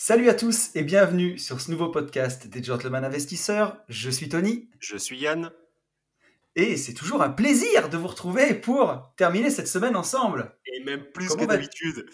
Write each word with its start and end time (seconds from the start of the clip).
Salut 0.00 0.28
à 0.28 0.34
tous 0.34 0.70
et 0.76 0.84
bienvenue 0.84 1.38
sur 1.38 1.60
ce 1.60 1.72
nouveau 1.72 1.88
podcast 1.88 2.46
des 2.46 2.62
Gentlemen 2.62 3.04
Investisseurs. 3.04 3.78
Je 3.88 4.10
suis 4.10 4.28
Tony. 4.28 4.70
Je 4.78 4.96
suis 4.96 5.18
Yann. 5.18 5.50
Et 6.54 6.76
c'est 6.76 6.94
toujours 6.94 7.20
un 7.20 7.30
plaisir 7.30 7.88
de 7.88 7.96
vous 7.96 8.06
retrouver 8.06 8.54
pour 8.54 9.12
terminer 9.16 9.50
cette 9.50 9.66
semaine 9.66 9.96
ensemble. 9.96 10.56
Et 10.66 10.84
même 10.84 11.02
plus 11.02 11.34
que 11.34 11.44
d'habitude. 11.44 12.08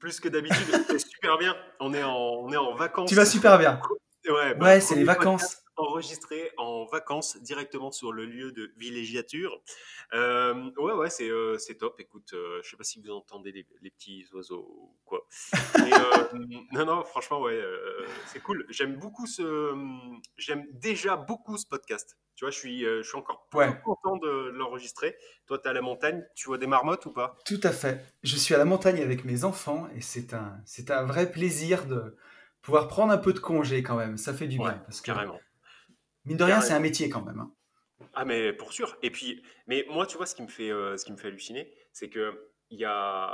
Plus 0.00 0.18
que 0.18 0.28
d'habitude. 0.28 0.58
super 0.98 1.38
bien. 1.38 1.54
On 1.78 1.94
est, 1.94 2.02
en, 2.02 2.16
on 2.16 2.52
est 2.52 2.56
en 2.56 2.74
vacances. 2.74 3.08
Tu 3.08 3.14
vas 3.14 3.24
super 3.24 3.60
bien. 3.60 3.80
Ouais, 4.28 4.56
bah, 4.56 4.66
ouais 4.66 4.80
c'est 4.80 4.96
les 4.96 5.04
vacances 5.04 5.58
enregistré 5.80 6.50
en 6.56 6.84
vacances 6.84 7.36
directement 7.38 7.90
sur 7.90 8.12
le 8.12 8.26
lieu 8.26 8.52
de 8.52 8.72
villégiature. 8.76 9.60
Euh, 10.12 10.70
ouais, 10.76 10.92
ouais, 10.92 11.10
c'est 11.10 11.28
euh, 11.28 11.56
top. 11.78 12.00
Écoute, 12.00 12.30
euh, 12.34 12.60
je 12.62 12.70
sais 12.70 12.76
pas 12.76 12.84
si 12.84 13.00
vous 13.00 13.10
entendez 13.10 13.52
les, 13.52 13.90
petits 13.90 14.26
oiseaux 14.32 14.66
ou 14.68 14.96
quoi. 15.04 15.26
non, 16.72 16.86
non, 16.86 17.04
franchement, 17.04 17.40
ouais, 17.40 17.60
c'est 18.26 18.40
cool. 18.40 18.66
J'aime 18.70 18.96
beaucoup 18.96 19.26
ce. 19.26 19.74
J'aime 20.36 20.66
déjà 20.72 21.16
beaucoup 21.16 21.56
ce 21.56 21.66
podcast. 21.66 22.16
Tu 22.34 22.44
vois, 22.44 22.50
je 22.50 22.58
suis, 22.58 22.80
je 22.84 23.02
suis 23.02 23.18
encore 23.18 23.48
content 23.84 24.16
de 24.16 24.50
l'enregistrer. 24.50 25.16
Toi, 25.46 25.58
tu 25.58 25.64
es 25.64 25.70
à 25.70 25.72
la 25.74 25.82
montagne, 25.82 26.24
tu 26.34 26.48
vois 26.48 26.58
des 26.58 26.66
marmottes 26.66 27.04
ou 27.06 27.12
pas? 27.12 27.36
Tout 27.44 27.60
à 27.62 27.70
fait. 27.70 28.04
Je 28.22 28.36
suis 28.36 28.54
à 28.54 28.58
la 28.58 28.64
montagne 28.64 29.02
avec 29.02 29.24
mes 29.24 29.44
enfants 29.44 29.88
et 29.94 30.00
c'est 30.00 30.32
un, 30.32 30.62
un 30.88 31.04
vrai 31.04 31.30
plaisir 31.30 31.84
de 31.86 32.16
pouvoir 32.62 32.88
prendre 32.88 33.12
un 33.12 33.18
peu 33.18 33.32
de 33.32 33.38
congé 33.38 33.82
quand 33.82 33.96
même. 33.96 34.16
Ça 34.16 34.34
fait 34.34 34.46
du 34.46 34.58
bien. 34.58 34.82
Parce 34.86 35.00
que 35.00 35.06
carrément. 35.06 35.38
Mine 36.30 36.38
de 36.38 36.44
rien, 36.44 36.60
c'est 36.60 36.74
un 36.74 36.78
métier 36.78 37.08
quand 37.08 37.22
même. 37.22 37.40
Hein. 37.40 37.52
Ah 38.14 38.24
mais 38.24 38.52
pour 38.52 38.72
sûr. 38.72 38.96
Et 39.02 39.10
puis, 39.10 39.42
mais 39.66 39.84
moi, 39.90 40.06
tu 40.06 40.16
vois, 40.16 40.26
ce 40.26 40.36
qui 40.36 40.42
me 40.42 40.48
fait, 40.48 40.70
euh, 40.70 40.96
ce 40.96 41.04
qui 41.04 41.10
me 41.10 41.16
fait 41.16 41.26
halluciner, 41.26 41.74
c'est 41.92 42.08
que 42.08 42.52
il 42.70 42.78
y 42.78 42.84
a, 42.84 43.24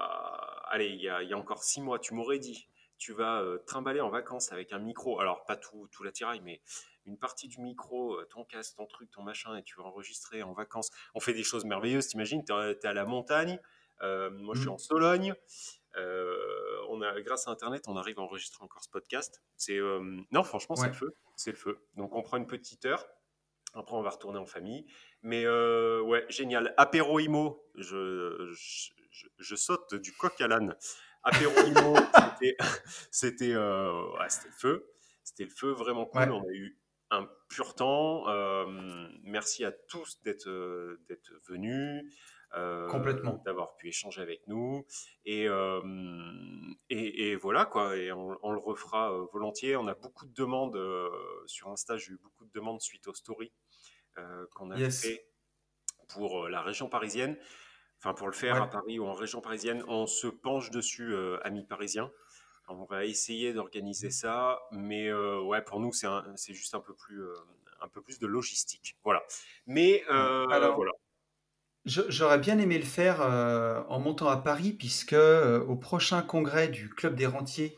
allez, 0.70 0.88
il 0.88 1.02
y 1.02 1.08
a, 1.10 1.22
il 1.22 1.28
y 1.28 1.34
a 1.34 1.36
encore 1.36 1.62
six 1.62 1.82
mois, 1.82 1.98
tu 1.98 2.14
m'aurais 2.14 2.38
dit, 2.38 2.70
tu 2.96 3.12
vas 3.12 3.42
euh, 3.42 3.58
trimballer 3.66 4.00
en 4.00 4.08
vacances 4.08 4.50
avec 4.50 4.72
un 4.72 4.78
micro. 4.78 5.20
Alors 5.20 5.44
pas 5.44 5.56
tout, 5.56 5.88
tout 5.92 6.04
l'attirail, 6.04 6.40
mais 6.42 6.62
une 7.04 7.18
partie 7.18 7.48
du 7.48 7.60
micro, 7.60 8.14
euh, 8.14 8.26
ton 8.30 8.44
casque, 8.44 8.76
ton 8.76 8.86
truc, 8.86 9.10
ton 9.10 9.22
machin, 9.22 9.54
et 9.56 9.62
tu 9.62 9.76
vas 9.76 9.84
enregistrer 9.84 10.42
en 10.42 10.54
vacances. 10.54 10.88
On 11.14 11.20
fait 11.20 11.34
des 11.34 11.44
choses 11.44 11.66
merveilleuses. 11.66 12.06
T'imagines, 12.06 12.46
t'es 12.46 12.54
es 12.54 12.86
à 12.86 12.94
la 12.94 13.04
montagne. 13.04 13.60
moi, 14.00 14.54
je 14.54 14.60
suis 14.60 14.70
mmh. 14.70 14.72
en 14.72 14.78
Sologne. 14.78 15.34
On 15.96 17.02
a, 17.02 17.20
grâce 17.22 17.48
à 17.48 17.50
Internet, 17.50 17.84
on 17.88 17.96
arrive 17.96 18.18
à 18.18 18.22
enregistrer 18.22 18.64
encore 18.64 18.82
ce 18.82 18.90
podcast. 18.90 19.42
C'est 19.56 19.78
non, 20.30 20.42
franchement, 20.42 20.76
c'est 20.76 20.88
le 20.88 20.92
feu 20.92 21.14
c'est 21.36 21.50
le 21.50 21.56
feu. 21.56 21.78
Donc 21.94 22.14
on 22.14 22.22
prend 22.22 22.38
une 22.38 22.46
petite 22.46 22.84
heure. 22.86 23.06
Après, 23.74 23.94
on 23.94 24.02
va 24.02 24.10
retourner 24.10 24.38
en 24.38 24.46
famille. 24.46 24.86
Mais 25.22 25.44
euh, 25.44 26.00
ouais, 26.00 26.24
génial. 26.30 26.74
Apéro 26.78 27.18
Imo, 27.20 27.62
je, 27.74 28.52
je, 29.38 29.54
saute 29.54 29.94
du 29.94 30.12
coq 30.12 30.40
à 30.40 30.48
l'âne. 30.48 30.74
Apéro 31.22 31.52
Imo, 31.60 31.94
c'était 33.10 33.52
euh, 33.52 34.02
le 34.18 34.52
feu. 34.58 34.90
C'était 35.22 35.44
le 35.44 35.50
feu, 35.50 35.72
vraiment 35.72 36.06
cool. 36.06 36.30
On 36.32 36.42
a 36.42 36.52
eu 36.52 36.78
un 37.10 37.28
pur 37.50 37.74
temps. 37.74 38.28
Euh, 38.28 38.64
merci 39.24 39.64
à 39.64 39.72
tous 39.72 40.22
d'être 40.22 40.48
venus. 41.46 42.02
Complètement. 42.88 43.42
D'avoir 43.44 43.74
pu 43.76 43.88
échanger 43.88 44.20
avec 44.22 44.46
nous. 44.46 44.86
Et, 45.24 45.46
et, 46.88 47.36
voilà, 47.36 47.66
quoi. 47.66 47.96
Et 47.96 48.12
on, 48.12 48.52
le 48.52 48.58
refera 48.58 49.10
volontiers. 49.32 49.76
On 49.76 49.86
a 49.86 49.94
beaucoup 49.94 50.26
de 50.26 50.32
demandes 50.32 50.78
sur 51.46 51.68
Insta. 51.68 51.96
J'ai 51.98 52.12
eu 52.12 52.18
beaucoup 52.22 52.44
de 52.44 52.52
demandes 52.52 52.80
suite 52.80 53.06
aux 53.08 53.14
stories 53.14 53.52
qu'on 54.54 54.70
a 54.70 54.90
fait 54.90 55.26
pour 56.08 56.48
la 56.48 56.62
région 56.62 56.88
parisienne. 56.88 57.36
Enfin, 57.98 58.14
pour 58.14 58.26
le 58.26 58.32
faire 58.32 58.62
à 58.62 58.68
Paris 58.68 58.98
ou 58.98 59.06
en 59.06 59.14
région 59.14 59.40
parisienne, 59.40 59.82
on 59.88 60.06
se 60.06 60.26
penche 60.26 60.70
dessus, 60.70 61.14
amis 61.42 61.64
parisiens. 61.64 62.10
On 62.68 62.84
va 62.84 63.04
essayer 63.04 63.52
d'organiser 63.52 64.10
ça, 64.10 64.60
mais 64.72 65.12
ouais, 65.12 65.62
pour 65.62 65.80
nous, 65.80 65.92
c'est 65.92 66.54
juste 66.54 66.74
un 66.74 66.80
peu 66.80 66.94
plus, 66.94 67.22
un 67.80 67.88
peu 67.88 68.00
plus 68.02 68.18
de 68.18 68.26
logistique. 68.26 68.96
Voilà. 69.04 69.22
Mais 69.66 70.04
Alors, 70.08 70.76
voilà. 70.76 70.92
J'aurais 71.86 72.38
bien 72.38 72.58
aimé 72.58 72.78
le 72.78 72.84
faire 72.84 73.22
euh, 73.22 73.80
en 73.88 74.00
montant 74.00 74.28
à 74.28 74.36
Paris, 74.36 74.72
puisque 74.72 75.12
euh, 75.12 75.60
au 75.66 75.76
prochain 75.76 76.20
congrès 76.20 76.66
du 76.66 76.90
Club 76.90 77.14
des 77.14 77.26
Rentiers, 77.26 77.76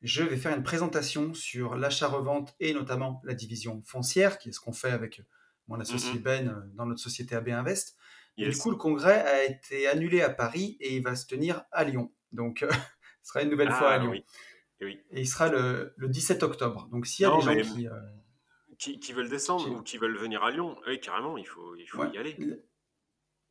je 0.00 0.22
vais 0.22 0.38
faire 0.38 0.56
une 0.56 0.62
présentation 0.62 1.34
sur 1.34 1.74
l'achat-revente 1.76 2.54
et 2.58 2.72
notamment 2.72 3.20
la 3.22 3.34
division 3.34 3.82
foncière, 3.84 4.38
qui 4.38 4.48
est 4.48 4.52
ce 4.52 4.60
qu'on 4.60 4.72
fait 4.72 4.90
avec 4.90 5.20
mon 5.68 5.78
associé 5.78 6.18
mm-hmm. 6.18 6.22
Ben 6.22 6.48
euh, 6.48 6.54
dans 6.74 6.86
notre 6.86 7.02
société 7.02 7.36
AB 7.36 7.48
Invest. 7.48 7.96
Et 8.38 8.48
du 8.48 8.56
coup, 8.56 8.70
le 8.70 8.76
congrès 8.76 9.20
a 9.20 9.44
été 9.44 9.86
annulé 9.86 10.22
à 10.22 10.30
Paris 10.30 10.78
et 10.80 10.96
il 10.96 11.02
va 11.02 11.14
se 11.14 11.26
tenir 11.26 11.64
à 11.70 11.84
Lyon. 11.84 12.10
Donc, 12.32 12.64
ce 13.22 13.28
sera 13.28 13.42
une 13.42 13.50
nouvelle 13.50 13.72
fois 13.72 13.90
à 13.90 13.94
ah 13.96 13.98
Lyon. 13.98 14.14
Et 14.80 14.96
il 15.12 15.28
sera 15.28 15.50
le, 15.50 15.94
17 15.98 16.42
octobre. 16.44 16.88
Donc, 16.90 17.06
s'il 17.06 17.24
y 17.24 17.26
a 17.26 17.36
des 17.36 17.42
gens 17.42 17.90
qui, 18.78 18.98
qui, 18.98 19.12
veulent 19.12 19.28
descendre 19.28 19.70
ou 19.70 19.82
qui 19.82 19.98
veulent 19.98 20.16
venir 20.16 20.42
à 20.42 20.50
Lyon, 20.50 20.78
oui, 20.86 20.98
carrément, 20.98 21.36
il 21.36 21.46
faut, 21.46 21.76
il 21.76 21.84
faut 21.86 22.10
y 22.10 22.16
aller. 22.16 22.38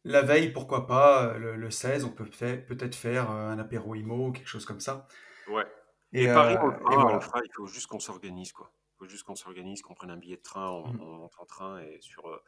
La 0.09 0.23
veille, 0.23 0.51
pourquoi 0.51 0.87
pas, 0.87 1.37
le, 1.37 1.69
16, 1.69 2.03
on 2.03 2.09
peut 2.09 2.25
peut-être 2.25 2.95
faire 2.95 3.29
euh, 3.29 3.49
un 3.49 3.59
apéro 3.59 3.93
IMO, 3.93 4.31
quelque 4.31 4.47
chose 4.47 4.65
comme 4.65 4.79
ça. 4.79 5.07
Ouais. 5.47 5.67
Et, 6.13 6.25
Paris, 6.25 6.55
on, 6.59 6.71
euh, 6.71 7.19
il 7.45 7.53
faut 7.53 7.67
juste 7.67 7.85
qu'on 7.85 7.99
s'organise, 7.99 8.51
quoi. 8.51 8.71
Il 8.73 8.97
faut 8.97 9.05
juste 9.05 9.23
qu'on 9.23 9.35
s'organise, 9.35 9.83
qu'on 9.83 9.93
prenne 9.93 10.09
un 10.09 10.17
billet 10.17 10.37
de 10.37 10.41
train, 10.41 10.67
on, 10.67 10.87
mmh. 10.87 10.97
monte 10.97 11.35
en 11.37 11.45
train 11.45 11.79
et 11.81 11.99
sur. 12.01 12.27
Euh, 12.27 12.41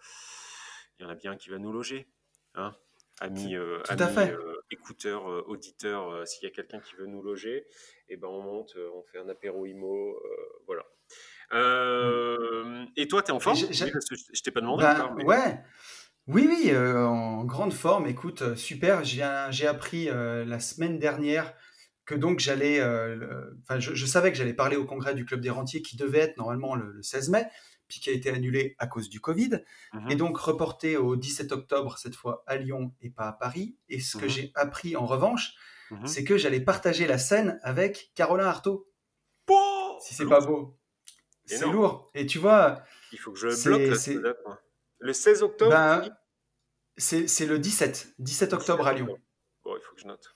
il 0.98 1.04
y 1.04 1.06
en 1.06 1.10
a 1.10 1.14
bien 1.14 1.36
qui 1.36 1.52
va 1.52 1.60
nous 1.60 1.72
loger. 1.72 2.08
Hein 2.56 2.76
amis, 3.20 3.54
écouteurs, 4.72 5.26
auditeurs, 5.48 6.28
s'il 6.28 6.44
y 6.44 6.48
a 6.48 6.50
quelqu'un 6.50 6.80
qui 6.80 6.96
veut 6.96 7.06
nous 7.06 7.22
loger, 7.22 7.58
et 7.58 8.14
eh 8.14 8.18
ben 8.18 8.28
on 8.28 8.42
monte, 8.42 8.76
on 8.96 9.04
fait 9.04 9.20
un 9.20 9.30
apéro 9.30 9.68
IMO, 9.68 10.20
voilà. 10.66 10.84
Mmh. 11.52 12.88
Et 12.96 13.08
toi, 13.08 13.22
tu 13.22 13.30
es 13.30 13.32
en 13.32 13.40
forme? 13.40 13.58
Je, 13.58 14.42
t'ai 14.42 14.50
pas 14.50 14.62
demandé. 14.62 14.84
Ben, 14.84 15.16
ouais. 15.24 15.60
Oui, 16.34 16.48
oui, 16.48 16.72
euh, 16.72 17.04
en 17.06 17.44
grande 17.44 17.74
forme. 17.74 18.08
Écoute, 18.08 18.42
euh, 18.42 18.56
super. 18.56 19.04
J'ai 19.04 19.22
appris 19.68 20.10
euh, 20.10 20.46
la 20.46 20.62
semaine 20.62 20.98
dernière 20.98 21.54
que 22.06 22.16
donc 22.16 22.40
j'allais, 22.40 22.82
enfin, 23.64 23.80
je, 23.80 24.06
savais 24.06 24.32
que 24.32 24.38
j'allais 24.38 24.54
parler 24.54 24.76
au 24.76 24.86
congrès 24.86 25.14
du 25.14 25.24
Club 25.24 25.40
des 25.40 25.50
Rentiers 25.50 25.82
qui 25.82 25.96
devait 25.98 26.20
être 26.20 26.38
normalement 26.38 26.76
le, 26.76 27.02
16 27.02 27.30
mai, 27.30 27.46
puis 27.88 28.00
qui 28.00 28.10
a 28.10 28.14
été 28.14 28.30
annulé 28.30 28.76
à 28.80 28.88
cause 28.88 29.10
du 29.10 29.22
Covid, 29.22 29.62
mmh 29.94 30.12
et 30.12 30.16
donc 30.16 30.38
reporté 30.38 30.98
au 30.98 31.16
17 31.16 31.52
octobre, 31.52 31.98
cette 31.98 32.16
fois 32.16 32.44
à 32.48 32.58
Lyon 32.58 32.94
et 33.02 33.12
pas 33.12 33.28
à 33.28 33.34
Paris. 33.34 33.78
Et 33.88 34.00
ce 34.00 34.18
que 34.18 34.26
mmh 34.26 34.30
j'ai 34.30 34.52
appris 34.56 34.96
en 34.96 35.06
revanche, 35.06 35.54
mmh 35.92 36.08
c'est 36.08 36.24
que 36.24 36.38
j'allais 36.38 36.60
partager 36.60 37.08
la 37.08 37.18
scène 37.18 37.60
avec 37.64 38.12
Caroline 38.16 38.48
Artaud. 38.48 38.90
si 40.02 40.14
c'est 40.16 40.26
pas 40.26 40.42
beau. 40.42 40.78
C'est 41.46 41.66
lourd. 41.66 42.10
Et 42.14 42.26
tu 42.26 42.40
vois, 42.40 42.84
Il 43.12 43.20
faut 43.20 43.32
que 43.32 43.40
je 43.40 43.70
bloque 43.70 44.24
là, 44.24 44.60
le 45.02 45.14
16 45.14 45.44
octobre 45.44 45.72
ben, 45.72 46.16
C'est 46.98 47.46
le 47.46 47.60
17. 47.60 48.16
17 48.20 48.54
octobre 48.54 48.88
à 48.88 48.94
Lyon. 48.94 49.18
Bon, 49.64 49.76
il 49.76 49.82
faut 49.82 49.96
que 49.96 50.02
je 50.02 50.08
note. 50.08 50.34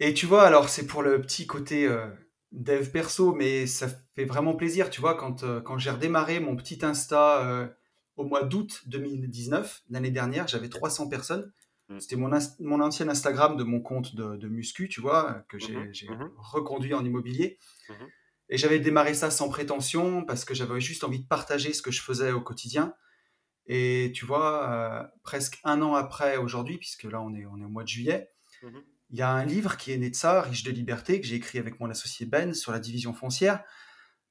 Et 0.00 0.14
tu 0.14 0.26
vois, 0.26 0.44
alors 0.44 0.68
c'est 0.68 0.86
pour 0.86 1.02
le 1.02 1.20
petit 1.20 1.46
côté 1.46 1.86
euh, 1.86 2.06
dev 2.52 2.90
perso, 2.90 3.32
mais 3.32 3.66
ça 3.66 3.88
fait 4.14 4.24
vraiment 4.24 4.54
plaisir, 4.54 4.90
tu 4.90 5.00
vois, 5.00 5.16
quand, 5.16 5.42
euh, 5.42 5.60
quand 5.60 5.78
j'ai 5.78 5.90
redémarré 5.90 6.40
mon 6.40 6.56
petit 6.56 6.84
Insta 6.84 7.44
euh, 7.46 7.66
au 8.16 8.24
mois 8.24 8.44
d'août 8.44 8.82
2019, 8.86 9.82
l'année 9.90 10.10
dernière, 10.10 10.46
j'avais 10.46 10.68
300 10.68 11.08
personnes. 11.08 11.52
Hmm. 11.88 11.98
C'était 11.98 12.16
mon, 12.16 12.30
mon 12.60 12.80
ancien 12.80 13.08
Instagram 13.08 13.56
de 13.56 13.64
mon 13.64 13.80
compte 13.80 14.14
de, 14.14 14.48
muscu, 14.48 14.88
tu 14.88 15.00
vois, 15.00 15.42
que 15.48 15.58
j'ai 15.58 15.74
mhm, 15.74 15.92
mhm. 16.16 16.30
reconduit 16.36 16.94
en 16.94 17.04
immobilier. 17.04 17.58
Mhm. 17.88 18.06
Et 18.50 18.56
j'avais 18.56 18.78
démarré 18.78 19.14
ça 19.14 19.30
sans 19.30 19.48
prétention 19.48 20.24
parce 20.24 20.44
que 20.44 20.54
j'avais 20.54 20.80
juste 20.80 21.04
envie 21.04 21.20
de 21.20 21.26
partager 21.26 21.72
ce 21.72 21.82
que 21.82 21.90
je 21.90 22.00
faisais 22.00 22.32
au 22.32 22.40
quotidien. 22.40 22.94
Et 23.68 24.12
tu 24.14 24.24
vois, 24.24 24.70
euh, 24.70 25.06
presque 25.22 25.60
un 25.62 25.82
an 25.82 25.94
après 25.94 26.38
aujourd'hui, 26.38 26.78
puisque 26.78 27.04
là 27.04 27.20
on 27.20 27.34
est, 27.34 27.44
on 27.44 27.60
est 27.60 27.64
au 27.64 27.68
mois 27.68 27.82
de 27.82 27.88
juillet, 27.88 28.32
mhm. 28.62 28.82
il 29.10 29.18
y 29.18 29.22
a 29.22 29.30
un 29.30 29.44
livre 29.44 29.76
qui 29.76 29.92
est 29.92 29.98
né 29.98 30.08
de 30.08 30.16
ça, 30.16 30.40
Riche 30.40 30.62
de 30.62 30.70
liberté, 30.70 31.20
que 31.20 31.26
j'ai 31.26 31.36
écrit 31.36 31.58
avec 31.58 31.78
mon 31.78 31.90
associé 31.90 32.24
Ben 32.24 32.54
sur 32.54 32.72
la 32.72 32.78
division 32.78 33.12
foncière. 33.12 33.62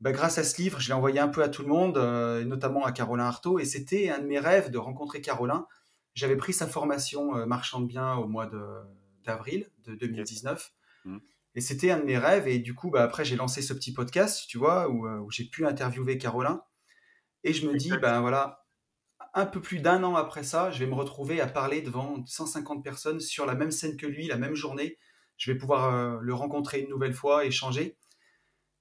Bah, 0.02 0.12
grâce 0.12 0.40
à 0.40 0.44
ce 0.44 0.60
livre, 0.60 0.80
je 0.80 0.88
l'ai 0.88 0.94
envoyé 0.94 1.20
un 1.20 1.28
peu 1.28 1.44
à 1.44 1.50
tout 1.50 1.62
le 1.62 1.68
monde, 1.68 1.98
euh, 1.98 2.44
notamment 2.46 2.84
à 2.84 2.92
Carolin 2.92 3.26
Artaud, 3.26 3.60
et 3.60 3.66
c'était 3.66 4.10
un 4.10 4.20
de 4.20 4.26
mes 4.26 4.40
rêves 4.40 4.72
de 4.72 4.78
rencontrer 4.80 5.22
Carolin. 5.22 5.68
J'avais 6.16 6.36
pris 6.36 6.54
sa 6.54 6.66
formation 6.66 7.36
euh, 7.36 7.46
marchand 7.46 7.80
de 7.80 7.88
biens 7.88 8.16
au 8.16 8.28
mois 8.28 8.50
d'avril 9.24 9.70
de, 9.86 9.94
2019. 9.94 10.74
Mhm. 11.06 11.22
Et 11.54 11.62
c'était 11.62 11.92
un 11.92 12.00
de 12.00 12.06
mes 12.06 12.18
rêves. 12.18 12.48
Et 12.48 12.58
du 12.58 12.74
coup, 12.74 12.90
bah, 12.90 13.04
après, 13.04 13.24
j'ai 13.24 13.36
lancé 13.36 13.62
ce 13.62 13.74
petit 13.74 13.94
podcast, 13.94 14.46
tu 14.48 14.58
vois, 14.58 14.90
où, 14.90 15.08
où 15.08 15.30
j'ai 15.30 15.46
pu 15.46 15.66
interviewer 15.66 16.18
Carolin. 16.18 16.64
Et 17.44 17.54
je 17.54 17.68
me 17.68 17.76
dis, 17.76 17.92
ben 18.02 18.20
voilà, 18.22 18.67
un 19.38 19.46
peu 19.46 19.62
plus 19.62 19.80
d'un 19.80 20.04
an 20.04 20.16
après 20.16 20.42
ça, 20.42 20.72
je 20.72 20.80
vais 20.80 20.88
me 20.88 20.96
retrouver 20.96 21.40
à 21.42 21.48
parler 21.48 21.82
devant 21.82 22.26
150 22.26 22.84
personnes 22.84 23.20
sur 23.20 23.46
la 23.46 23.54
même 23.54 23.70
scène 23.70 23.96
que 23.96 24.08
lui, 24.08 24.26
la 24.26 24.38
même 24.38 24.56
journée. 24.56 24.98
Je 25.38 25.52
vais 25.52 25.58
pouvoir 25.58 25.94
euh, 25.94 26.18
le 26.22 26.34
rencontrer 26.34 26.80
une 26.80 26.90
nouvelle 26.90 27.14
fois, 27.14 27.46
échanger. 27.46 27.96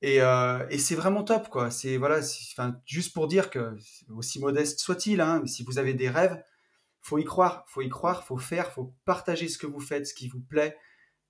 Et, 0.01 0.23
euh, 0.23 0.67
et 0.71 0.79
c'est 0.79 0.95
vraiment 0.95 1.25
top, 1.25 1.51
quoi. 1.51 1.71
C'est 1.71 1.99
voilà, 1.99 2.21
enfin, 2.53 2.81
juste 2.87 3.13
pour 3.13 3.29
dire 3.29 3.51
que 3.51 3.77
aussi 4.09 4.41
modeste 4.41 4.81
soit-il, 4.81 5.21
hein, 5.21 5.43
si 5.47 5.63
vous 5.63 5.79
avez 5.79 5.93
des 5.93 6.09
rêves, 6.09 6.43
faut 7.03 7.19
y 7.19 7.25
croire, 7.25 7.67
faut 7.69 7.83
y 7.83 7.91
croire, 7.91 8.25
faut 8.25 8.39
faire, 8.39 8.73
faut 8.73 8.95
partager 9.05 9.49
ce 9.49 9.59
que 9.59 9.67
vous 9.67 9.81
faites, 9.81 10.07
ce 10.07 10.15
qui 10.15 10.29
vous 10.29 10.41
plaît, 10.41 10.75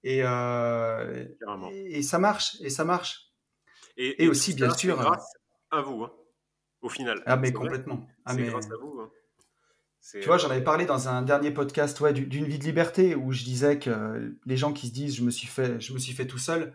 et, 0.05 0.21
euh, 0.23 1.27
et, 1.73 2.03
ça 2.03 2.19
marche, 2.21 2.59
et 2.61 2.71
ça 2.71 2.85
marche. 2.85 3.33
Et, 3.97 4.29
aussi, 4.29 4.55
bien 4.55 4.73
sûr. 4.73 4.97
grâce 4.97 5.33
à 5.73 5.81
vous, 5.81 6.05
hein, 6.05 6.13
au 6.81 6.89
final. 6.89 7.25
Ah, 7.27 7.37
mais 7.37 7.53
complètement. 7.53 8.07
Ah, 8.25 8.37
grâce 8.37 8.67
à 8.67 8.77
vous. 8.77 9.01
Hein. 9.01 9.11
Tu 10.13 10.27
vois, 10.27 10.39
j'en 10.39 10.51
avais 10.51 10.63
parlé 10.63 10.87
dans 10.87 11.09
un 11.09 11.23
dernier 11.23 11.51
podcast 11.51 11.99
ouais, 12.01 12.13
d'une 12.13 12.45
vie 12.45 12.59
de 12.59 12.65
liberté 12.65 13.15
où 13.15 13.33
je 13.33 13.45
disais 13.45 13.79
que 13.79 14.35
les 14.45 14.57
gens 14.57 14.73
qui 14.73 14.89
se 14.89 14.93
disent 14.93 15.17
je 15.17 15.23
me 15.23 15.31
suis 15.31 15.49
fait, 15.49 15.81
je 15.81 15.93
me 15.93 15.99
suis 15.99 16.13
fait 16.13 16.27
tout 16.27 16.39
seul, 16.39 16.73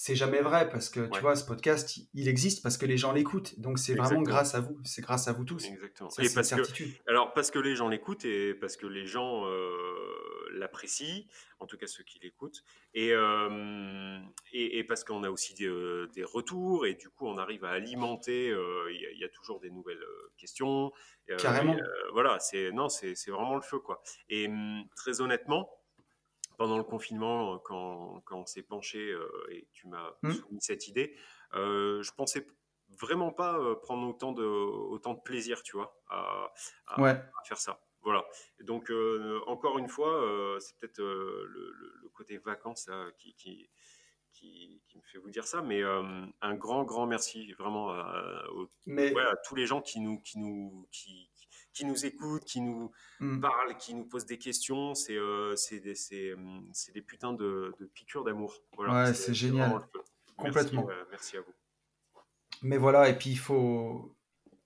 c'est 0.00 0.14
jamais 0.14 0.40
vrai 0.40 0.70
parce 0.70 0.90
que 0.90 1.08
tu 1.10 1.20
vois, 1.20 1.34
ce 1.34 1.44
podcast, 1.44 1.98
il 2.14 2.28
existe 2.28 2.62
parce 2.62 2.78
que 2.78 2.86
les 2.86 2.96
gens 2.96 3.10
l'écoutent. 3.10 3.58
Donc 3.58 3.80
c'est 3.80 3.94
vraiment 3.94 4.22
grâce 4.22 4.54
à 4.54 4.60
vous. 4.60 4.78
C'est 4.84 5.02
grâce 5.02 5.26
à 5.26 5.32
vous 5.32 5.44
tous. 5.44 5.66
Exactement. 5.66 6.08
et 6.20 6.28
parce 6.32 6.48
certitude. 6.48 6.96
Que, 6.98 7.10
alors 7.10 7.32
parce 7.32 7.50
que 7.50 7.58
les 7.58 7.74
gens 7.74 7.88
l'écoutent 7.88 8.24
et 8.24 8.54
parce 8.54 8.76
que 8.76 8.86
les 8.86 9.06
gens 9.06 9.44
euh, 9.46 9.68
l'apprécient, 10.52 11.24
en 11.58 11.66
tout 11.66 11.76
cas 11.76 11.86
ceux 11.86 12.04
qui 12.04 12.18
l'écoutent, 12.20 12.64
et, 12.94 13.12
euh, 13.12 14.18
et, 14.52 14.84
parce 14.84 15.04
qu'on 15.04 15.24
a 15.24 15.30
aussi 15.30 15.54
des, 15.54 15.66
euh, 15.66 16.08
des, 16.14 16.24
retours 16.24 16.86
et 16.86 16.94
du 16.94 17.10
coup 17.10 17.26
on 17.26 17.38
arrive 17.38 17.64
à 17.64 17.70
alimenter. 17.70 18.54
Il 18.90 19.18
y, 19.18 19.24
a 19.24 19.28
toujours 19.28 19.60
des 19.60 19.70
nouvelles 19.70 20.04
questions. 20.36 20.92
Carrément. 21.38 21.76
voilà, 22.12 22.38
c'est 22.38 22.72
non, 22.72 22.88
c'est 22.88 23.14
vraiment 23.28 23.56
le 23.56 23.62
feu 23.62 23.78
quoi. 23.78 24.02
Et 24.28 24.48
très 24.96 25.20
honnêtement 25.20 25.78
pendant 26.58 26.76
le 26.76 26.84
confinement, 26.84 27.54
euh, 27.54 27.58
quand, 27.64 28.20
quand 28.26 28.40
on 28.40 28.46
s'est 28.46 28.64
penché 28.64 28.98
euh, 28.98 29.30
et 29.50 29.66
tu 29.72 29.86
m'as 29.86 30.10
mmh. 30.22 30.32
soumis 30.32 30.60
cette 30.60 30.88
idée, 30.88 31.14
euh, 31.54 32.02
je 32.02 32.12
pensais 32.12 32.46
vraiment 33.00 33.30
pas 33.30 33.56
euh, 33.58 33.76
prendre 33.76 34.06
autant 34.06 34.32
de, 34.32 34.42
autant 34.42 35.14
de 35.14 35.20
plaisir, 35.20 35.62
tu 35.62 35.76
vois, 35.76 35.96
à, 36.10 36.52
faire 37.44 37.58
ça. 37.58 37.80
Voilà. 38.08 38.24
donc, 38.64 38.90
encore 39.46 39.78
une 39.78 39.88
fois, 39.88 40.58
c'est 40.60 40.76
peut-être 40.78 41.00
le, 41.02 42.08
côté 42.14 42.38
vacances 42.38 42.88
qui, 43.18 43.34
qui, 43.34 43.70
qui, 44.32 44.80
me 44.96 45.02
fait 45.02 45.18
vous 45.18 45.30
dire 45.30 45.46
ça, 45.46 45.62
mais 45.62 45.82
un 45.82 46.54
grand, 46.54 46.84
grand 46.84 47.06
merci 47.06 47.52
vraiment 47.52 47.90
à, 47.90 48.44
à 48.46 49.36
tous 49.46 49.54
les 49.54 49.66
gens 49.66 49.82
qui 49.82 50.00
nous, 50.00 50.18
qui 50.20 50.38
nous, 50.38 50.88
qui, 50.90 51.30
qui 51.78 51.84
nous 51.84 52.06
écoutent, 52.06 52.44
qui 52.44 52.60
nous 52.60 52.90
mmh. 53.20 53.40
parlent, 53.40 53.76
qui 53.76 53.94
nous 53.94 54.04
posent 54.04 54.26
des 54.26 54.38
questions. 54.38 54.94
C'est 54.94 55.16
euh, 55.16 55.54
des, 55.70 55.94
des, 56.92 57.02
putains 57.02 57.32
de, 57.32 57.72
piqûres 57.94 58.24
d'amour. 58.24 58.54
ouais, 58.78 59.14
c'est 59.14 59.34
génial. 59.34 59.78
Complètement. 60.36 60.86
Merci, 60.86 61.06
merci, 61.10 61.36
à 61.36 61.40
vous. 61.40 61.54
Mais 62.62 62.78
voilà, 62.78 63.08
et 63.08 63.16
puis 63.16 63.30
il 63.30 63.38
faut, 63.38 64.16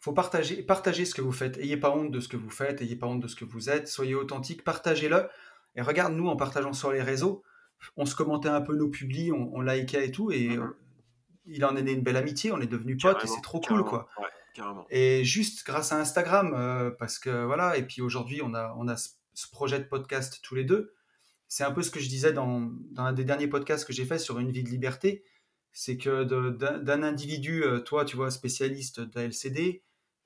faut 0.03 0.13
partager, 0.13 0.63
partager 0.63 1.05
ce 1.05 1.15
que 1.15 1.23
vous 1.23 1.33
faites. 1.33 1.57
Ayez 1.59 1.77
pas 1.77 1.91
honte 1.91 2.11
de 2.11 2.19
ce 2.19 2.27
que 2.27 2.37
vous 2.37 2.51
faites, 2.51 2.83
ayez 2.83 2.97
pas 2.97 3.07
honte 3.07 3.21
de 3.21 3.29
ce 3.29 3.37
que 3.37 3.45
vous 3.45 3.71
êtes. 3.71 3.87
Soyez 3.87 4.17
authentique, 4.17 4.65
partagez-le. 4.65 5.29
Et 5.77 5.81
regarde, 5.81 6.13
nous, 6.13 6.27
en 6.27 6.37
partageant 6.37 6.73
sur 6.73 6.91
les 6.91 7.03
réseaux, 7.03 7.45
on 7.97 8.05
se 8.05 8.17
commentait 8.17 8.49
un 8.49 8.61
peu 8.61 8.75
nos 8.75 8.89
publis, 8.89 9.31
on, 9.33 9.55
on 9.55 9.61
likait 9.61 10.09
et 10.09 10.11
tout, 10.11 10.33
et 10.33 10.49
mmh 10.49 10.61
euh, 10.61 10.79
il 11.45 11.65
en 11.65 11.75
est 11.75 11.83
né 11.83 11.93
une 11.93 12.03
belle 12.03 12.17
amitié, 12.17 12.53
on 12.53 12.61
est 12.61 12.69
devenus 12.69 13.03
potes, 13.03 13.25
et 13.25 13.27
c'est 13.27 13.41
trop 13.41 13.61
cool, 13.61 13.83
quoi. 13.83 14.09
Ouais. 14.17 14.29
Et 14.91 15.25
juste 15.25 15.67
grâce 15.67 15.93
à 15.93 15.99
Instagram, 15.99 16.55
euh, 16.55 16.91
parce 16.91 17.19
que 17.19 17.45
voilà, 17.45 17.77
et 17.77 17.83
puis 17.85 18.01
aujourd'hui, 18.01 18.43
on 18.45 18.55
a, 18.55 18.75
on 18.79 18.87
a 18.87 18.97
ce, 18.97 19.11
projet 19.51 19.81
de 19.81 19.85
podcast 19.85 20.41
tous 20.43 20.55
les 20.55 20.63
deux. 20.65 20.95
C'est 21.49 21.65
un 21.65 21.73
peu 21.73 21.83
ce 21.83 21.91
que 21.91 21.99
je 21.99 22.09
disais 22.09 22.33
dans, 22.33 22.71
dans 22.93 23.05
un 23.05 23.13
des 23.13 23.25
derniers 23.25 23.49
podcasts 23.49 23.85
que 23.85 23.93
j'ai 23.93 24.05
fait 24.05 24.19
sur 24.19 24.39
une 24.39 24.53
vie 24.53 24.63
de 24.63 24.69
liberté. 24.69 25.25
C'est 25.73 25.97
que 25.97 26.23
d'un 26.23 27.03
individu, 27.03 27.65
euh, 27.65 27.81
toi, 27.81 28.05
tu 28.05 28.15
vois, 28.15 28.31
spécialiste 28.31 29.01
d'ALCD, 29.01 29.83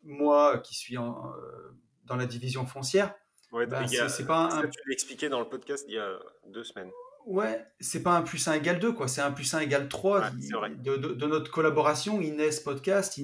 moi 0.06 0.58
qui 0.58 0.74
suis 0.74 0.96
en, 0.96 1.32
euh, 1.32 1.76
dans 2.04 2.16
la 2.16 2.26
division 2.26 2.66
foncière, 2.66 3.14
ouais, 3.52 3.66
bah, 3.66 3.86
c'est 3.86 4.26
pas 4.26 4.44
un. 4.52 4.62
tu 4.68 4.80
l'as 4.86 4.92
expliqué 4.92 5.28
dans 5.28 5.40
le 5.40 5.48
podcast 5.48 5.84
il 5.88 5.94
y 5.94 5.98
a 5.98 6.18
deux 6.46 6.64
semaines. 6.64 6.90
Ouais, 7.26 7.66
c'est 7.80 8.02
pas 8.02 8.16
un 8.16 8.22
plus 8.22 8.46
1 8.46 8.54
égale 8.54 8.78
2, 8.78 8.92
quoi. 8.92 9.08
C'est 9.08 9.20
un 9.20 9.32
plus 9.32 9.52
1 9.52 9.58
égale 9.60 9.88
3 9.88 10.30
de, 10.30 10.96
de, 10.96 11.08
de, 11.08 11.26
notre 11.26 11.50
collaboration, 11.50 12.20
Inès 12.20 12.60
Podcast 12.60 13.20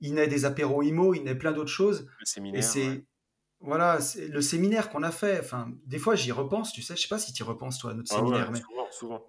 il 0.00 0.14
naît 0.14 0.28
des 0.28 0.44
apéros 0.44 0.82
IMO, 0.82 1.14
il 1.14 1.24
naît 1.24 1.34
plein 1.34 1.52
d'autres 1.52 1.70
choses. 1.70 2.08
Le 2.20 2.26
séminaire. 2.26 2.60
Et 2.60 2.62
c'est 2.62 3.04
voilà, 3.60 4.00
c'est 4.00 4.28
le 4.28 4.40
séminaire 4.40 4.88
qu'on 4.88 5.02
a 5.02 5.10
fait. 5.10 5.40
Enfin, 5.40 5.72
des 5.84 5.98
fois, 5.98 6.14
j'y 6.14 6.30
repense. 6.30 6.72
Tu 6.72 6.82
sais, 6.82 6.94
je 6.94 7.02
sais 7.02 7.08
pas 7.08 7.18
si 7.18 7.32
tu 7.32 7.42
y 7.42 7.46
repenses 7.46 7.78
toi 7.78 7.90
à 7.90 7.94
notre 7.94 8.12
ah 8.12 8.18
séminaire, 8.18 8.50
mais 8.52 8.60
souvent, 8.60 8.90
souvent, 8.92 9.26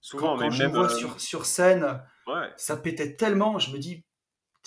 souvent. 0.00 0.38
Quand, 0.38 0.50
je 0.50 0.64
vois 0.64 0.90
euh, 0.90 0.96
sur, 0.96 1.20
sur 1.20 1.44
scène, 1.44 2.02
ça 2.56 2.76
pétait 2.78 3.14
tellement. 3.16 3.58
Je 3.58 3.70
me 3.70 3.78
dis, 3.78 4.04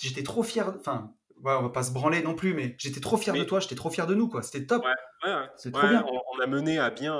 j'étais 0.00 0.22
trop 0.22 0.44
fier. 0.44 0.72
Enfin, 0.78 1.12
ouais, 1.42 1.54
on 1.54 1.62
va 1.62 1.70
pas 1.70 1.82
se 1.82 1.92
branler 1.92 2.22
non 2.22 2.34
plus, 2.34 2.54
mais 2.54 2.74
j'étais 2.78 3.00
trop 3.00 3.16
fier 3.16 3.34
de 3.34 3.44
toi, 3.44 3.60
j'étais 3.60 3.74
trop 3.74 3.90
fier 3.90 4.06
de 4.06 4.14
nous, 4.14 4.28
quoi. 4.28 4.42
C'était 4.42 4.66
top. 4.66 4.84
C'est 5.56 5.72
trop 5.72 5.86
bien. 5.86 6.04
On, 6.34 6.40
a 6.40 6.46
mené 6.46 6.78
à 6.78 6.90
bien 6.90 7.14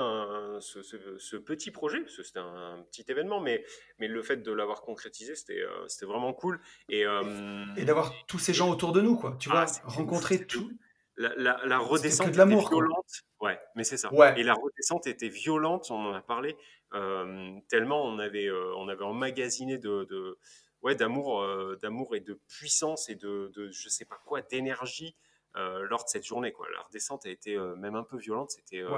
ce, 0.59 1.37
petit 1.37 1.71
projet, 1.71 2.01
parce 2.01 2.17
que 2.17 2.23
c'était 2.23 2.39
un, 2.39 2.83
petit 2.91 3.05
événement, 3.07 3.39
mais, 3.39 3.63
mais 3.99 4.07
le 4.07 4.21
fait 4.21 4.37
de 4.37 4.51
l'avoir 4.51 4.81
concrétisé, 4.81 5.35
c'était 5.35 5.61
euh, 5.61 5.87
c'était 5.87 6.05
vraiment 6.05 6.33
cool. 6.33 6.59
Et, 6.89 7.05
euh, 7.05 7.65
et 7.77 7.85
d'avoir 7.85 8.13
tous 8.27 8.39
ces 8.39 8.53
gens 8.53 8.69
autour 8.69 8.91
de 8.91 9.01
nous, 9.01 9.17
quoi. 9.17 9.35
Tu 9.39 9.49
vois, 9.49 9.65
ah, 9.67 9.81
rencontrer 9.85 10.45
tout. 10.45 10.71
La, 11.15 11.35
la, 11.37 11.77
redescente 11.77 12.29
était 12.29 12.45
violente. 12.45 13.21
Ouais, 13.39 13.59
mais 13.75 13.83
c'est 13.83 13.97
ça. 13.97 14.11
Ouais. 14.11 14.33
Et 14.39 14.43
la 14.43 14.55
redescente 14.55 15.05
était 15.05 15.29
violente, 15.29 15.91
on 15.91 16.07
en 16.07 16.13
a 16.13 16.21
parlé, 16.21 16.57
euh, 16.95 17.51
tellement 17.69 18.03
on 18.03 18.17
avait, 18.17 18.49
on 18.51 18.87
avait 18.89 19.03
emmagasiné 19.03 19.77
de, 19.77 20.07
de 20.09 20.39
ouais, 20.83 20.95
d'amour, 20.95 21.45
d'amour 21.81 22.15
et 22.15 22.19
de 22.19 22.39
puissance 22.47 23.09
et 23.09 23.15
de, 23.15 23.51
de 23.55 23.71
je 23.71 23.89
sais 23.89 24.05
pas 24.05 24.19
quoi, 24.25 24.41
d'énergie 24.41 25.15
euh, 25.55 25.85
lors 25.87 26.03
de 26.03 26.09
cette 26.09 26.25
journée. 26.25 26.51
Quoi. 26.51 26.65
La 26.73 26.81
redescente 26.81 27.27
a 27.27 27.29
été 27.29 27.55
euh, 27.55 27.75
même 27.75 27.93
un 27.93 28.03
peu 28.03 28.17
violente, 28.17 28.49
c'était 28.49 28.81
euh, 28.81 28.97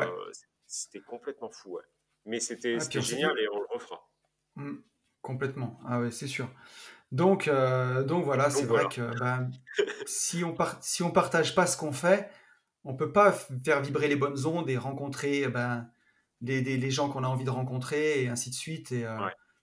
c'était 0.66 1.02
complètement 1.02 1.50
fou. 1.50 1.80
Mais 2.26 2.40
c'était 2.40 2.78
ah, 2.80 3.00
génial 3.02 3.38
et 3.38 3.48
on 3.50 3.60
le 3.60 3.68
refera. 3.70 4.10
Mmh, 4.56 4.76
complètement, 5.22 5.80
ah 5.86 6.00
ouais, 6.00 6.12
c'est 6.12 6.28
sûr. 6.28 6.50
Donc, 7.12 7.50
donc 7.50 8.24
voilà, 8.24 8.50
c'est 8.50 8.66
vrai 8.66 8.88
que 8.90 9.02
ben, 9.20 9.52
si 10.06 10.46
on 10.46 10.54
ne 10.54 10.66
si 10.80 11.04
on 11.04 11.12
partage 11.12 11.56
pas 11.56 11.68
ce 11.68 11.76
qu'on 11.76 11.92
fait, 11.92 12.30
on 12.86 12.96
peut 12.96 13.12
pas 13.12 13.34
faire 13.34 13.82
vibrer 13.82 14.08
les 14.08 14.16
bonnes 14.16 14.46
ondes 14.46 14.70
et 14.70 14.78
rencontrer 14.78 15.48
ben, 15.50 15.90
les, 16.40 16.62
les, 16.62 16.92
gens 16.92 17.10
qu'on 17.10 17.26
a 17.26 17.28
envie 17.28 17.46
de 17.46 17.50
rencontrer 17.50 18.24
et 18.24 18.30
ainsi 18.30 18.50
de 18.50 18.56
suite. 18.56 18.94
Et, 18.94 19.06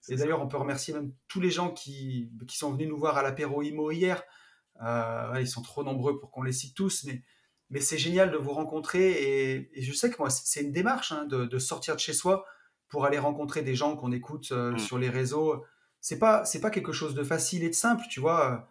et 0.09 0.15
d'ailleurs, 0.15 0.41
on 0.41 0.47
peut 0.47 0.57
remercier 0.57 0.93
même 0.93 1.13
tous 1.27 1.39
les 1.39 1.49
gens 1.49 1.71
qui, 1.71 2.29
qui 2.47 2.57
sont 2.57 2.71
venus 2.71 2.89
nous 2.89 2.97
voir 2.97 3.17
à 3.17 3.23
l'apéro 3.23 3.61
IMO 3.61 3.91
hier. 3.91 4.23
Euh, 4.81 5.37
ils 5.39 5.47
sont 5.47 5.61
trop 5.61 5.83
nombreux 5.83 6.19
pour 6.19 6.31
qu'on 6.31 6.43
les 6.43 6.51
cite 6.51 6.75
tous, 6.75 7.05
mais, 7.05 7.23
mais 7.69 7.79
c'est 7.79 7.97
génial 7.97 8.31
de 8.31 8.37
vous 8.37 8.51
rencontrer. 8.51 9.11
Et, 9.11 9.81
je 9.81 9.93
sais 9.93 10.09
que 10.09 10.17
moi, 10.19 10.29
c'est 10.29 10.61
une 10.61 10.71
démarche 10.71 11.11
hein, 11.11 11.25
de, 11.25 11.59
sortir 11.59 11.95
de 11.95 11.99
chez 11.99 12.13
soi 12.13 12.45
pour 12.89 13.05
aller 13.05 13.17
rencontrer 13.17 13.61
des 13.61 13.75
gens 13.75 13.95
qu'on 13.95 14.11
écoute 14.11 14.51
euh, 14.51 14.73
mm. 14.73 14.79
sur 14.79 14.97
les 14.97 15.09
réseaux. 15.09 15.63
C'est 16.01 16.19
pas 16.19 16.43
c'est 16.43 16.59
pas 16.59 16.69
quelque 16.69 16.91
chose 16.91 17.15
de 17.15 17.23
facile 17.23 17.63
et 17.63 17.69
de 17.69 17.75
simple, 17.75 18.03
tu 18.09 18.19
vois. 18.19 18.67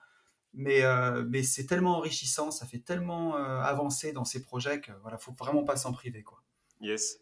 Mais, 0.52 0.84
euh, 0.84 1.24
mais 1.26 1.42
c'est 1.42 1.64
tellement 1.64 1.96
enrichissant, 1.96 2.50
ça 2.50 2.66
fait 2.66 2.80
tellement 2.80 3.36
avancer 3.36 4.12
dans 4.12 4.26
ces 4.26 4.42
projets 4.42 4.82
que 4.82 4.92
voilà, 5.00 5.16
faut 5.16 5.32
vraiment 5.32 5.64
pas 5.64 5.76
s'en 5.76 5.92
priver, 5.92 6.22
quoi. 6.22 6.42
Yes. 6.82 7.20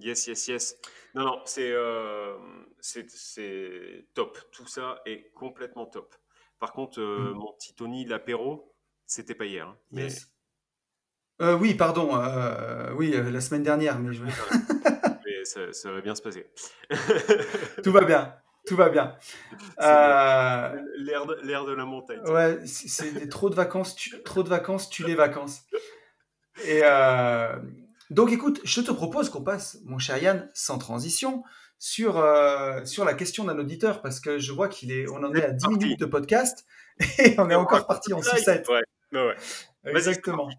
Yes, 0.00 0.26
yes, 0.26 0.48
yes. 0.48 0.76
Non, 1.14 1.24
non, 1.24 1.42
c'est 1.44 1.74
c'est 2.80 4.06
top. 4.14 4.38
Tout 4.52 4.66
ça 4.66 5.00
est 5.06 5.30
complètement 5.34 5.86
top. 5.86 6.14
Par 6.58 6.72
contre, 6.72 7.00
euh, 7.00 7.32
mmh. 7.32 7.38
mon 7.38 7.52
petit 7.54 7.74
Tony, 7.74 8.04
l'apéro, 8.04 8.74
c'était 9.06 9.34
pas 9.34 9.46
hier. 9.46 9.66
Hein, 9.66 9.76
mais... 9.90 10.08
Euh, 11.40 11.56
oui, 11.56 11.74
pardon. 11.74 12.14
Euh, 12.14 12.92
oui, 12.92 13.10
la 13.12 13.40
semaine 13.40 13.62
dernière. 13.62 13.98
Mais, 13.98 14.12
je... 14.12 14.22
mais 15.24 15.44
ça, 15.44 15.90
va 15.90 16.00
bien 16.02 16.14
se 16.14 16.20
passer. 16.20 16.50
Tout 17.82 17.92
va 17.92 18.04
bien. 18.04 18.34
Tout 18.66 18.76
va 18.76 18.90
bien. 18.90 19.16
L'air 19.78 21.24
de, 21.26 21.66
de, 21.66 21.72
la 21.72 21.86
montagne. 21.86 22.20
Ouais, 22.26 22.58
c'est 22.66 23.28
trop 23.30 23.48
de 23.48 23.54
vacances. 23.54 23.96
Tu, 23.96 24.22
trop 24.22 24.42
de 24.42 24.50
vacances, 24.50 24.90
tu 24.90 25.02
les 25.04 25.14
vacances. 25.14 25.62
Et 26.66 26.82
donc, 28.10 28.32
écoute, 28.32 28.60
je 28.64 28.80
te 28.80 28.90
propose 28.90 29.30
qu'on 29.30 29.42
passe, 29.42 29.78
mon 29.84 29.98
cher 29.98 30.18
Yann, 30.18 30.48
sans 30.52 30.78
transition, 30.78 31.44
sur, 31.78 32.18
euh, 32.18 32.84
sur 32.84 33.04
la 33.04 33.14
question 33.14 33.44
d'un 33.44 33.58
auditeur 33.58 34.02
parce 34.02 34.20
que 34.20 34.38
je 34.38 34.52
vois 34.52 34.68
qu'il 34.68 34.92
est, 34.92 35.08
on 35.08 35.24
en 35.24 35.34
est 35.34 35.42
à 35.42 35.50
10 35.50 35.68
minutes 35.68 36.00
de 36.00 36.06
podcast 36.06 36.66
et 37.18 37.34
on 37.38 37.48
est 37.48 37.54
encore 37.54 37.86
parti 37.86 38.12
en 38.12 38.20
6-7. 38.20 38.66
Ouais, 39.12 39.36
Exactement. 39.84 40.50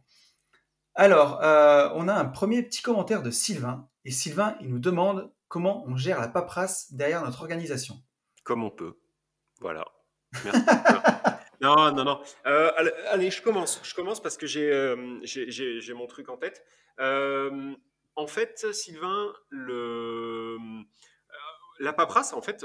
Alors, 0.96 1.42
euh, 1.44 1.90
on 1.94 2.08
a 2.08 2.14
un 2.14 2.26
premier 2.26 2.64
petit 2.64 2.82
commentaire 2.82 3.22
de 3.22 3.32
Sylvain 3.32 3.88
et 4.04 4.12
Sylvain, 4.12 4.56
il 4.62 4.70
nous 4.70 4.80
demande 4.80 5.32
comment 5.48 5.86
on 5.88 5.96
gère 5.96 6.20
la 6.20 6.28
paperasse 6.28 6.92
derrière 6.94 7.24
notre 7.24 7.42
organisation. 7.42 8.02
Comme 8.44 8.64
on 8.64 8.72
peut. 8.72 8.98
Voilà. 9.60 9.86
Merci. 10.44 10.62
Non, 11.62 11.92
non, 11.92 12.04
non. 12.04 12.22
Euh, 12.46 12.72
allez, 13.08 13.32
je 13.32 13.42
commence. 13.42 13.80
Je 13.84 13.94
commence 13.94 14.22
parce 14.22 14.38
que 14.38 14.48
j'ai 14.48 15.94
mon 15.94 16.08
truc 16.08 16.30
en 16.30 16.38
tête. 16.38 16.64
en 17.00 18.28
fait, 18.28 18.74
Sylvain, 18.74 19.34
le, 19.50 20.58
la 21.82 21.94
paperasse, 21.94 22.34
en 22.34 22.42
fait, 22.42 22.64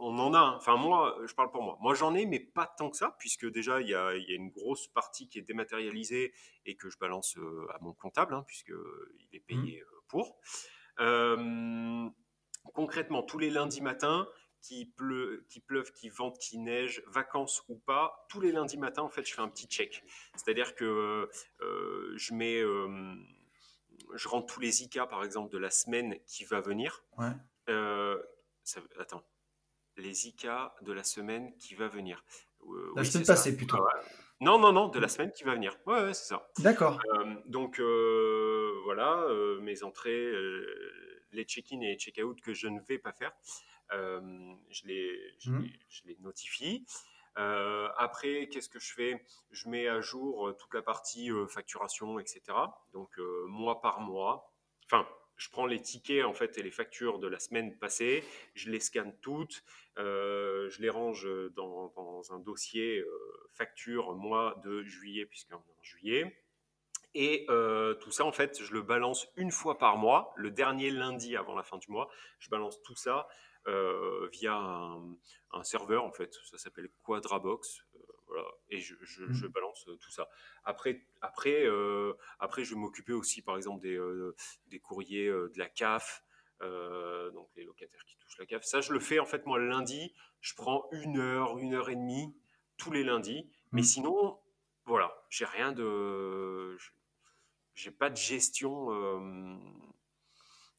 on 0.00 0.18
en 0.18 0.32
a. 0.32 0.54
Enfin, 0.56 0.76
moi, 0.76 1.18
je 1.26 1.34
parle 1.34 1.50
pour 1.50 1.62
moi. 1.62 1.76
Moi, 1.80 1.94
j'en 1.94 2.14
ai, 2.14 2.24
mais 2.24 2.40
pas 2.40 2.66
tant 2.66 2.88
que 2.88 2.96
ça, 2.96 3.14
puisque 3.18 3.46
déjà, 3.50 3.82
il 3.82 3.88
y 3.88 3.94
a, 3.94 4.14
une 4.14 4.48
grosse 4.48 4.88
partie 4.88 5.28
qui 5.28 5.38
est 5.38 5.42
dématérialisée 5.42 6.32
et 6.64 6.74
que 6.74 6.88
je 6.88 6.96
balance 6.98 7.36
euh, 7.36 7.66
à 7.74 7.78
mon 7.82 7.92
comptable, 7.92 8.34
hein, 8.34 8.44
puisqu'il 8.46 9.28
est 9.34 9.40
payé 9.40 9.82
mmh. 9.82 9.84
euh, 9.84 10.00
pour. 10.08 10.38
Euh, 11.00 12.08
concrètement, 12.72 13.22
tous 13.22 13.38
les 13.38 13.50
lundis 13.50 13.82
matins, 13.82 14.26
qu'il 14.66 14.90
pleut, 14.90 15.44
qu'il 15.48 15.62
pleuve, 15.62 15.92
qu'il 15.92 16.10
vente, 16.12 16.38
qu'il 16.38 16.62
neige, 16.62 17.02
vacances 17.06 17.62
ou 17.68 17.76
pas, 17.76 18.26
tous 18.28 18.40
les 18.40 18.52
lundis 18.52 18.78
matins, 18.78 19.02
en 19.02 19.08
fait, 19.08 19.24
je 19.24 19.34
fais 19.34 19.40
un 19.42 19.48
petit 19.48 19.66
check. 19.66 20.02
C'est-à-dire 20.36 20.74
que 20.74 21.28
euh, 21.60 22.12
je 22.16 22.34
mets, 22.34 22.60
euh, 22.60 23.14
je 24.14 24.28
rentre 24.28 24.52
tous 24.52 24.60
les 24.60 24.82
ICA, 24.82 25.06
par 25.06 25.24
exemple, 25.24 25.52
de 25.52 25.58
la 25.58 25.70
semaine 25.70 26.18
qui 26.26 26.44
va 26.44 26.60
venir. 26.60 27.04
Ouais. 27.18 27.30
Euh, 27.68 28.20
ça- 28.64 28.80
attends, 28.98 29.24
les 29.96 30.26
ICA 30.28 30.74
de 30.82 30.92
la 30.92 31.04
semaine 31.04 31.56
qui 31.58 31.74
va 31.74 31.88
venir. 31.88 32.24
Euh, 32.68 32.92
La 32.96 33.02
oui, 33.02 33.06
semaine 33.06 33.24
ça. 33.24 33.34
passée 33.34 33.56
plutôt. 33.56 33.76
Ah 33.78 33.82
ouais. 33.82 34.02
Non, 34.40 34.58
non, 34.58 34.72
non, 34.72 34.88
de 34.88 34.98
la 34.98 35.08
semaine 35.08 35.32
qui 35.32 35.44
va 35.44 35.54
venir. 35.54 35.78
Ouais, 35.86 36.02
ouais, 36.02 36.14
c'est 36.14 36.26
ça. 36.26 36.50
D'accord. 36.58 37.00
Euh, 37.14 37.34
donc 37.46 37.78
euh, 37.80 38.80
voilà, 38.84 39.20
euh, 39.22 39.60
mes 39.60 39.82
entrées, 39.82 40.26
euh, 40.26 40.66
les 41.32 41.44
check-in 41.44 41.80
et 41.80 41.96
check-out 41.96 42.38
que 42.42 42.52
je 42.52 42.66
ne 42.68 42.80
vais 42.80 42.98
pas 42.98 43.12
faire, 43.12 43.32
euh, 43.32 43.75
je, 43.90 44.86
les, 44.86 45.34
je, 45.38 45.52
les, 45.52 45.72
je 45.88 46.02
les 46.06 46.16
notifie. 46.20 46.86
Euh, 47.38 47.88
après, 47.98 48.48
qu'est-ce 48.48 48.68
que 48.68 48.78
je 48.78 48.94
fais? 48.94 49.24
Je 49.50 49.68
mets 49.68 49.88
à 49.88 50.00
jour 50.00 50.48
euh, 50.48 50.52
toute 50.52 50.72
la 50.72 50.82
partie 50.82 51.30
euh, 51.30 51.46
facturation, 51.46 52.18
etc. 52.18 52.40
Donc 52.92 53.18
euh, 53.18 53.44
mois 53.46 53.80
par 53.82 54.00
mois. 54.00 54.52
Enfin, 54.84 55.06
je 55.36 55.50
prends 55.50 55.66
les 55.66 55.80
tickets 55.80 56.24
en 56.24 56.32
fait 56.32 56.56
et 56.56 56.62
les 56.62 56.70
factures 56.70 57.18
de 57.18 57.26
la 57.26 57.38
semaine 57.38 57.76
passée, 57.76 58.24
je 58.54 58.70
les 58.70 58.80
scanne 58.80 59.14
toutes, 59.20 59.64
euh, 59.98 60.70
je 60.70 60.80
les 60.80 60.88
range 60.88 61.28
dans, 61.54 61.88
dans 61.88 62.32
un 62.32 62.38
dossier 62.38 63.00
euh, 63.00 63.48
facture 63.52 64.14
mois 64.14 64.58
de 64.64 64.82
juillet 64.82 65.26
puisqu'on 65.26 65.56
est 65.56 65.78
en 65.78 65.82
juillet. 65.82 66.42
Et 67.18 67.46
euh, 67.48 67.94
tout 67.94 68.10
ça, 68.10 68.26
en 68.26 68.32
fait, 68.32 68.62
je 68.62 68.74
le 68.74 68.82
balance 68.82 69.26
une 69.36 69.50
fois 69.50 69.78
par 69.78 69.96
mois, 69.96 70.34
le 70.36 70.50
dernier 70.50 70.90
lundi 70.90 71.34
avant 71.34 71.54
la 71.54 71.62
fin 71.62 71.78
du 71.78 71.90
mois. 71.90 72.10
Je 72.38 72.50
balance 72.50 72.82
tout 72.82 72.94
ça 72.94 73.26
euh, 73.68 74.28
via 74.32 74.54
un, 74.56 75.16
un 75.52 75.62
serveur, 75.64 76.04
en 76.04 76.12
fait. 76.12 76.34
Ça 76.44 76.58
s'appelle 76.58 76.88
Quadrabox. 77.02 77.80
euh, 77.94 77.98
voilà. 78.26 78.44
Et 78.70 78.78
je, 78.80 78.94
je- 79.02 79.32
je 79.32 79.46
balance 79.46 79.86
euh, 79.88 79.96
tout 79.96 80.10
ça. 80.10 80.28
Après, 80.64 81.06
après, 81.20 81.64
euh, 81.66 82.12
après 82.40 82.64
je 82.64 82.74
vais 82.74 82.80
m'occuper 82.80 83.12
aussi, 83.12 83.40
par 83.42 83.56
exemple, 83.56 83.80
des, 83.82 83.96
euh, 83.96 84.34
des 84.66 84.80
courriers 84.80 85.28
de 85.30 85.52
la 85.58 85.68
CAF. 85.68 86.22
donc 86.60 87.48
les 87.56 87.64
locataires 87.64 88.04
qui 88.06 88.16
touchent 88.16 88.38
la 88.38 88.46
CAF. 88.46 88.64
Ça, 88.64 88.80
je 88.80 88.92
le 88.92 89.00
fais, 89.00 89.18
en 89.20 89.26
fait, 89.26 89.46
moi, 89.46 89.58
le 89.58 89.68
lundi. 89.68 90.12
Je 90.40 90.54
prends 90.54 90.88
une 90.92 91.18
heure, 91.18 91.58
une 91.58 91.74
heure 91.74 91.90
et 91.90 91.96
demie 91.96 92.34
tous 92.76 92.90
les 92.92 93.04
lundis. 93.04 93.48
Mais 93.72 93.82
Mhm. 93.82 93.86
sinon, 93.86 94.38
voilà, 94.86 95.24
j'ai 95.30 95.44
rien 95.44 95.72
de 95.72 96.76
j'ai 97.74 97.90
pas 97.90 98.08
de 98.10 98.16
gestion 98.16 98.90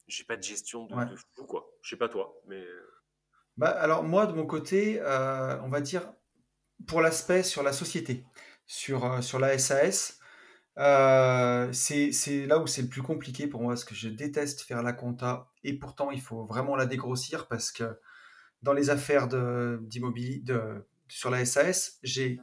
j'ai 0.07 0.23
pas 0.23 0.37
de 0.37 0.43
gestion 0.43 0.85
de, 0.85 0.95
Ouais. 0.95 1.05
de 1.05 1.15
fou 1.15 1.45
quoi. 1.45 1.69
Je 1.81 1.89
sais 1.89 1.97
pas 1.97 2.09
toi 2.09 2.41
mais 2.47 2.61
euh, 2.61 2.91
Bah, 3.57 3.69
alors 3.69 4.03
moi, 4.03 4.27
de 4.27 4.33
mon 4.33 4.45
côté, 4.45 4.99
euh, 5.01 5.59
on 5.63 5.69
va 5.69 5.81
dire 5.81 6.13
pour 6.87 7.01
l'aspect 7.01 7.43
sur 7.43 7.63
la 7.63 7.73
société, 7.73 8.23
sur, 8.67 9.03
euh, 9.05 9.21
sur 9.21 9.39
la 9.39 9.57
SAS, 9.57 10.19
euh, 10.77 11.71
c'est, 11.73 12.11
là 12.45 12.59
où 12.59 12.67
c'est 12.67 12.83
le 12.83 12.87
plus 12.87 13.01
compliqué 13.01 13.47
pour 13.47 13.61
moi, 13.61 13.73
parce 13.73 13.83
que 13.83 13.95
je 13.95 14.09
déteste 14.09 14.61
faire 14.61 14.83
la 14.83 14.93
compta, 14.93 15.49
et 15.63 15.73
pourtant 15.73 16.11
il 16.11 16.21
faut 16.21 16.45
vraiment 16.45 16.75
la 16.75 16.85
dégrossir, 16.85 17.47
parce 17.47 17.71
que 17.71 17.99
dans 18.61 18.73
les 18.73 18.89
affaires 18.91 19.27
d'immobilier, 19.81 20.39
de, 20.43 20.85
sur 21.07 21.31
la 21.31 21.45
SAS, 21.45 21.97
j'ai 22.03 22.39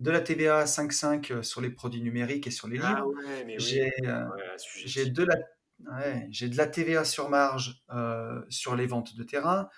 de 0.00 0.10
la 0.10 0.20
TVA 0.20 0.58
à 0.58 0.64
5,5 0.66 1.42
sur 1.42 1.60
les 1.62 1.70
produits 1.70 2.02
numériques 2.02 2.46
et 2.46 2.50
sur 2.50 2.68
les 2.68 2.78
ah 2.82 2.88
livres, 2.90 3.06
ouais 3.08 3.44
mais 3.46 3.54
oui. 3.54 3.58
J'ai 3.58 3.90
euh, 4.04 4.24
ouais, 4.28 4.58
sujet 4.58 4.86
j'ai 4.86 5.10
de 5.10 5.24
la, 5.24 5.36
ouais, 5.86 6.26
j'ai 6.30 6.48
de 6.48 6.56
la 6.56 6.66
TVA 6.66 7.04
sur 7.04 7.28
marge 7.30 7.82
euh, 7.90 8.42
sur 8.48 8.76
les 8.76 8.86
ventes 8.86 9.16
de 9.16 9.22
terrain. 9.24 9.68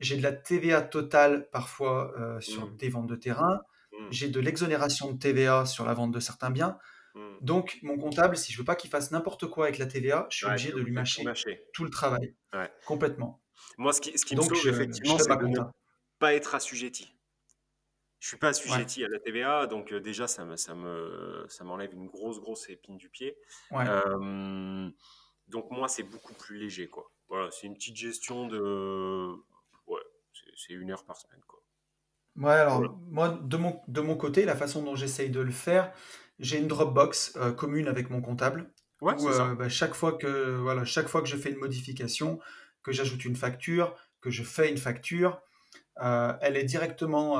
J'ai 0.00 0.16
de 0.18 0.22
la 0.22 0.32
TVA 0.32 0.82
totale 0.82 1.48
parfois 1.50 2.12
euh, 2.18 2.40
sur 2.40 2.68
Mm. 2.68 2.76
des 2.76 2.88
ventes 2.90 3.08
de 3.08 3.16
terrain. 3.16 3.60
Mm, 3.92 4.12
J'ai 4.12 4.28
de 4.28 4.40
l'exonération 4.40 5.12
de 5.12 5.18
TVA 5.18 5.66
sur 5.66 5.84
la 5.86 5.94
vente 5.94 6.12
de 6.12 6.20
certains 6.20 6.50
biens. 6.50 6.78
mm. 7.14 7.42
Donc, 7.42 7.78
mon 7.82 7.98
comptable, 7.98 8.36
si 8.36 8.52
je 8.52 8.58
veux 8.58 8.64
pas 8.64 8.76
qu'il 8.76 8.90
fasse 8.90 9.10
n'importe 9.12 9.46
quoi 9.48 9.66
avec 9.66 9.78
la 9.78 9.86
TVA, 9.86 10.26
je 10.30 10.38
suis 10.38 10.46
Ouais, 10.46 10.50
obligé 10.50 10.72
de 10.72 10.80
lui 10.80 10.92
mâcher 10.92 11.24
mâcher. 11.24 11.72
tout 11.72 11.84
le 11.84 11.90
travail, 11.90 12.36
Ouais. 12.54 12.72
complètement. 12.84 13.42
moi 13.78 13.92
ce 13.92 14.00
qui, 14.00 14.18
ce 14.18 14.24
qui 14.24 14.36
me 14.36 14.40
Donc, 14.40 14.42
sauve 14.42 14.66
je, 14.66 14.70
effectivement 14.70 15.18
c'est 15.18 15.36
de 15.36 15.46
ne 15.46 15.60
pas 16.18 16.34
être 16.34 16.54
assujetti 16.54 17.16
je 18.20 18.28
suis 18.28 18.36
pas 18.36 18.48
Ouais. 18.68 18.78
assujetti 18.78 19.04
à 19.04 19.08
la 19.08 19.18
TVA 19.18 19.66
donc 19.66 19.92
euh, 19.92 20.00
déjà 20.00 20.28
ça 20.28 20.44
me 20.44 20.56
ça 20.56 20.74
me 20.74 21.44
ça 21.48 21.64
m'enlève 21.64 21.92
une 21.92 22.06
grosse 22.06 22.38
grosse 22.40 22.68
épine 22.68 22.96
du 22.96 23.08
pied 23.08 23.36
Ouais. 23.70 23.86
Euh, 23.86 24.90
donc 25.52 25.70
moi 25.70 25.86
c'est 25.86 26.02
beaucoup 26.02 26.34
plus 26.34 26.58
léger 26.58 26.88
quoi. 26.88 27.10
Voilà 27.28 27.50
c'est 27.50 27.66
une 27.66 27.74
petite 27.74 27.96
gestion 27.96 28.48
de 28.48 29.32
ouais 29.86 30.00
c'est 30.56 30.72
une 30.72 30.90
heure 30.90 31.04
par 31.04 31.16
semaine 31.16 31.42
quoi. 31.46 31.60
Ouais, 32.36 32.52
alors 32.52 32.78
voilà 32.78 32.94
moi, 33.10 33.28
de 33.28 33.56
mon, 33.58 33.80
de 33.88 34.00
mon 34.00 34.16
côté, 34.16 34.44
la 34.46 34.56
façon 34.56 34.82
dont 34.82 34.96
j'essaye 34.96 35.28
de 35.30 35.40
le 35.40 35.50
faire, 35.52 35.92
j'ai 36.38 36.58
une 36.58 36.66
Dropbox 36.66 37.36
euh, 37.36 37.52
commune 37.52 37.88
avec 37.88 38.08
mon 38.08 38.22
comptable 38.22 38.72
ouais 39.02 39.14
où 39.14 39.30
ça. 39.30 39.48
euh, 39.50 39.54
bah, 39.54 39.68
chaque 39.68 39.94
fois 39.94 40.12
que, 40.14 40.56
voilà, 40.56 40.84
chaque 40.86 41.08
fois 41.08 41.20
que 41.20 41.28
je 41.28 41.36
fais 41.36 41.50
une 41.50 41.58
modification, 41.58 42.40
que 42.82 42.90
j'ajoute 42.90 43.24
une 43.26 43.36
facture, 43.36 43.94
que 44.22 44.30
je 44.30 44.42
fais 44.42 44.70
une 44.70 44.78
facture, 44.78 45.42
euh, 46.00 46.32
elle 46.40 46.56
est 46.56 46.64
directement 46.64 47.36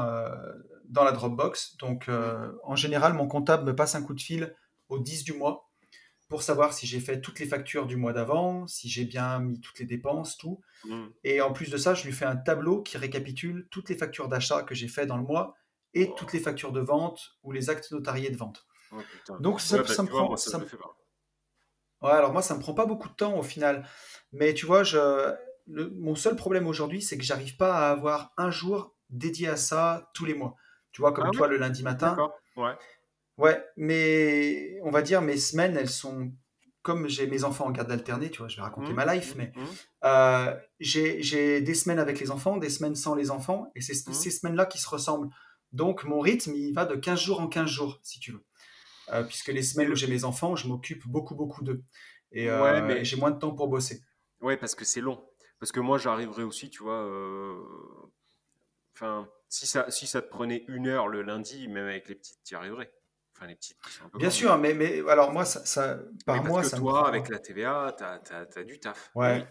dans 0.85 1.05
la 1.05 1.13
Dropbox. 1.13 1.77
Donc, 1.79 2.11
en 2.65 2.77
général, 2.77 3.15
mon 3.15 3.27
comptable 3.27 3.65
me 3.65 3.75
passe 3.75 3.95
un 3.95 4.03
coup 4.03 4.15
de 4.15 4.21
fil 4.21 4.55
au 4.89 4.99
10 4.99 5.25
du 5.25 5.33
mois 5.33 5.72
pour 6.33 6.43
savoir 6.43 6.73
si 6.73 6.87
j'ai 6.89 6.99
fait 7.01 7.21
toutes 7.21 7.39
les 7.41 7.47
factures 7.47 7.87
du 7.87 7.97
mois 7.97 8.15
d'avant, 8.15 8.67
si 8.67 8.89
j'ai 8.89 9.05
bien 9.05 9.39
mis 9.41 9.61
toutes 9.61 9.79
les 9.79 9.87
dépenses, 9.87 10.39
tout. 10.39 10.63
mm. 10.85 11.13
Et 11.25 11.41
en 11.43 11.53
plus 11.53 11.71
de 11.71 11.77
ça, 11.77 11.95
je 11.95 12.05
lui 12.05 12.13
fais 12.13 12.25
un 12.25 12.37
tableau 12.37 12.83
qui 12.83 12.99
récapitule 12.99 13.69
toutes 13.71 13.91
les 13.91 13.97
factures 13.97 14.29
d'achat 14.29 14.63
que 14.63 14.75
j'ai 14.75 14.89
fait 14.89 15.07
dans 15.07 15.19
le 15.19 15.25
mois 15.25 15.55
et 15.95 16.11
toutes 16.17 16.33
les 16.33 16.41
factures 16.41 16.73
de 16.73 16.81
vente 16.81 17.33
ou 17.43 17.53
les 17.53 17.71
actes 17.71 17.93
notariés 17.93 18.31
de 18.31 18.37
vente. 18.37 18.67
Oh. 18.93 18.97
Donc 19.41 19.61
ça, 19.61 19.77
Ouais, 19.77 19.83
bah, 19.83 19.89
ça 19.89 20.03
me 20.03 20.09
vois, 20.09 20.21
prend, 20.23 20.29
moi, 20.31 20.37
ça, 20.39 20.59
me- 20.59 20.65
le 20.65 20.69
fais 20.71 20.79
pas. 20.79 20.97
ouais, 22.03 22.11
alors 22.11 22.33
moi, 22.33 22.43
ça 22.43 22.55
me 22.55 22.61
prend 22.61 22.75
pas 22.75 22.87
beaucoup 22.87 23.09
de 23.09 23.15
temps 23.15 23.39
au 23.39 23.43
final. 23.43 23.87
Mais 24.33 24.55
tu 24.55 24.67
vois, 24.67 24.85
je, 24.85 24.99
le- 25.67 25.91
mon 25.91 26.15
seul 26.15 26.37
problème 26.37 26.67
aujourd'hui, 26.67 27.03
c'est 27.03 27.19
que 27.19 27.25
j'arrive 27.25 27.57
pas 27.57 27.75
à 27.77 27.91
avoir 27.91 28.33
un 28.37 28.51
jour 28.51 28.95
dédié 29.11 29.49
à 29.49 29.57
ça 29.57 30.11
tous 30.15 30.25
les 30.25 30.35
mois. 30.35 30.57
Tu 30.93 31.01
vois, 31.03 31.13
comme 31.13 31.27
Ah 31.27 31.31
oui, 31.31 31.37
toi 31.37 31.49
le 31.49 31.57
lundi 31.57 31.83
matin. 31.83 32.17
Ouais. 32.57 32.75
Ouais, 33.43 33.61
mais 33.77 34.79
on 34.85 34.93
va 34.93 35.03
dire 35.03 35.21
mes 35.21 35.37
semaines, 35.37 35.77
elles 35.77 35.91
sont 35.91 36.33
comme 36.83 37.09
j'ai 37.09 37.27
mes 37.27 37.43
enfants 37.43 37.67
en 37.67 37.71
garde 37.73 37.91
alternée, 37.91 38.31
tu 38.31 38.39
vois, 38.39 38.47
je 38.47 38.55
vais 38.57 38.63
raconter 38.63 38.93
Mmh, 38.93 38.97
ma 38.97 39.15
life, 39.15 39.35
mmh, 39.35 39.39
mais 39.39 39.53
mmh, 39.55 39.65
euh, 40.05 40.57
j'ai 40.79 41.61
des 41.61 41.75
semaines 41.75 41.99
avec 41.99 42.21
les 42.21 42.31
enfants, 42.31 42.57
des 42.57 42.71
semaines 42.71 42.95
sans 42.95 43.17
les 43.17 43.33
enfants, 43.33 43.71
et 43.75 43.81
c'est 43.81 43.95
mmh. 44.09 44.13
ces 44.13 44.31
semaines-là 44.31 44.67
qui 44.67 44.79
se 44.79 44.89
ressemblent. 44.89 45.29
Donc 45.73 46.05
mon 46.05 46.21
rythme, 46.21 46.55
il 46.55 46.73
va 46.73 46.85
de 46.85 46.95
15 46.95 47.21
jours 47.21 47.41
en 47.41 47.49
15 47.49 47.69
jours, 47.69 47.99
si 48.03 48.21
tu 48.21 48.31
veux. 48.31 48.45
Euh, 49.13 49.25
puisque 49.25 49.49
les 49.49 49.63
semaines 49.63 49.91
où 49.91 49.97
j'ai 49.97 50.07
mes 50.07 50.23
enfants, 50.23 50.55
je 50.55 50.69
m'occupe 50.69 51.05
beaucoup, 51.09 51.35
beaucoup 51.35 51.65
d'eux. 51.65 51.83
Et, 52.31 52.47
Ouais, 52.47 52.53
euh, 52.53 52.79
et 52.79 52.83
mais 52.83 53.05
j'ai 53.05 53.17
moins 53.17 53.33
de 53.33 53.39
temps 53.39 53.53
pour 53.53 53.67
bosser. 53.67 54.03
ouais, 54.41 54.57
parce 54.57 54.77
que 54.77 54.85
c'est 54.85 55.01
long. 55.01 55.25
Parce 55.59 55.73
que 55.73 55.81
moi, 55.81 55.99
j'arriverai 55.99 56.45
aussi, 56.45 56.71
tu 56.71 56.83
vois. 56.83 57.09
Enfin, 58.95 59.29
si 59.49 59.67
ça, 59.67 59.91
si 59.91 60.07
ça 60.07 60.23
te 60.23 60.29
prenait 60.29 60.65
une 60.69 60.87
heure 60.87 61.09
le 61.09 61.23
lundi, 61.23 61.67
même 61.69 61.87
avec 61.87 62.09
les 62.09 62.15
petites, 62.15 62.39
tu 62.45 62.55
y 62.55 62.57
arriverais. 62.57 62.93
Enfin, 63.37 63.47
les 63.47 63.55
petites 63.55 63.77
Bien 64.15 64.31
sûr, 64.31 64.57
mais, 64.59 64.75
mais 64.75 65.03
alors 65.09 65.33
moi, 65.33 65.45
ça, 65.45 65.99
par 66.27 66.45
mois, 66.45 66.63
ça 66.63 66.77
me 66.77 66.83
toi, 66.83 66.93
prend. 67.01 67.05
avec 67.05 67.29
la 67.29 67.39
TVA, 67.39 67.95
t'as, 67.97 68.19
t'as 68.19 68.65
du 68.65 68.79
taf. 68.79 69.11
Ouais, 69.15 69.39
oui. 69.39 69.45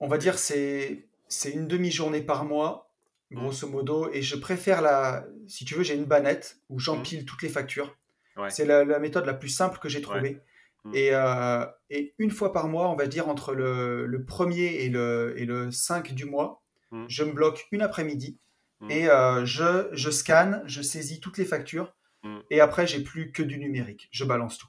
on 0.00 0.08
va 0.08 0.18
dire 0.18 0.38
c'est 0.38 1.06
c'est 1.28 1.50
une 1.50 1.66
demi-journée 1.66 2.22
par 2.22 2.44
mois, 2.44 2.84
Mmh, 3.30 3.36
grosso 3.36 3.68
modo, 3.68 4.10
et 4.12 4.22
je 4.22 4.36
préfère 4.36 4.80
la. 4.80 5.26
Si 5.48 5.66
tu 5.66 5.74
veux, 5.74 5.82
j'ai 5.82 5.94
une 5.94 6.06
bannette 6.06 6.60
où 6.70 6.76
mmh. 6.76 6.80
j'empile 6.80 7.24
toutes 7.26 7.42
les 7.42 7.50
factures. 7.50 7.94
Ouais. 8.38 8.48
C'est 8.50 8.64
la, 8.64 8.84
la 8.86 8.98
méthode 8.98 9.26
la 9.26 9.34
plus 9.34 9.50
simple 9.50 9.78
que 9.78 9.88
j'ai 9.90 9.98
Ouais. 9.98 10.02
trouvée. 10.04 10.40
Mmh. 10.84 10.94
Et, 10.94 11.10
euh, 11.12 11.66
et 11.90 12.14
une 12.18 12.30
fois 12.30 12.52
par 12.54 12.68
mois, 12.68 12.88
on 12.88 12.96
va 12.96 13.06
dire 13.06 13.28
entre 13.28 13.52
le, 13.54 14.06
le 14.06 14.24
1er 14.24 14.76
et 14.84 14.88
le, 14.88 15.34
et 15.36 15.44
le 15.44 15.70
5 15.70 16.14
du 16.14 16.24
mois, 16.24 16.62
Mmh, 16.90 17.04
je 17.08 17.22
me 17.24 17.32
bloque 17.32 17.68
une 17.70 17.82
après-midi 17.82 18.38
mmh, 18.80 18.90
et 18.90 19.10
euh, 19.10 19.44
je, 19.44 19.90
je 19.92 20.08
scanne, 20.10 20.62
je 20.64 20.80
saisis 20.80 21.20
toutes 21.20 21.36
les 21.36 21.44
factures 21.44 21.94
mmh. 22.22 22.38
et 22.50 22.60
après, 22.60 22.86
j'ai 22.86 23.02
plus 23.02 23.32
que 23.32 23.42
du 23.42 23.58
numérique. 23.58 24.08
Je 24.12 24.24
balance 24.24 24.58
tout. 24.58 24.68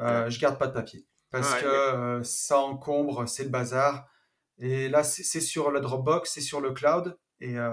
Euh, 0.00 0.28
je 0.28 0.40
garde 0.40 0.58
pas 0.58 0.66
de 0.66 0.72
papier 0.72 1.06
parce 1.30 1.54
que 1.54 1.66
euh, 1.66 2.22
ça 2.24 2.58
encombre, 2.58 3.28
c'est 3.28 3.44
le 3.44 3.50
bazar. 3.50 4.08
Et 4.58 4.88
là, 4.88 5.02
c'est 5.04 5.40
sur 5.40 5.70
la 5.70 5.80
Dropbox, 5.80 6.30
c'est 6.32 6.40
sur 6.40 6.60
le 6.60 6.72
cloud 6.72 7.18
et 7.40 7.58
euh, 7.58 7.70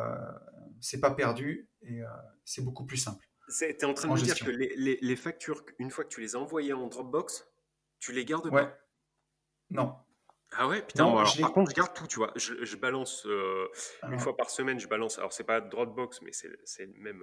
c'est 0.80 1.00
pas 1.00 1.12
perdu 1.12 1.70
et 1.84 2.01
c'est 2.46 2.63
beaucoup 2.63 2.86
plus 2.86 2.98
simple 2.98 3.24
C'est- 3.50 3.75
T'es 3.77 3.86
en 3.86 3.94
train 3.94 4.08
de 4.08 4.13
en 4.13 4.15
me 4.15 4.22
dire 4.22 4.38
que 4.39 4.50
les, 4.50 4.74
les, 4.75 4.98
les 5.01 5.15
factures, 5.15 5.63
une 5.80 5.91
fois 5.91 6.03
que 6.03 6.10
tu 6.10 6.22
les 6.22 6.36
as 6.36 6.39
envoyées 6.39 6.74
en 6.74 6.88
Dropbox, 6.88 7.48
tu 8.00 8.12
les 8.13 8.25
gardes 8.25 8.48
Ouais, 8.51 8.65
pas? 8.65 8.77
non, 9.70 9.96
Ah 10.53 10.68
ouais, 10.68 10.82
putain, 10.82 11.03
non, 11.03 11.18
alors 11.18 11.25
je 11.27 11.41
par 11.41 11.53
contre, 11.53 11.72
je 11.72 11.75
garde 11.75 11.94
tout, 11.94 12.08
tu 12.08 12.18
vois. 12.18 12.32
Je, 12.36 12.65
je 12.65 12.75
balance 12.75 13.25
euh, 13.27 13.68
une 14.03 14.10
Alors, 14.10 14.22
fois 14.22 14.36
par 14.38 14.50
semaine, 14.50 14.80
je 14.80 14.88
balance. 14.88 15.18
Alors, 15.20 15.34
c'est 15.34 15.44
pas 15.44 15.62
Dropbox, 15.62 16.22
mais 16.24 16.32
c'est 16.34 16.50
c'est 16.65 16.86
le 16.88 16.94
même, 17.00 17.22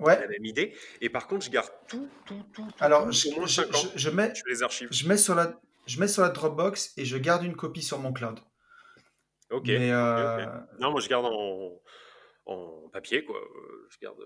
euh, 0.00 0.18
la 0.18 0.26
ouais, 0.26 0.28
même 0.28 0.44
idée. 0.44 0.76
Et 1.00 1.08
par 1.10 1.26
contre, 1.26 1.44
je 1.44 1.50
garde 1.50 1.70
tout, 1.88 2.08
tout, 2.26 2.42
tout, 2.52 2.66
tout, 2.76 2.84
alors 2.84 3.06
tout, 3.06 3.12
je, 3.12 3.28
au 3.28 3.32
moins 3.32 3.46
je, 3.46 3.62
5 3.62 3.66
je, 3.72 3.76
ans. 3.76 3.92
je 3.94 4.10
mets, 4.10 4.34
Je 4.34 4.42
les 4.48 4.62
archives. 4.62 4.88
je 4.90 5.08
mets 5.08 5.16
sur 5.16 5.34
la, 5.34 5.60
je 5.86 6.00
mets 6.00 6.08
sur 6.08 6.22
la 6.22 6.30
Dropbox 6.30 6.92
et 6.96 7.04
je 7.04 7.16
garde 7.16 7.44
une 7.44 7.56
copie 7.56 7.82
sur 7.82 7.98
mon 7.98 8.12
cloud. 8.12 8.40
Ok, 9.50 9.68
Mais 9.68 9.90
euh, 9.92 10.44
Non, 10.80 10.90
moi, 10.90 11.00
je 11.00 11.08
garde 11.08 11.26
en, 11.26 11.80
en 12.46 12.88
papier, 12.92 13.24
quoi. 13.24 13.38
je 13.90 13.98
garde, 14.00 14.18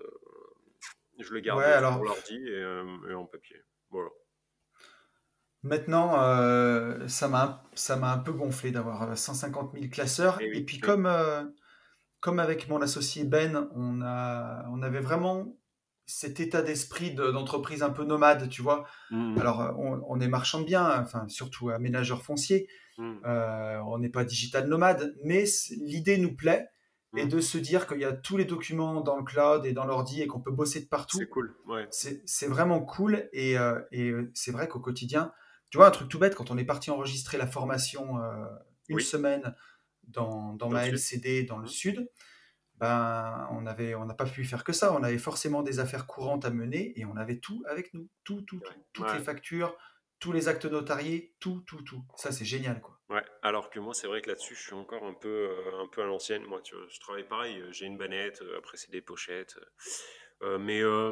je 1.19 1.33
le 1.33 1.39
garde 1.41 1.59
Ouais, 1.59 1.65
alors, 1.65 1.93
sur 1.95 2.03
l'ordi 2.03 2.35
et, 2.35 3.11
et 3.11 3.13
en 3.13 3.25
papier. 3.25 3.57
Voilà. 3.89 4.09
Maintenant, 5.63 6.21
euh, 6.23 7.07
ça 7.09 7.27
m'a 7.27 7.63
ça 7.73 7.97
m'a 7.97 8.13
un 8.13 8.17
peu 8.19 8.31
gonflé 8.31 8.71
d'avoir 8.71 9.17
150 9.17 9.73
000 9.73 9.87
classeurs. 9.91 10.41
Et 10.41 10.45
Et 10.53 10.63
puis 10.63 10.77
oui. 10.77 10.79
comme, 10.79 11.05
euh, 11.05 11.43
comme 12.19 12.39
avec 12.39 12.67
mon 12.69 12.81
associé 12.81 13.23
Ben, 13.23 13.69
on 13.75 14.01
a, 14.01 14.65
on 14.71 14.81
avait 14.81 14.99
vraiment 15.01 15.55
cet 16.05 16.39
état 16.39 16.61
d'esprit 16.61 17.13
de- 17.13 17.31
d'entreprise 17.31 17.83
un 17.83 17.91
peu 17.91 18.03
nomade, 18.03 18.49
tu 18.49 18.61
vois. 18.61 18.85
Mhm, 19.11 19.39
Alors, 19.39 19.61
euh, 19.61 19.71
on, 19.77 20.01
on 20.07 20.19
est 20.19 20.27
marchand 20.27 20.59
de 20.61 20.65
biens, 20.65 20.99
enfin, 21.01 21.27
surtout 21.29 21.69
aménageur 21.69 22.23
foncier. 22.23 22.67
mhm, 22.97 23.19
Euh, 23.25 23.79
on 23.87 23.97
n'est 23.99 24.09
pas 24.09 24.23
digital 24.23 24.67
nomade, 24.67 25.15
mais 25.23 25.45
l'idée 25.71 26.17
nous 26.17 26.35
plaît. 26.35 26.67
Et 27.15 27.23
mhm. 27.23 27.29
de 27.29 27.39
se 27.41 27.57
dire 27.57 27.87
qu'il 27.87 27.99
y 27.99 28.05
a 28.05 28.13
tous 28.13 28.37
les 28.37 28.45
documents 28.45 29.01
dans 29.01 29.17
le 29.17 29.23
cloud 29.23 29.65
et 29.65 29.73
dans 29.73 29.85
l'ordi 29.85 30.21
et 30.21 30.27
qu'on 30.27 30.41
peut 30.41 30.51
bosser 30.51 30.79
de 30.81 30.85
C'est 30.85 30.89
partout, 30.89 31.25
cool. 31.25 31.55
Ouais. 31.67 31.87
c'est 31.89 32.21
c'est 32.27 32.47
vraiment 32.47 32.81
cool 32.81 33.27
et, 33.33 33.57
euh, 33.57 33.79
et 33.91 34.09
euh, 34.11 34.29
c'est 34.35 34.51
vrai 34.51 34.67
qu'au 34.67 34.79
quotidien, 34.79 35.31
tu 35.71 35.77
vois, 35.79 35.87
un 35.87 35.91
truc 35.91 36.07
tout 36.07 36.19
bête, 36.19 36.35
quand 36.35 36.51
on 36.51 36.57
est 36.59 36.65
parti 36.65 36.91
enregistrer 36.91 37.39
la 37.39 37.47
formation 37.47 38.19
euh, 38.21 38.45
une 38.89 38.97
Oui, 38.97 39.03
semaine 39.03 39.55
dans, 40.09 40.53
dans 40.53 40.69
ma. 40.69 40.87
LCD 40.87 41.43
dans 41.43 41.57
le 41.57 41.63
Mhm. 41.63 41.67
sud, 41.69 42.09
ben, 42.75 43.47
on 43.51 43.65
avait, 43.65 43.95
on 43.95 44.05
n'a 44.05 44.13
pas 44.13 44.25
pu 44.25 44.43
faire 44.45 44.63
que 44.63 44.73
ça. 44.73 44.93
On 44.93 45.03
avait 45.03 45.17
forcément 45.17 45.63
des 45.63 45.79
affaires 45.79 46.07
courantes 46.07 46.45
à 46.45 46.49
mener 46.49 46.97
et 46.99 47.05
on 47.05 47.15
avait 47.17 47.39
tout 47.39 47.63
avec 47.67 47.93
nous. 47.93 48.09
Tout, 48.23 48.41
tout, 48.43 48.59
tout. 48.59 48.73
Toutes 48.93 49.11
les 49.13 49.19
factures, 49.19 49.75
tous 50.19 50.31
les 50.31 50.47
actes 50.47 50.65
notariés, 50.65 51.35
tout, 51.39 51.61
tout, 51.67 51.81
tout. 51.81 52.03
Ça, 52.15 52.31
c'est 52.31 52.45
génial, 52.45 52.79
quoi. 52.81 52.99
Ouais, 53.09 53.23
alors 53.41 53.69
que 53.69 53.79
moi, 53.79 53.93
c'est 53.93 54.07
vrai 54.07 54.21
que 54.21 54.29
là-dessus, 54.29 54.55
je 54.55 54.61
suis 54.61 54.73
encore 54.73 55.03
un 55.03 55.13
peu, 55.13 55.27
euh, 55.27 55.81
un 55.83 55.87
peu 55.87 56.01
à 56.03 56.05
l'ancienne. 56.05 56.43
Moi, 56.45 56.61
tu 56.61 56.75
vois, 56.75 56.85
je 56.89 56.99
travaille 56.99 57.27
pareil, 57.27 57.59
euh, 57.59 57.71
j'ai 57.71 57.85
une 57.85 57.97
bannette, 57.97 58.41
euh, 58.43 58.57
après, 58.59 58.77
c'est 58.77 58.91
des 58.91 59.01
pochettes. 59.01 59.55
euh, 60.41 60.57
mais, 60.57 60.81
euh, 60.81 61.11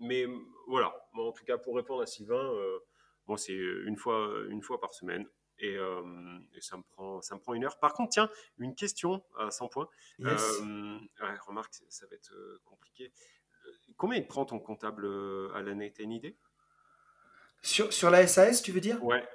mais 0.00 0.26
voilà, 0.68 0.94
Moi, 1.12 1.26
en 1.26 1.32
tout 1.32 1.44
cas, 1.44 1.58
pour 1.58 1.76
répondre 1.76 2.00
à 2.02 2.06
Sylvain, 2.06 2.50
moi, 3.26 3.36
c'est 3.36 3.52
une 3.54 3.96
fois, 3.98 4.32
une 4.48 4.62
fois 4.62 4.80
par 4.80 4.94
semaine. 4.94 5.26
Et, 5.58 5.76
euh, 5.76 6.02
et 6.54 6.60
ça, 6.60 6.76
me 6.76 6.82
prend, 6.82 7.22
ça 7.22 7.34
me 7.36 7.40
prend 7.40 7.54
une 7.54 7.64
heure. 7.64 7.78
Par 7.78 7.92
contre, 7.94 8.10
tiens, 8.10 8.28
une 8.58 8.74
question 8.74 9.22
à 9.38 9.50
100 9.50 9.68
points. 9.68 9.88
Yes. 10.18 10.58
Euh, 10.60 10.98
ouais, 11.20 11.34
remarque, 11.46 11.72
ça 11.88 12.06
va 12.06 12.16
être 12.16 12.32
euh, 12.34 12.60
compliqué. 12.64 13.12
Combien 13.96 14.18
il 14.18 14.26
prend 14.26 14.44
ton 14.44 14.58
comptable 14.58 15.06
à 15.54 15.62
l'année? 15.62 15.92
T'as 15.92 16.02
une 16.02 16.12
idée? 16.12 16.36
Sur, 17.62 17.92
sur 17.92 18.10
la 18.10 18.26
SAS, 18.26 18.62
tu 18.62 18.72
veux 18.72 18.80
dire? 18.80 19.02
Ouais, 19.04 19.26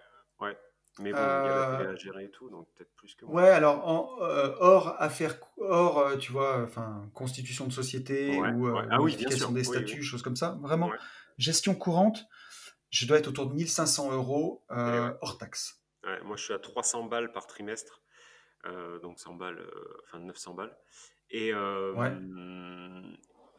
ouais. 0.41 0.57
Mais 0.99 1.13
bon, 1.13 1.19
il 1.19 1.45
y 1.45 1.49
a 1.49 1.53
la 1.53 1.77
télé 1.77 1.89
à 1.89 1.95
gérer 1.95 2.23
et 2.25 2.31
tout, 2.31 2.49
donc 2.49 2.67
peut-être 2.73 2.91
plus 2.95 3.13
que 3.15 3.23
moi. 3.25 3.35
Ouais, 3.41 3.49
alors 3.49 3.87
en, 3.87 4.21
euh, 4.23 4.53
hors 4.59 4.99
affaires, 5.01 5.37
hors, 5.57 6.17
tu 6.17 6.31
vois, 6.31 6.63
enfin, 6.63 7.09
constitution 7.13 7.67
de 7.67 7.71
société 7.71 8.37
Ouais, 8.37 8.49
ou 8.51 8.67
ouais. 8.67 8.81
Ah 8.89 8.99
oui, 8.99 9.15
bien 9.15 9.29
modification 9.29 9.37
sûr. 9.47 9.51
des 9.51 9.61
Oui, 9.61 9.67
oui. 9.67 9.87
statuts, 9.87 10.03
choses 10.03 10.23
comme 10.23 10.35
ça. 10.35 10.57
Vraiment, 10.61 10.87
Ouais. 10.89 10.97
gestion 11.37 11.75
courante, 11.75 12.25
je 12.89 13.05
dois 13.05 13.19
être 13.19 13.27
autour 13.27 13.45
de 13.47 13.53
1500 13.53 14.11
euros 14.11 14.65
euh, 14.71 15.13
hors 15.21 15.37
taxe. 15.37 15.83
Ouais, 16.07 16.21
moi, 16.23 16.37
je 16.37 16.43
suis 16.43 16.53
à 16.53 16.59
300 16.59 17.03
balles 17.05 17.31
par 17.33 17.47
trimestre, 17.47 18.01
euh, 18.65 18.99
donc 18.99 19.19
100 19.19 19.35
balles, 19.35 19.59
euh, 19.59 19.97
enfin 20.05 20.19
900 20.19 20.53
balles. 20.55 20.77
Et, 21.31 21.53
euh, 21.53 21.93
Ouais. 21.93 22.21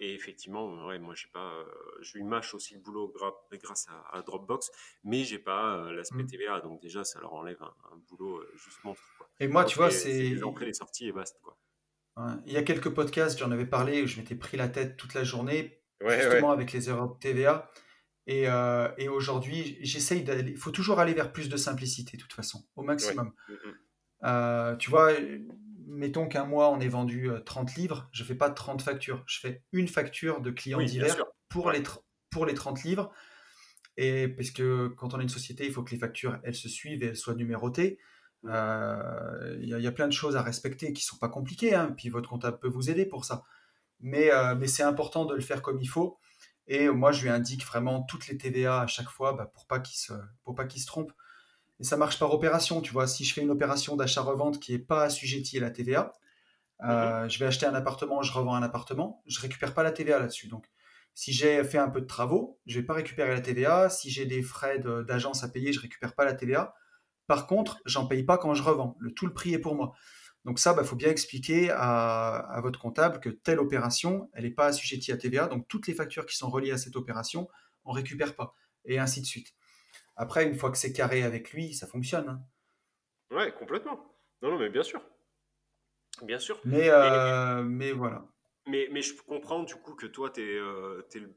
et 0.00 0.14
effectivement, 0.14 0.86
ouais, 0.86 0.98
moi, 0.98 1.14
j'ai 1.14 1.28
pas, 1.28 1.54
euh, 1.54 1.66
je 2.00 2.14
lui 2.18 2.24
mâche 2.24 2.54
aussi 2.54 2.74
le 2.74 2.80
boulot 2.80 3.12
gra- 3.16 3.58
grâce 3.58 3.88
à, 3.88 4.16
à 4.16 4.22
Dropbox, 4.22 4.70
mais 5.04 5.24
j'ai 5.24 5.38
pas 5.40 5.76
euh, 5.86 5.92
l'aspect 5.92 6.24
Mm. 6.24 6.26
TVA, 6.26 6.60
donc 6.60 6.80
déjà, 6.80 7.04
ça 7.04 7.20
leur 7.20 7.34
enlève 7.34 7.62
un, 7.62 7.74
un 7.92 7.96
boulot 7.96 8.38
euh, 8.38 8.52
juste 8.56 8.84
monstre, 8.84 9.12
quoi. 9.18 9.30
Et 9.40 9.48
moi, 9.48 9.64
Moi, 9.64 9.64
tu 9.64 9.76
vois, 9.78 9.90
c'est 9.90 10.08
c'est 10.08 10.24
les 10.28 10.36
c'est. 10.36 10.44
les 10.60 10.72
sorties 10.74 11.08
et 11.08 11.12
basta, 11.12 11.38
quoi. 11.42 11.58
ouais, 12.16 12.32
Il 12.46 12.52
y 12.52 12.56
a 12.56 12.62
quelques 12.62 12.90
podcasts, 12.94 13.38
j'en 13.38 13.50
avais 13.50 13.66
parlé, 13.66 14.02
où 14.02 14.06
je 14.06 14.18
m'étais 14.18 14.34
pris 14.34 14.56
la 14.56 14.68
tête 14.68 14.96
toute 14.96 15.14
la 15.14 15.24
journée, 15.24 15.82
Ouais, 16.00 16.18
justement 16.18 16.50
avec 16.50 16.72
les 16.72 16.88
erreurs 16.90 17.14
de 17.14 17.18
TVA. 17.18 17.70
Et, 18.30 18.46
euh, 18.46 18.88
et 18.98 19.08
aujourd'hui, 19.08 19.78
j'essaye 19.80 20.22
d'aller. 20.22 20.50
Il 20.50 20.56
faut 20.58 20.70
toujours 20.70 21.00
aller 21.00 21.14
vers 21.14 21.32
plus 21.32 21.48
de 21.48 21.56
simplicité, 21.56 22.18
de 22.18 22.22
toute 22.22 22.34
façon, 22.34 22.62
au 22.76 22.82
maximum. 22.82 23.32
Mm, 23.48 23.52
mm. 23.52 23.74
Euh, 24.24 24.76
tu 24.76 24.90
vois, 24.90 25.12
mettons 25.86 26.28
qu'un 26.28 26.44
mois 26.44 26.70
on 26.70 26.78
ait 26.78 26.88
vendu 26.88 27.30
euh, 27.30 27.40
30 27.40 27.74
livres, 27.76 28.08
je 28.12 28.22
fais 28.24 28.34
pas 28.34 28.50
30 28.50 28.82
factures, 28.82 29.24
je 29.26 29.40
fais 29.40 29.62
une 29.72 29.88
facture 29.88 30.42
de 30.42 30.50
clients 30.50 30.78
Oui, 30.78 30.86
divers 30.86 31.16
pour 31.48 31.70
les, 31.70 31.82
pour 32.30 32.44
les 32.44 32.52
30 32.54 32.82
livres. 32.84 33.10
Et 33.96 34.28
parce 34.28 34.50
que 34.50 34.88
quand 34.88 35.14
on 35.14 35.18
a 35.18 35.22
une 35.22 35.28
société, 35.30 35.64
il 35.66 35.72
faut 35.72 35.82
que 35.82 35.90
les 35.92 35.98
factures 35.98 36.38
elles 36.44 36.54
se 36.54 36.68
suivent 36.68 37.02
et 37.02 37.06
elles 37.06 37.16
soient 37.16 37.34
numérotées. 37.34 37.98
Mm. 38.42 38.50
Euh, 38.52 39.58
Il 39.62 39.68
y, 39.70 39.74
a- 39.74 39.78
il 39.78 39.84
y 39.84 39.88
a 39.88 39.92
plein 39.92 40.06
de 40.06 40.12
choses 40.12 40.36
à 40.36 40.42
respecter 40.42 40.92
qui 40.92 41.02
sont 41.02 41.16
pas 41.16 41.30
compliquées, 41.30 41.74
hein, 41.74 41.94
puis 41.96 42.10
votre 42.10 42.28
comptable 42.28 42.58
peut 42.58 42.68
vous 42.68 42.90
aider 42.90 43.06
pour 43.06 43.24
ça. 43.24 43.44
Mais, 44.00 44.30
euh, 44.30 44.54
mais 44.54 44.66
c'est 44.66 44.82
important 44.84 45.24
de 45.24 45.34
le 45.34 45.40
faire 45.40 45.62
comme 45.62 45.80
il 45.80 45.88
faut. 45.88 46.18
Et 46.68 46.88
moi, 46.90 47.12
je 47.12 47.22
lui 47.22 47.30
indique 47.30 47.64
vraiment 47.66 48.02
toutes 48.02 48.28
les 48.28 48.38
TVA 48.38 48.82
à 48.82 48.86
chaque 48.86 49.08
fois 49.10 49.32
bah, 49.34 49.46
pour 49.52 49.66
pas 49.66 49.80
qu'il 49.80 49.98
se, 49.98 50.12
pour 50.44 50.54
pas 50.54 50.66
qu'il 50.66 50.80
se 50.82 50.86
trompe. 50.86 51.12
Et 51.80 51.84
ça 51.84 51.96
marche 51.96 52.18
par 52.18 52.32
opération, 52.34 52.80
tu 52.80 52.92
vois. 52.92 53.06
Si 53.06 53.24
je 53.24 53.32
fais 53.34 53.42
une 53.42 53.50
opération 53.50 53.96
d'achat-revente 53.96 54.60
qui 54.60 54.72
n'est 54.72 54.78
pas 54.78 55.04
assujettie 55.04 55.58
à 55.58 55.60
la 55.62 55.70
TVA, 55.70 56.12
Mhm. 56.80 56.90
euh, 56.90 57.28
je 57.28 57.38
vais 57.38 57.46
acheter 57.46 57.66
un 57.66 57.74
appartement, 57.74 58.22
je 58.22 58.32
revends 58.32 58.54
un 58.54 58.62
appartement, 58.62 59.22
je 59.26 59.40
récupère 59.40 59.74
pas 59.74 59.82
la 59.82 59.92
TVA 59.92 60.18
là-dessus. 60.20 60.48
Donc, 60.48 60.66
si 61.14 61.32
j'ai 61.32 61.64
fait 61.64 61.78
un 61.78 61.88
peu 61.90 62.00
de 62.00 62.06
travaux, 62.06 62.60
je 62.66 62.78
vais 62.80 62.86
pas 62.86 62.94
récupérer 62.94 63.30
la 63.34 63.40
TVA. 63.40 63.90
Si 63.90 64.10
j'ai 64.10 64.26
des 64.26 64.42
frais 64.42 64.78
de- 64.78 65.02
d'agence 65.02 65.42
à 65.44 65.48
payer, 65.48 65.72
je 65.72 65.80
récupère 65.80 66.14
pas 66.14 66.24
la 66.24 66.34
TVA. 66.34 66.74
Par 67.26 67.46
contre, 67.46 67.80
j'en 67.86 68.06
paye 68.06 68.22
pas 68.24 68.38
quand 68.38 68.54
je 68.54 68.62
revends. 68.62 68.96
Le, 69.00 69.12
tout 69.12 69.26
le 69.26 69.34
prix 69.34 69.52
est 69.54 69.58
pour 69.58 69.74
moi. 69.74 69.94
Donc 70.48 70.58
ça, 70.58 70.74
il 70.78 70.84
faut 70.86 70.96
bien 70.96 71.10
expliquer 71.10 71.68
à, 71.70 72.36
à 72.36 72.60
votre 72.62 72.78
comptable 72.80 73.20
que 73.20 73.28
telle 73.28 73.58
opération, 73.58 74.30
elle 74.32 74.44
n'est 74.44 74.50
pas 74.50 74.68
assujettie 74.68 75.12
à 75.12 75.18
TVA. 75.18 75.46
Donc 75.46 75.68
toutes 75.68 75.86
les 75.86 75.92
factures 75.92 76.24
qui 76.24 76.38
sont 76.38 76.48
reliées 76.48 76.70
à 76.70 76.78
cette 76.78 76.96
opération, 76.96 77.50
on 77.84 77.92
récupère 77.92 78.34
pas. 78.34 78.54
Et 78.86 78.98
ainsi 78.98 79.20
de 79.20 79.26
suite. 79.26 79.48
Après, 80.16 80.46
une 80.46 80.54
fois 80.54 80.70
que 80.70 80.78
c'est 80.78 80.94
carré 80.94 81.22
avec 81.22 81.52
lui, 81.52 81.74
ça 81.74 81.86
fonctionne. 81.86 82.30
hein. 82.30 82.40
Ouais, 83.30 83.52
complètement. 83.52 84.10
Non, 84.40 84.52
non, 84.52 84.58
mais 84.58 84.70
bien 84.70 84.82
sûr. 84.82 85.02
Bien 86.22 86.38
sûr. 86.38 86.58
Mais, 86.64 86.86
Et, 86.86 86.90
euh, 86.90 87.62
mais 87.62 87.92
voilà. 87.92 88.24
Mais, 88.66 88.88
mais 88.90 89.02
je 89.02 89.14
comprends 89.16 89.64
du 89.64 89.74
coup 89.76 89.94
que 89.96 90.06
toi, 90.06 90.30
tu 90.30 90.40
es, 90.40 90.54
le 91.20 91.36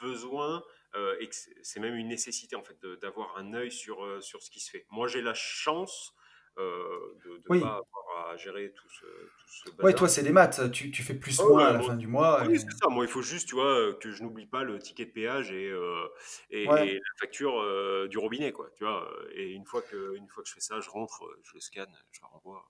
besoin 0.00 0.62
euh, 0.94 1.14
et 1.20 1.28
que 1.28 1.34
c'est- 1.62 1.78
même 1.80 1.94
une 1.94 2.08
nécessité 2.08 2.56
en 2.56 2.64
fait 2.64 2.78
d'avoir 3.02 3.36
un 3.36 3.52
œil 3.52 3.70
sur, 3.70 4.02
euh, 4.02 4.22
sur 4.22 4.42
ce 4.42 4.50
qui 4.50 4.60
se 4.60 4.70
fait. 4.70 4.86
Moi, 4.90 5.08
j'ai 5.08 5.20
la 5.20 5.34
chance 5.34 6.14
euh, 6.14 6.25
de 6.62 7.30
ne 7.30 7.42
Oui. 7.48 7.60
pas 7.60 7.66
avoir 7.82 8.30
à 8.30 8.36
gérer 8.36 8.72
tout 8.74 8.88
ce, 8.88 9.00
tout 9.04 9.70
ce 9.76 9.82
Ouais, 9.82 9.92
toi, 9.94 10.08
c'est 10.08 10.22
des 10.22 10.32
maths. 10.32 10.70
Tu, 10.72 10.90
tu 10.90 11.02
fais 11.02 11.14
plus 11.14 11.38
Oh, 11.40 11.50
moins 11.50 11.58
à 11.62 11.66
ouais, 11.66 11.72
la 11.74 11.78
moi, 11.78 11.86
fin 11.88 11.96
du 11.96 12.06
mois. 12.06 12.42
oui, 12.46 12.54
et- 12.54 12.58
c'est 12.58 12.70
ça. 12.72 12.88
Moi, 12.88 13.04
il 13.04 13.10
faut 13.10 13.22
juste, 13.22 13.48
tu 13.48 13.54
vois, 13.54 13.66
euh, 13.78 13.92
que 13.94 14.10
je 14.10 14.22
n'oublie 14.22 14.46
pas 14.46 14.62
le 14.64 14.78
ticket 14.78 15.04
de 15.06 15.10
péage 15.10 15.52
et, 15.52 15.68
euh, 15.70 16.06
et, 16.50 16.68
Ouais. 16.68 16.88
et 16.88 16.94
la 16.94 17.00
facture 17.20 17.60
euh, 17.60 18.08
du 18.08 18.18
robinet, 18.18 18.52
quoi. 18.52 18.70
Tu 18.76 18.84
vois. 18.84 19.04
euh, 19.10 19.28
Et 19.34 19.50
une 19.52 19.64
fois 19.66 19.82
que, 19.82 20.16
une 20.16 20.28
fois 20.28 20.42
que 20.42 20.48
je 20.48 20.54
fais 20.54 20.60
ça, 20.60 20.80
je 20.80 20.88
rentre, 20.90 21.24
euh, 21.24 21.40
je 21.42 21.52
le 21.54 21.60
scanne, 21.60 21.92
je 22.10 22.20
le 22.20 22.26
renvoie. 22.26 22.64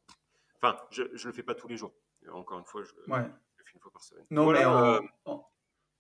Enfin, 0.61 0.77
je, 0.91 1.05
je 1.15 1.29
le 1.29 1.35
fais 1.35 1.43
pas 1.43 1.55
tous 1.55 1.69
les 1.69 1.77
jours. 1.77 1.93
Encore 2.33 2.59
une 2.59 2.65
fois, 2.65 2.83
je, 2.83 2.91
Ouais. 3.13 3.21
je 3.23 3.59
le 3.59 3.65
fais 3.65 3.73
une 3.75 3.81
fois 3.81 3.93
par 3.93 4.03
semaine. 4.03 4.25
Non, 4.31 4.51
mais 4.51 4.65
Voilà. 4.65 4.95
euh, 4.97 5.01
en, 5.27 5.33
en, 5.33 5.51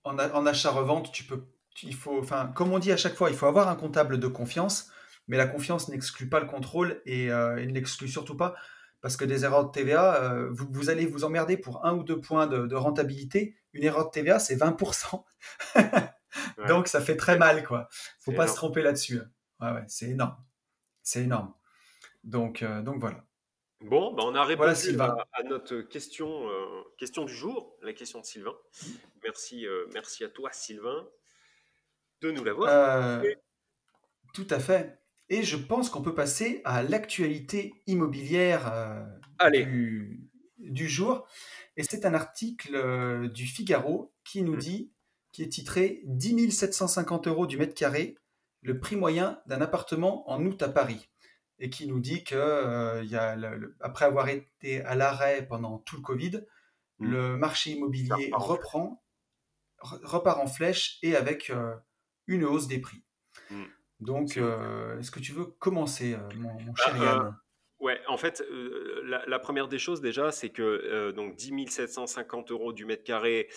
en 0.04 0.18
a- 0.18 0.32
en 0.32 0.44
achat-revente, 0.46 1.12
tu 1.12 1.22
peux, 1.24 1.40
il 1.82 1.94
faut, 1.94 2.18
enfin, 2.18 2.48
comme 2.48 2.72
on 2.72 2.78
dit 2.80 2.90
à 2.90 2.96
chaque 2.96 3.14
fois, 3.14 3.30
il 3.30 3.36
faut 3.36 3.46
avoir 3.46 3.68
un 3.68 3.76
comptable 3.76 4.18
de 4.18 4.26
confiance, 4.26 4.90
mais 5.28 5.36
la 5.36 5.46
confiance 5.46 5.88
n'exclut 5.88 6.28
pas 6.28 6.40
le 6.40 6.46
contrôle 6.46 7.02
et, 7.06 7.30
euh, 7.30 7.56
et 7.56 7.66
ne 7.66 7.72
l'exclut 7.72 8.08
surtout 8.08 8.36
pas 8.36 8.54
parce 9.00 9.16
que 9.16 9.24
des 9.24 9.44
erreurs 9.44 9.66
de 9.66 9.70
TVA, 9.70 10.22
euh, 10.22 10.48
vous, 10.50 10.66
vous 10.70 10.90
allez 10.90 11.06
vous 11.06 11.22
emmerder 11.24 11.56
pour 11.56 11.84
un 11.84 11.94
ou 11.94 12.02
deux 12.02 12.20
points 12.20 12.46
de, 12.46 12.66
de 12.66 12.74
rentabilité. 12.74 13.56
Une 13.72 13.84
erreur 13.84 14.06
de 14.06 14.10
TVA, 14.10 14.38
c'est 14.38 14.56
20%. 14.56 15.22
ouais. 15.76 16.66
Donc, 16.66 16.88
ça 16.88 17.00
fait 17.00 17.16
très 17.16 17.38
mal, 17.38 17.64
quoi. 17.64 17.88
Faut 18.20 18.32
pas 18.32 18.48
se 18.48 18.56
tromper 18.56 18.82
là-dessus. 18.82 19.20
Ouais, 19.60 19.70
ouais, 19.70 19.84
c'est 19.86 20.06
énorme. 20.06 20.36
C'est 21.02 21.22
énorme. 21.22 21.54
Donc, 22.24 22.62
euh, 22.62 22.82
donc 22.82 22.98
voilà. 22.98 23.24
Bon, 23.80 24.12
bah, 24.14 24.22
on 24.24 24.34
a 24.34 24.44
Voilà, 24.44 24.72
répondu 24.72 24.74
Sylvain. 24.74 25.16
à, 25.32 25.40
à 25.40 25.42
notre 25.44 25.82
question, 25.82 26.48
euh, 26.48 26.82
question 26.98 27.24
du 27.24 27.34
jour, 27.34 27.76
la 27.82 27.92
question 27.92 28.20
de 28.20 28.24
Sylvain. 28.24 28.54
Merci, 29.22 29.66
euh, 29.66 29.86
merci 29.92 30.24
à 30.24 30.28
toi, 30.28 30.50
Sylvain, 30.52 31.06
de 32.22 32.30
nous 32.32 32.42
l'avoir 32.42 33.22
tout 34.34 34.46
à 34.50 34.58
fait. 34.58 34.98
Et 35.28 35.42
je 35.42 35.56
pense 35.56 35.90
qu'on 35.90 36.02
peut 36.02 36.14
passer 36.14 36.60
à 36.64 36.82
l'actualité 36.82 37.74
immobilière 37.86 38.72
euh, 38.72 39.04
Allez. 39.38 39.64
du, 39.64 40.20
du 40.58 40.88
jour. 40.88 41.26
Et 41.76 41.82
c'est 41.82 42.04
un 42.06 42.14
article 42.14 42.74
euh, 42.76 43.28
du 43.28 43.46
Figaro 43.46 44.12
qui 44.24 44.42
nous 44.42 44.54
Mm. 44.56 44.58
dit, 44.60 44.92
qui 45.32 45.42
est 45.42 45.48
titré 45.48 46.00
10 46.04 46.50
750 46.50 47.26
euros 47.26 47.46
du 47.46 47.58
mètre 47.58 47.74
carré, 47.74 48.16
le 48.62 48.78
prix 48.78 48.96
moyen 48.96 49.40
d'un 49.46 49.60
appartement 49.60 50.28
en 50.30 50.44
août 50.46 50.62
à 50.62 50.68
Paris. 50.68 51.08
Et 51.58 51.70
qui 51.70 51.86
nous 51.86 52.00
dit 52.00 52.22
que, 52.24 52.34
euh, 52.36 53.02
il 53.02 53.10
y 53.10 53.16
a 53.16 53.34
le- 53.36 53.56
le- 53.56 53.76
après 53.80 54.04
avoir 54.04 54.28
été 54.28 54.82
à 54.82 54.94
l'arrêt 54.94 55.46
pendant 55.46 55.78
tout 55.78 55.96
le 55.96 56.02
Covid, 56.02 56.42
Mm. 56.98 57.10
le 57.10 57.36
marché 57.36 57.72
immobilier 57.72 58.30
repart 58.32 58.42
reprend, 58.42 59.04
re- 59.82 60.00
repart 60.04 60.38
en 60.40 60.46
flèche 60.46 60.98
et 61.02 61.14
avec 61.16 61.52
une 62.26 62.44
hausse 62.44 62.68
des 62.68 62.78
prix. 62.78 63.02
Mm. 63.50 63.64
Donc, 64.00 64.36
euh, 64.36 64.98
est-ce 64.98 65.10
que 65.10 65.20
tu 65.20 65.32
veux 65.32 65.46
commencer, 65.46 66.14
euh, 66.14 66.32
mon, 66.34 66.60
mon 66.60 66.74
Bah, 66.78 66.84
cher 66.84 66.96
euh, 67.02 67.18
Yann? 67.18 67.36
Ouais, 67.78 68.00
en 68.08 68.16
fait, 68.16 68.40
euh, 68.50 69.02
la, 69.04 69.24
la 69.26 69.38
première 69.38 69.68
des 69.68 69.78
choses 69.78 70.00
déjà, 70.00 70.32
c'est 70.32 70.48
que 70.50 71.10
donc 71.12 71.36
10 71.36 71.68
750 71.68 72.50
euros 72.50 72.72
du 72.72 72.86
mètre 72.86 73.04
carré 73.04 73.48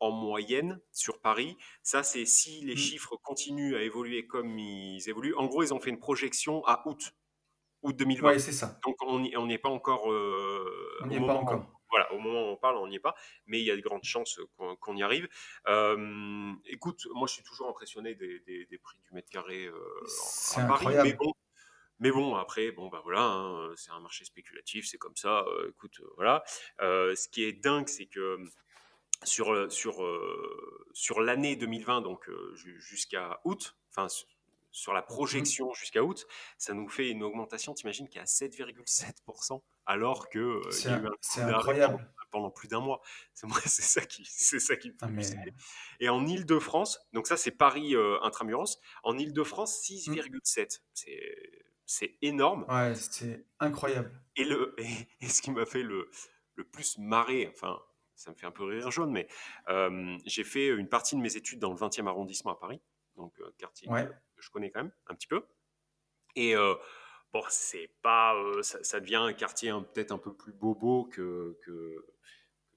en 0.00 0.10
moyenne 0.10 0.80
sur 0.90 1.20
Paris. 1.20 1.56
Ça, 1.82 2.02
c'est 2.02 2.24
si 2.24 2.64
les 2.64 2.74
Mm. 2.74 2.78
chiffres 2.78 3.16
continuent 3.22 3.76
à 3.76 3.82
évoluer 3.82 4.26
comme 4.26 4.58
ils 4.58 5.06
évoluent. 5.08 5.34
En 5.36 5.46
gros, 5.46 5.62
ils 5.62 5.74
ont 5.74 5.80
fait 5.80 5.90
une 5.90 5.98
projection 5.98 6.64
à 6.64 6.82
août, 6.86 7.12
août 7.82 7.94
2020. 7.96 8.28
Ouais, 8.30 8.38
c'est 8.38 8.52
ça. 8.52 8.78
Donc, 8.86 8.96
on 9.06 9.48
pas 9.58 9.68
encore 9.68 10.06
On 10.06 10.12
euh, 10.12 11.08
n'y 11.08 11.18
au 11.18 11.24
est 11.24 11.26
pas 11.26 11.34
encore. 11.34 11.81
Voilà, 11.92 12.12
au 12.12 12.18
moment 12.18 12.48
où 12.48 12.52
on 12.52 12.56
parle, 12.56 12.76
on 12.78 12.88
n'y 12.88 12.96
est 12.96 13.00
pas, 13.00 13.14
mais 13.46 13.60
il 13.60 13.64
y 13.66 13.70
a 13.70 13.76
de 13.76 13.82
grandes 13.82 14.04
chances 14.04 14.40
qu'on 14.56 14.76
qu'on 14.76 14.96
y 14.96 15.02
arrive. 15.04 15.28
Euh, 15.68 16.52
écoute, 16.66 17.06
moi, 17.14 17.28
je 17.28 17.34
suis 17.34 17.44
toujours 17.44 17.68
impressionné 17.68 18.14
des, 18.16 18.40
des- 18.40 18.66
des 18.66 18.78
prix 18.78 18.98
du 19.00 19.12
mètre 19.14 19.30
carré 19.30 19.66
euh, 19.66 19.78
à 20.54 20.62
Paris, 20.62 20.98
mais 20.98 21.12
bon, 21.14 21.32
mais 22.00 22.10
bon, 22.12 22.34
après, 22.36 22.72
bon, 22.72 22.88
bah 22.88 23.00
voilà, 23.04 23.22
hein, 23.22 23.72
c'est 23.76 23.90
un 23.92 24.00
marché 24.00 24.24
spéculatif, 24.24 24.86
c'est 24.88 24.98
comme 24.98 25.16
ça. 25.16 25.44
euh, 25.48 25.70
écoute, 25.70 26.00
euh, 26.00 26.10
voilà. 26.16 26.44
Euh, 26.80 27.14
ce 27.16 27.28
qui 27.28 27.44
est 27.44 27.52
dingue, 27.54 27.88
c'est 27.88 28.06
que 28.06 28.38
sur, 29.24 29.52
euh, 29.52 29.68
sur, 29.70 30.02
euh, 30.04 30.86
sur 30.94 31.20
l'année 31.20 31.56
2020, 31.56 32.00
donc 32.02 32.28
euh, 32.28 32.54
ju- 32.56 32.80
jusqu'à 32.80 33.40
août, 33.44 33.76
enfin, 33.90 34.08
sur 34.72 34.92
la 34.92 35.02
Mm. 35.02 35.06
projection 35.06 35.72
jusqu'à 35.74 36.02
août, 36.02 36.26
ça 36.58 36.72
nous 36.74 36.88
fait 36.88 37.08
une 37.10 37.22
augmentation, 37.22 37.74
t'imagines, 37.74 38.08
qui 38.08 38.18
est 38.18 38.22
à 38.22 38.26
7,7%, 38.26 39.62
alors 39.86 40.28
qu'il 40.28 40.60
C'est 40.70 40.88
y 40.88 40.92
a 40.92 40.98
eu 40.98 41.06
un- 41.06 41.10
pendant, 41.36 41.58
incroyable. 41.58 42.12
pendant 42.30 42.50
plus 42.50 42.68
d'un 42.68 42.80
mois. 42.80 43.00
C'est 43.66 43.82
ça 43.82 44.00
qui, 44.06 44.24
c'est 44.24 44.58
ça 44.60 44.76
qui 44.76 44.88
me 44.90 44.94
fait 44.94 44.98
Ah, 45.02 45.08
mais. 45.08 45.22
Et 46.00 46.08
en 46.08 46.26
Île-de-France, 46.26 47.00
donc 47.12 47.26
ça 47.26 47.36
c'est 47.36 47.50
Paris 47.50 47.94
euh, 47.94 48.18
intramuros, 48.22 48.78
en 49.04 49.18
Île-de-France 49.18 49.88
mm. 49.90 49.94
6,7. 50.14 50.80
C'est 50.94 51.62
c'est 51.84 52.16
énorme. 52.22 52.64
ouais, 52.70 52.94
c'est 52.94 53.44
incroyable. 53.60 54.10
Et, 54.36 54.44
le, 54.44 54.74
et, 54.78 55.08
et 55.20 55.28
ce 55.28 55.42
qui 55.42 55.50
m'a 55.50 55.66
fait 55.66 55.82
le, 55.82 56.08
le 56.54 56.64
plus 56.64 56.96
marrer, 56.98 57.50
enfin 57.54 57.78
ça 58.14 58.30
me 58.30 58.36
fait 58.36 58.46
un 58.46 58.50
peu 58.52 58.64
rire 58.64 58.90
jaune, 58.90 59.10
mais 59.10 59.26
euh, 59.68 60.16
j'ai 60.24 60.44
fait 60.44 60.68
une 60.68 60.88
partie 60.88 61.16
de 61.16 61.20
mes 61.20 61.36
études 61.36 61.58
dans 61.58 61.70
le 61.70 61.76
20e 61.76 62.06
arrondissement 62.06 62.52
à 62.52 62.56
Paris, 62.58 62.80
donc 63.16 63.38
euh, 63.40 63.52
quartier 63.58 63.88
que, 63.88 63.92
Ouais, 63.92 64.08
que 64.42 64.46
je 64.46 64.50
connais 64.50 64.70
quand 64.70 64.82
même 64.82 64.92
un 65.06 65.14
petit 65.14 65.28
peu. 65.28 65.44
Et 66.34 66.56
euh, 66.56 66.74
bon, 67.32 67.42
c'est 67.48 67.90
pas, 68.02 68.34
euh, 68.34 68.62
ça, 68.62 68.82
ça 68.82 69.00
devient 69.00 69.16
un 69.16 69.32
quartier 69.32 69.70
hein, 69.70 69.82
peut-être 69.94 70.12
un 70.12 70.18
peu 70.18 70.34
plus 70.34 70.52
bobo 70.52 71.04
que, 71.04 71.58
que, 71.62 72.06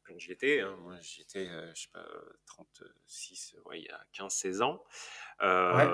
quand 0.03 0.17
j'y 0.19 0.31
étais. 0.33 0.61
hein. 0.61 0.75
Moi, 0.81 0.99
j'y 1.01 1.21
étais, 1.21 1.47
euh, 1.47 1.73
je 1.73 1.83
sais 1.83 1.89
pas, 1.91 2.05
36, 2.45 3.55
ouais, 3.65 3.79
il 3.81 3.85
y 3.85 3.89
a 3.89 4.05
15-16 4.13 4.61
ans. 4.61 4.83
ouais, 5.41 5.89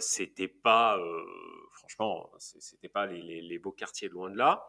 c'était 0.00 0.48
pas, 0.48 0.98
euh, 0.98 1.24
franchement, 1.72 2.30
c'était 2.38 2.88
pas 2.88 3.06
les, 3.06 3.22
les- 3.22 3.42
les 3.42 3.58
beaux 3.58 3.72
quartiers 3.72 4.08
loin 4.08 4.30
de 4.30 4.36
là. 4.36 4.68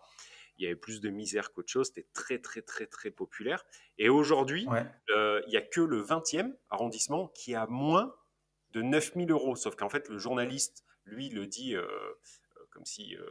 Il 0.57 0.63
y 0.63 0.65
avait 0.65 0.75
plus 0.75 1.01
de 1.01 1.09
misère 1.09 1.53
qu'autre 1.53 1.71
chose. 1.71 1.87
C'était 1.87 2.07
très, 2.13 2.39
très, 2.39 2.63
très, 2.63 2.87
très 2.87 3.11
populaire. 3.11 3.63
Et 3.99 4.09
aujourd'hui, 4.09 4.65
ouais. 4.67 4.85
il 5.09 5.51
y 5.53 5.57
a 5.57 5.61
que 5.61 5.81
le 5.81 6.01
20e 6.01 6.57
arrondissement 6.69 7.27
qui 7.27 7.53
a 7.53 7.67
moins 7.67 8.15
de 8.71 8.81
9000 8.81 9.31
euros. 9.31 9.55
Sauf 9.55 9.75
qu'en 9.75 9.89
fait, 9.89 10.09
le 10.09 10.17
journaliste, 10.17 10.85
lui, 11.05 11.29
le 11.29 11.45
dit 11.47 11.75
euh, 11.75 11.81
euh, 11.81 12.65
comme 12.71 12.85
si, 12.85 13.15
euh, 13.15 13.25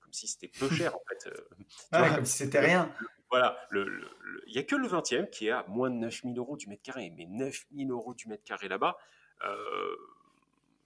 comme 0.00 0.12
si 0.12 0.26
c'était 0.28 0.48
peu 0.48 0.68
cher, 0.70 0.94
en 0.96 1.02
fait. 1.08 1.30
Vois, 1.92 2.10
comme 2.14 2.24
si 2.24 2.38
c'était 2.38 2.60
rien. 2.60 2.94
voilà, 3.30 3.58
il 3.72 4.52
n'y 4.52 4.58
a 4.58 4.62
que 4.64 4.76
le 4.76 4.88
20e 4.88 5.28
qui 5.30 5.46
est 5.48 5.50
à 5.50 5.64
moins 5.68 5.90
de 5.90 5.96
9000 5.96 6.36
euros 6.38 6.56
du 6.56 6.68
mètre 6.68 6.82
carré. 6.82 7.12
Mais 7.16 7.26
9000 7.26 7.90
euros 7.90 8.14
du 8.14 8.28
mètre 8.28 8.44
carré 8.44 8.68
là-bas, 8.68 8.96
euh, 9.44 9.96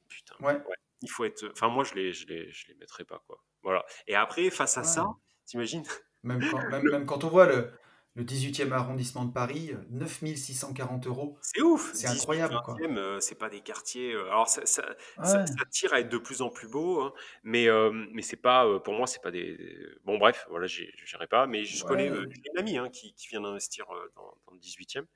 putain, 0.08 0.34
Ouais, 0.40 0.54
ouais, 0.54 0.76
il 1.02 1.10
faut 1.10 1.24
être. 1.24 1.48
Enfin, 1.52 1.68
moi, 1.68 1.84
je 1.84 1.94
les, 1.94 2.12
je 2.12 2.26
les, 2.26 2.50
je 2.52 2.68
les 2.68 2.74
mettrais 2.74 3.04
pas, 3.04 3.22
quoi. 3.26 3.42
Voilà. 3.62 3.84
Et 4.06 4.14
après, 4.14 4.50
face 4.50 4.76
à 4.78 4.84
ça, 4.84 5.06
t'imagines 5.46 5.84
Même 6.22 6.40
quand, 6.50 6.58
même, 6.70 6.84
le- 6.84 6.90
même 6.92 7.06
quand 7.06 7.24
on 7.24 7.28
voit 7.28 7.46
le, 7.46 7.70
le 8.14 8.24
18e 8.24 8.72
arrondissement 8.72 9.24
de 9.24 9.32
Paris, 9.32 9.72
euh, 9.72 9.84
9640 9.90 11.06
euros, 11.06 11.38
C'est 11.40 11.62
ouf, 11.62 11.92
c'est 11.94 12.06
18, 12.06 12.08
incroyable, 12.08 12.60
quoi. 12.60 12.80
20e, 12.80 12.98
euh, 12.98 13.20
c'est 13.20 13.34
pas 13.36 13.48
des 13.50 13.60
quartiers. 13.60 14.12
euh, 14.14 14.26
alors 14.28 14.48
ça, 14.48 14.64
ça, 14.66 14.84
ça, 15.22 15.38
Ouais, 15.38 15.46
ça 15.46 15.64
tire 15.70 15.92
à 15.94 16.00
être 16.00 16.08
de 16.10 16.18
plus 16.18 16.42
en 16.42 16.50
plus 16.50 16.68
beau, 16.68 17.00
hein, 17.02 17.12
mais 17.44 17.68
euh, 17.68 17.90
mais 18.12 18.22
c'est 18.22 18.36
pas, 18.36 18.66
euh, 18.66 18.78
pour 18.80 18.94
moi, 18.94 19.06
c'est 19.06 19.22
pas 19.22 19.30
des. 19.30 19.58
Bon 20.04 20.18
bref, 20.18 20.46
voilà, 20.50 20.66
n'irai 20.68 21.26
pas, 21.28 21.46
mais 21.46 21.64
je 21.64 21.84
connais, 21.84 22.10
euh, 22.10 22.24
ouais. 22.26 22.34
une 22.52 22.58
amie 22.58 22.78
hein, 22.78 22.88
qui, 22.90 23.14
qui 23.14 23.28
vient 23.28 23.40
d'investir 23.42 23.86
euh, 23.92 24.12
dans, 24.16 24.36
dans 24.46 24.52
le 24.52 24.58
18e. 24.60 25.06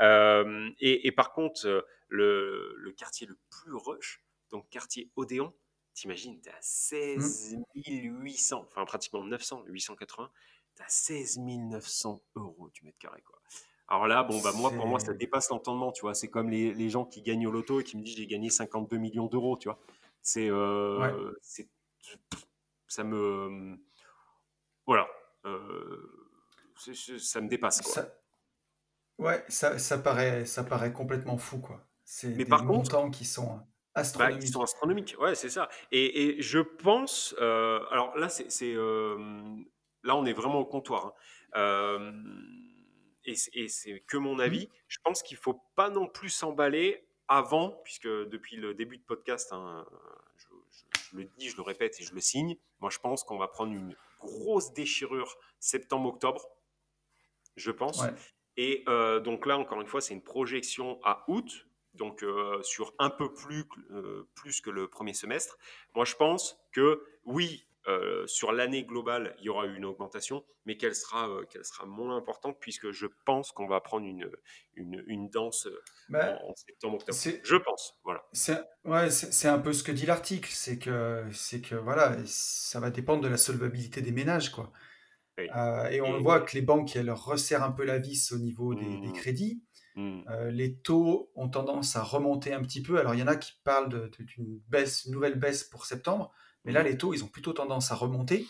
Euh, 0.00 0.70
et, 0.80 1.06
et 1.06 1.12
par 1.12 1.32
contre, 1.32 1.66
euh, 1.66 1.82
le, 2.08 2.74
le 2.78 2.92
quartier 2.92 3.26
le 3.26 3.38
plus 3.50 3.74
rush, 3.74 4.22
donc 4.50 4.68
quartier 4.70 5.10
Odéon, 5.16 5.54
t'imagines, 5.94 6.40
t'es 6.40 6.50
à 6.50 6.58
Mm. 7.16 7.32
16 7.32 7.56
800, 7.74 8.64
enfin 8.68 8.84
pratiquement 8.84 9.24
900, 9.24 9.64
880, 9.66 10.30
t'es 10.30 10.65
à 10.80 10.88
16 10.88 11.38
900 11.38 12.22
euros 12.36 12.70
du 12.72 12.82
mètre 12.84 12.98
carré, 12.98 13.22
quoi. 13.22 13.38
Alors 13.88 14.06
là, 14.08 14.24
bon, 14.24 14.40
bah 14.40 14.52
moi, 14.52 14.70
pour 14.72 14.86
moi, 14.86 14.98
ça 14.98 15.14
dépasse 15.14 15.50
l'entendement, 15.50 15.92
tu 15.92 16.02
vois. 16.02 16.14
C'est 16.14 16.28
comme 16.28 16.50
les, 16.50 16.74
les 16.74 16.90
gens 16.90 17.04
qui 17.04 17.22
gagnent 17.22 17.46
au 17.46 17.52
loto 17.52 17.80
et 17.80 17.84
qui 17.84 17.96
me 17.96 18.02
disent 18.02 18.16
j'ai 18.16 18.26
gagné 18.26 18.50
52 18.50 18.96
millions 18.98 19.26
d'euros, 19.26 19.56
tu 19.56 19.68
vois. 19.68 19.78
C'est, 20.22 20.48
euh, 20.50 21.32
ça 22.88 23.04
me, 23.04 23.78
voilà, 24.86 25.06
euh, 25.44 26.30
ça 27.18 27.40
me 27.40 27.48
dépasse, 27.48 27.82
quoi. 27.82 27.92
ça, 27.92 28.08
ouais, 29.18 29.44
ça, 29.48 29.78
ça 29.78 29.98
paraît, 29.98 30.44
ça 30.46 30.64
paraît 30.64 30.92
complètement 30.92 31.38
fou, 31.38 31.60
quoi. 31.60 31.86
C'est 32.04 32.28
Mais 32.36 32.44
des 32.44 32.44
par 32.44 32.64
contre, 32.66 32.90
montants 32.90 33.10
qui 33.10 33.24
sont 33.24 33.60
Bah, 34.14 34.32
qui 34.32 34.48
sont 34.48 34.62
astronomiques. 34.62 35.16
ouais, 35.20 35.34
c'est 35.34 35.48
ça. 35.48 35.68
Et, 35.90 36.38
et 36.38 36.42
je 36.42 36.58
pense, 36.58 37.34
euh, 37.40 37.80
alors 37.90 38.16
là, 38.16 38.28
c'est, 38.28 38.50
c'est, 38.50 38.74
euh, 38.74 39.16
là, 40.06 40.16
on 40.16 40.24
est 40.24 40.32
vraiment 40.32 40.60
au 40.60 40.64
comptoir. 40.64 41.06
hein. 41.06 41.12
Euh, 41.56 42.12
et, 43.24 43.34
c'est- 43.34 43.50
et 43.54 43.68
c'est 43.68 44.00
que 44.00 44.16
mon 44.16 44.38
avis. 44.38 44.68
Je 44.88 44.98
pense 45.02 45.22
qu'il 45.22 45.36
faut 45.36 45.60
pas 45.74 45.90
non 45.90 46.06
plus 46.08 46.30
s'emballer 46.30 47.06
avant, 47.28 47.70
puisque 47.84 48.06
depuis 48.06 48.56
le 48.56 48.72
début 48.74 48.98
de 48.98 49.02
podcast, 49.02 49.52
hein, 49.52 49.84
je, 50.36 50.46
je- 50.70 51.00
je 51.10 51.16
le 51.16 51.24
dis, 51.36 51.48
je 51.48 51.56
le 51.56 51.62
répète 51.62 52.00
et 52.00 52.04
je 52.04 52.14
le 52.14 52.20
signe. 52.20 52.56
Moi, 52.80 52.90
je 52.90 52.98
pense 52.98 53.24
qu'on 53.24 53.38
va 53.38 53.48
prendre 53.48 53.72
une 53.72 53.96
grosse 54.20 54.72
déchirure 54.72 55.36
septembre-octobre, 55.58 56.46
je 57.56 57.70
pense. 57.70 58.00
Ouais, 58.02 58.14
Et 58.56 58.84
euh, 58.88 59.20
donc 59.20 59.44
là, 59.46 59.58
encore 59.58 59.80
une 59.80 59.86
fois, 59.86 60.00
c'est 60.00 60.14
une 60.14 60.22
projection 60.22 60.98
à 61.02 61.24
août, 61.28 61.66
donc 61.94 62.22
euh, 62.22 62.62
sur 62.62 62.94
un 62.98 63.10
peu 63.10 63.32
plus, 63.32 63.64
euh, 63.90 64.28
plus 64.34 64.60
que 64.60 64.70
le 64.70 64.88
premier 64.88 65.12
semestre. 65.14 65.58
Moi, 65.94 66.04
je 66.04 66.14
pense 66.14 66.58
que 66.72 67.04
oui, 67.24 67.65
euh, 67.88 68.26
sur 68.26 68.52
l'année 68.52 68.84
globale, 68.84 69.34
il 69.38 69.44
y 69.44 69.48
aura 69.48 69.66
une 69.66 69.84
augmentation, 69.84 70.44
mais 70.64 70.76
qu'elle 70.76 70.94
sera, 70.94 71.28
euh, 71.28 71.44
qu'elle 71.44 71.64
sera 71.64 71.86
moins 71.86 72.16
importante, 72.16 72.58
puisque 72.60 72.90
je 72.90 73.06
pense 73.24 73.52
qu'on 73.52 73.66
va 73.66 73.80
prendre 73.80 74.06
une, 74.06 74.30
une, 74.74 75.04
une 75.06 75.28
danse 75.28 75.66
euh, 75.66 75.82
en, 76.08 76.12
bah, 76.12 76.38
en 76.42 76.54
septembre-octobre. 76.54 77.18
Je 77.42 77.56
pense, 77.56 77.94
voilà. 78.04 78.24
c'est, 78.32 78.58
ouais, 78.84 79.08
un 79.44 79.58
peu 79.58 79.72
ce 79.72 79.82
que 79.82 79.92
dit 79.92 80.06
l'article, 80.06 80.50
c'est 80.52 80.78
que, 80.78 81.24
que 81.62 81.74
voilà, 81.76 82.16
ça 82.24 82.80
va 82.80 82.90
dépendre 82.90 83.22
de 83.22 83.28
la 83.28 83.36
solvabilité 83.36 84.02
des 84.02 84.12
ménages, 84.12 84.50
quoi. 84.50 84.72
Oui. 85.38 85.48
Euh, 85.54 85.88
et 85.90 86.00
on 86.00 86.18
Et, 86.18 86.22
voit 86.22 86.40
que 86.40 86.54
les 86.54 86.62
banques, 86.62 86.96
elles 86.96 87.10
resserrent 87.10 87.62
un 87.62 87.72
peu 87.72 87.84
la 87.84 87.98
vis 87.98 88.32
au 88.32 88.38
niveau 88.38 88.74
des, 88.74 88.84
des 88.84 89.08
hum, 89.08 89.12
crédits. 89.12 89.62
Euh, 89.98 90.50
les 90.50 90.76
taux 90.76 91.30
ont 91.36 91.48
tendance 91.48 91.96
à 91.96 92.02
remonter 92.02 92.52
un 92.52 92.60
petit 92.60 92.82
peu. 92.82 92.98
Alors, 92.98 93.14
il 93.14 93.20
y 93.20 93.22
en 93.22 93.28
a 93.28 93.36
qui 93.36 93.52
parlent 93.64 94.10
d'une 94.18 94.60
baisse, 94.68 95.06
une 95.06 95.12
nouvelle 95.12 95.38
baisse 95.38 95.64
pour 95.64 95.86
septembre, 95.86 96.34
mais 96.66 96.72
là, 96.72 96.80
hum, 96.80 96.86
les 96.86 96.98
taux, 96.98 97.14
ils 97.14 97.24
ont 97.24 97.28
plutôt 97.28 97.52
tendance 97.52 97.92
à 97.92 97.94
remonter. 97.94 98.46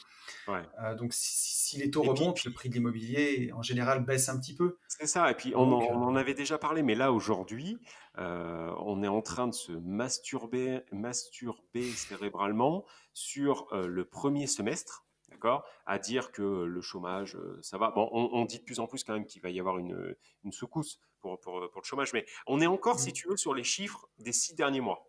ouais. 0.49 0.63
Euh, 0.83 0.95
donc, 0.97 1.13
si, 1.13 1.57
si 1.67 1.79
les 1.79 1.91
taux 1.91 2.03
Et 2.03 2.09
puis, 2.09 2.21
remontent, 2.21 2.41
le 2.45 2.53
prix 2.53 2.69
de 2.69 2.75
l'immobilier, 2.75 3.53
en 3.53 3.63
général, 3.63 4.05
baisse 4.05 4.29
un 4.29 4.39
petit 4.39 4.55
peu. 4.55 4.79
C'est 4.89 5.07
ça, 5.07 5.31
et 5.31 5.35
puis 5.35 5.53
on 5.55 5.69
Donc, 5.69 5.83
euh, 5.83 5.93
on 5.93 6.03
en 6.03 6.17
avait 6.17 6.35
déjà 6.35 6.59
parlé, 6.59 6.83
mais 6.83 6.95
là 6.95 7.13
aujourd'hui, 7.13 7.79
euh, 8.19 8.73
on 8.79 9.03
est 9.03 9.09
en 9.09 9.21
train 9.21 9.47
de 9.47 9.55
se 9.55 9.73
masturber, 9.73 10.81
masturber 10.93 11.91
cérébralement 11.91 12.85
sur 13.13 13.67
euh, 13.73 13.87
le 13.87 14.05
premier 14.05 14.47
semestre, 14.47 15.05
d'accord, 15.29 15.65
à 15.85 15.99
dire 15.99 16.33
que 16.33 16.43
le 16.43 16.81
chômage, 16.81 17.37
ça 17.61 17.77
va. 17.77 17.91
Bon, 17.91 18.09
on, 18.13 18.31
on 18.33 18.45
dit 18.45 18.59
de 18.59 18.65
plus 18.65 18.81
en 18.81 18.87
plus 18.87 19.05
quand 19.05 19.13
même 19.13 19.27
qu'il 19.27 19.43
va 19.43 19.51
y 19.51 19.61
avoir 19.61 19.79
une, 19.79 20.15
une 20.45 20.53
secousse 20.53 21.01
pour, 21.21 21.39
pour, 21.41 21.69
pour 21.71 21.81
le 21.83 21.87
chômage, 21.87 22.13
mais 22.13 22.25
on 22.47 22.61
est 22.61 22.67
encore, 22.67 23.01
si 23.01 23.11
mm, 23.11 23.13
tu 23.13 23.29
veux, 23.29 23.37
sur 23.37 23.55
les 23.55 23.65
chiffres 23.65 24.09
des 24.19 24.33
six 24.33 24.55
derniers 24.55 24.81
mois. 24.81 25.07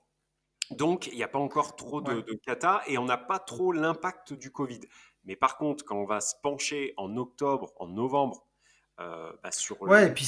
Donc, 0.71 1.07
il 1.07 1.15
n'y 1.15 1.23
a 1.23 1.27
pas 1.27 1.39
encore 1.39 1.75
trop 1.75 2.01
de, 2.01 2.15
ouais. 2.15 2.23
de 2.23 2.33
cata 2.33 2.81
et 2.87 2.97
on 2.97 3.05
n'a 3.05 3.17
pas 3.17 3.39
trop 3.39 3.71
l'impact 3.71 4.33
du 4.33 4.51
Covid. 4.51 4.81
Mais 5.25 5.35
par 5.35 5.57
contre, 5.57 5.83
quand 5.85 5.97
on 5.97 6.05
va 6.05 6.21
se 6.21 6.35
pencher 6.41 6.93
en 6.97 7.15
octobre, 7.17 7.73
en 7.77 7.87
novembre, 7.87 8.47
euh, 8.99 9.31
bah, 9.43 9.51
sur 9.51 9.79
Ouais, 9.83 10.07
le, 10.07 10.13
puis 10.13 10.25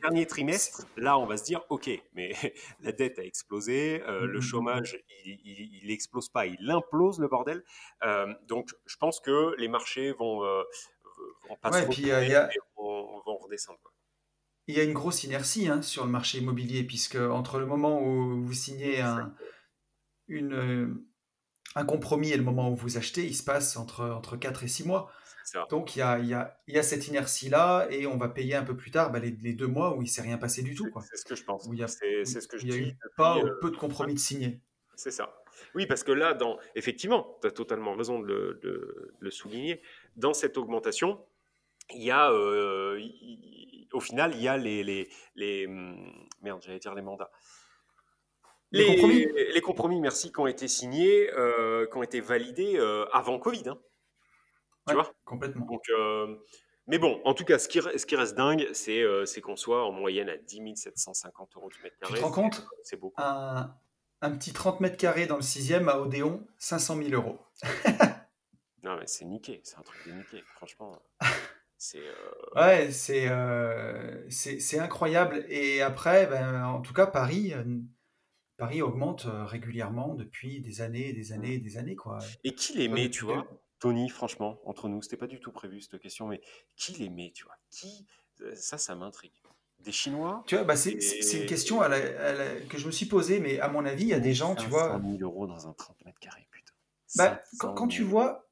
dernier 0.00 0.26
trimestre, 0.26 0.86
là, 0.96 1.18
on 1.18 1.26
va 1.26 1.36
se 1.36 1.42
dire, 1.42 1.62
OK, 1.70 1.90
mais 2.12 2.32
la 2.80 2.92
dette 2.92 3.18
a 3.18 3.24
explosé, 3.24 4.00
euh, 4.06 4.20
mm, 4.20 4.24
le 4.24 4.26
mm, 4.26 4.32
mm, 4.32 4.36
mm. 4.36 4.40
chômage, 4.42 4.98
il, 5.24 5.40
il, 5.44 5.80
il 5.82 5.90
explose 5.90 6.28
pas, 6.28 6.46
il 6.46 6.70
implose 6.70 7.18
le 7.18 7.26
bordel. 7.26 7.64
Euh, 8.04 8.32
donc, 8.46 8.70
je 8.86 8.96
pense 8.96 9.18
que 9.18 9.56
les 9.58 9.66
marchés 9.66 10.12
vont, 10.12 10.40
vont 10.40 11.56
pas 11.60 11.70
Ouais, 11.70 11.82
se 11.82 11.88
puis 11.88 12.12
a, 12.12 12.48
vont, 12.76 13.20
vont 13.26 13.38
redescendre. 13.38 13.80
Quoi. 13.82 13.92
il 14.68 14.76
y 14.76 14.80
a 14.80 14.84
une 14.84 14.92
grosse 14.92 15.24
inertie 15.24 15.66
hein, 15.66 15.82
sur 15.82 16.04
le 16.04 16.10
marché 16.10 16.38
immobilier, 16.38 16.84
puisque 16.84 17.16
entre 17.16 17.58
le 17.58 17.66
moment 17.66 18.00
où 18.00 18.44
vous 18.44 18.54
signez 18.54 19.00
un, 19.00 19.34
une, 20.32 20.54
euh, 20.54 21.06
un 21.74 21.84
compromis 21.84 22.32
et 22.32 22.36
le 22.36 22.42
moment 22.42 22.70
où 22.70 22.74
vous 22.74 22.96
achetez, 22.96 23.24
il 23.24 23.34
se 23.34 23.44
passe 23.44 23.76
entre, 23.76 24.04
entre 24.04 24.36
4 24.36 24.64
et 24.64 24.68
6 24.68 24.86
mois. 24.86 25.10
Donc 25.70 25.96
il 25.96 25.98
y 25.98 26.02
a, 26.02 26.18
y, 26.20 26.34
a, 26.34 26.56
y 26.68 26.78
a, 26.78 26.82
cette 26.82 27.08
inertie-là 27.08 27.88
et 27.90 28.06
on 28.06 28.16
va 28.16 28.28
payer 28.28 28.54
un 28.54 28.62
peu 28.62 28.76
plus 28.76 28.92
tard 28.92 29.10
bah, 29.10 29.18
les, 29.18 29.32
les, 29.32 29.52
deux 29.52 29.66
mois 29.66 29.96
où 29.96 30.00
il 30.00 30.04
ne 30.04 30.08
s'est 30.08 30.22
rien 30.22 30.38
passé 30.38 30.62
du 30.62 30.74
tout. 30.74 30.88
C'est 31.10 31.16
ce 31.16 31.24
que 31.24 31.34
je 31.34 31.42
pense. 31.42 31.68
C'est 31.86 32.40
ce 32.40 32.46
que 32.46 32.58
je 32.58 32.66
il 32.66 32.70
y 32.70 32.74
a 32.74 32.76
eu 32.76 32.96
pas 33.16 33.38
ou 33.38 33.48
peu 33.60 33.70
de 33.70 33.76
compromis 33.76 34.14
de 34.14 34.20
signer. 34.20 34.60
C'est 34.94 35.10
ça. 35.10 35.42
Oui, 35.74 35.86
parce 35.86 36.04
que 36.04 36.12
là, 36.12 36.32
dans, 36.34 36.58
effectivement, 36.74 37.38
tu 37.40 37.48
as 37.48 37.50
totalement 37.50 37.94
raison 37.94 38.20
de 38.20 38.26
le, 38.26 38.60
de 38.62 39.14
le, 39.18 39.30
souligner. 39.30 39.82
Dans 40.16 40.32
cette 40.32 40.56
augmentation, 40.56 41.24
il 41.90 42.02
y 42.02 42.10
a, 42.10 42.30
euh, 42.30 43.00
il, 43.00 43.88
au 43.92 44.00
final, 44.00 44.32
il 44.34 44.42
y 44.42 44.48
a 44.48 44.56
les, 44.56 44.84
les, 44.84 45.08
les 45.34 45.66
hum, 45.66 46.28
merde, 46.42 46.62
j'allais 46.62 46.78
dire 46.78 46.94
les 46.94 47.02
mandats. 47.02 47.30
Les, 48.72 48.86
compromis. 48.86 49.26
Les 49.54 49.60
compromis, 49.60 50.00
merci, 50.00 50.32
qui 50.32 50.40
ont 50.40 50.46
été 50.46 50.66
signés, 50.68 51.30
euh, 51.32 51.86
qui 51.86 51.96
ont 51.96 52.02
été 52.02 52.20
validés 52.20 52.74
euh, 52.76 53.04
avant 53.12 53.38
Covid. 53.38 53.68
Hein. 53.68 53.78
Tu 54.88 54.94
Ouais, 54.94 54.94
vois? 54.94 55.12
complètement. 55.24 55.66
Donc, 55.66 55.82
euh, 55.90 56.36
mais 56.88 56.98
bon, 56.98 57.20
en 57.24 57.34
tout 57.34 57.44
cas, 57.44 57.58
ce 57.58 57.68
qui, 57.68 57.78
re- 57.80 57.96
ce 57.96 58.06
qui 58.06 58.16
reste 58.16 58.34
dingue, 58.34 58.68
c'est 58.72 59.40
qu'on 59.42 59.56
soit 59.56 59.84
en 59.86 59.92
moyenne 59.92 60.28
à 60.28 60.36
10 60.36 60.74
750 60.76 61.56
euros 61.56 61.68
du 61.70 61.80
mètre 61.82 61.96
Tu 62.00 62.06
carré. 62.08 62.18
te 62.18 62.24
rends 62.24 62.32
compte? 62.32 62.66
C'est 62.82 62.98
beaucoup. 62.98 63.20
un, 63.22 63.72
un 64.22 64.30
petit 64.32 64.52
30 64.52 64.80
mètres 64.80 64.96
carrés 64.96 65.26
dans 65.26 65.36
le 65.36 65.42
6e 65.42 65.88
à 65.88 66.00
Odéon, 66.00 66.46
500 66.58 66.96
000 66.96 67.10
euros. 67.12 67.38
Non, 68.84 68.96
mais 68.96 69.06
c'est 69.06 69.24
niqué, 69.24 69.60
c'est 69.62 69.76
un 69.78 69.82
truc 69.82 70.04
de 70.08 70.12
niqué, 70.12 70.42
franchement. 70.56 71.00
C'est. 71.78 71.98
euh, 72.00 72.54
Ouais, 72.56 72.90
c'est 72.90 73.28
euh, 73.28 74.28
incroyable. 74.80 75.44
Et 75.48 75.82
après, 75.82 76.26
ben, 76.26 76.64
en 76.64 76.80
tout 76.80 76.92
cas, 76.92 77.06
Paris, 77.06 77.54
Paris 78.62 78.80
augmente 78.80 79.26
euh, 79.26 79.44
régulièrement 79.44 80.14
depuis 80.14 80.60
des 80.60 80.82
années, 80.82 81.12
des 81.12 81.32
années, 81.32 81.58
des 81.58 81.76
années, 81.78 81.96
quoi. 81.96 82.18
Et 82.44 82.54
qui 82.54 82.74
les 82.74 82.84
Tu 82.84 82.88
vois, 82.90 82.96
met, 82.96 83.10
tu 83.10 83.24
vois? 83.24 83.46
Tony, 83.80 84.08
franchement, 84.08 84.60
entre 84.64 84.88
nous, 84.88 85.02
c'était 85.02 85.16
pas 85.16 85.26
du 85.26 85.40
tout 85.40 85.50
prévu 85.50 85.80
cette 85.80 85.98
question, 86.00 86.28
mais 86.28 86.40
qui 86.76 86.92
les 86.92 87.08
met, 87.10 87.32
tu 87.34 87.42
vois? 87.44 87.56
Qui 87.70 88.06
euh, 88.42 88.54
Ça, 88.54 88.78
ça 88.78 88.94
m'intrigue. 88.94 89.32
Des 89.80 89.90
Chinois? 89.90 90.44
Tu 90.46 90.54
vois, 90.54 90.62
bah, 90.62 90.76
c'est 90.76 90.92
une 90.92 91.42
Et- 91.42 91.46
question 91.46 91.80
à 91.80 91.88
la- 91.88 91.96
à 92.28 92.32
la- 92.34 92.60
que 92.60 92.78
je 92.78 92.86
me 92.86 92.92
suis 92.92 93.06
posée, 93.06 93.40
mais 93.40 93.58
à 93.58 93.66
mon 93.68 93.84
avis, 93.84 94.04
il 94.04 94.08
y 94.10 94.14
a 94.14 94.20
des 94.20 94.32
gens, 94.32 94.54
tu 94.54 94.68
vois, 94.68 94.90
500 94.92 95.02
000 95.18 95.22
euros 95.22 95.48
dans 95.48 95.66
un 95.66 95.72
30 95.72 96.04
mètres 96.04 96.20
carrés, 96.20 96.46
putain. 96.52 96.72
bah, 97.16 97.42
quand, 97.58 97.66
500 97.70 97.74
quand 97.74 97.88
tu 97.88 97.98
000. 98.02 98.10
vois, 98.10 98.48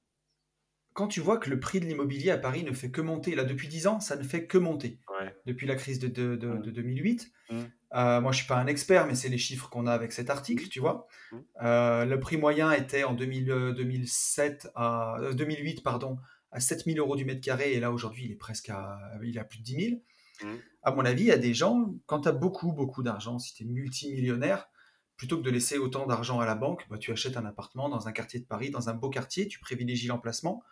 quand 0.92 1.06
tu 1.06 1.20
vois 1.20 1.38
que 1.38 1.48
le 1.50 1.60
prix 1.60 1.78
de 1.78 1.84
l'immobilier 1.86 2.32
à 2.32 2.38
Paris 2.38 2.64
ne 2.64 2.72
fait 2.72 2.90
que 2.90 3.00
monter, 3.00 3.36
là, 3.36 3.44
depuis 3.44 3.68
10 3.68 3.86
ans, 3.86 4.00
ça 4.00 4.16
ne 4.16 4.24
fait 4.24 4.46
que 4.48 4.58
monter. 4.58 4.98
Ouais. 5.20 5.32
Depuis 5.46 5.68
la 5.68 5.76
crise 5.76 6.00
de, 6.00 6.08
de, 6.08 6.34
de- 6.34 6.48
Mm. 6.48 6.62
de 6.62 6.70
2008. 6.72 7.32
Mm. 7.50 7.62
Euh, 7.94 8.20
moi, 8.20 8.32
je 8.32 8.38
suis 8.38 8.46
pas 8.46 8.58
un 8.58 8.66
expert, 8.66 9.06
mais 9.06 9.14
c'est 9.14 9.28
les 9.28 9.38
chiffres 9.38 9.68
qu'on 9.68 9.86
a 9.86 9.92
avec 9.92 10.12
cet 10.12 10.30
article, 10.30 10.68
tu 10.68 10.80
vois. 10.80 11.08
Mm. 11.32 11.36
Euh, 11.62 12.04
le 12.04 12.20
prix 12.20 12.36
moyen 12.36 12.72
était 12.72 13.04
en 13.04 13.14
2000, 13.14 13.50
euh, 13.50 13.72
2007 13.72 14.68
à, 14.74 15.16
euh, 15.20 15.32
2008 15.32 15.82
pardon, 15.82 16.18
à 16.52 16.60
7000 16.60 16.98
euros 16.98 17.16
du 17.16 17.24
mètre 17.24 17.40
carré, 17.40 17.72
et 17.72 17.80
là, 17.80 17.90
aujourd'hui, 17.90 18.26
il 18.26 18.32
est 18.32 18.36
presque 18.36 18.70
à, 18.70 18.98
il 19.22 19.36
est 19.36 19.40
à 19.40 19.44
plus 19.44 19.58
de 19.58 19.64
10 19.64 19.74
000. 19.74 20.00
Mm. 20.42 20.58
À 20.82 20.92
mon 20.92 21.04
avis, 21.04 21.24
il 21.24 21.28
y 21.28 21.32
a 21.32 21.38
des 21.38 21.54
gens, 21.54 21.94
quand 22.06 22.20
tu 22.20 22.28
as 22.28 22.32
beaucoup, 22.32 22.72
beaucoup 22.72 23.02
d'argent, 23.02 23.38
si 23.38 23.54
tu 23.54 23.64
es 23.64 23.66
multimillionnaire, 23.66 24.68
plutôt 25.16 25.36
que 25.36 25.42
de 25.42 25.50
laisser 25.50 25.76
autant 25.76 26.06
d'argent 26.06 26.40
à 26.40 26.46
la 26.46 26.54
banque, 26.54 26.86
bah, 26.88 26.96
tu 26.96 27.12
achètes 27.12 27.36
un 27.36 27.44
appartement 27.44 27.90
dans 27.90 28.08
un 28.08 28.12
quartier 28.12 28.40
de 28.40 28.46
Paris, 28.46 28.70
dans 28.70 28.88
un 28.88 28.94
beau 28.94 29.10
quartier, 29.10 29.48
tu 29.48 29.60
privilégies 29.60 30.06
l'emplacement, 30.06 30.62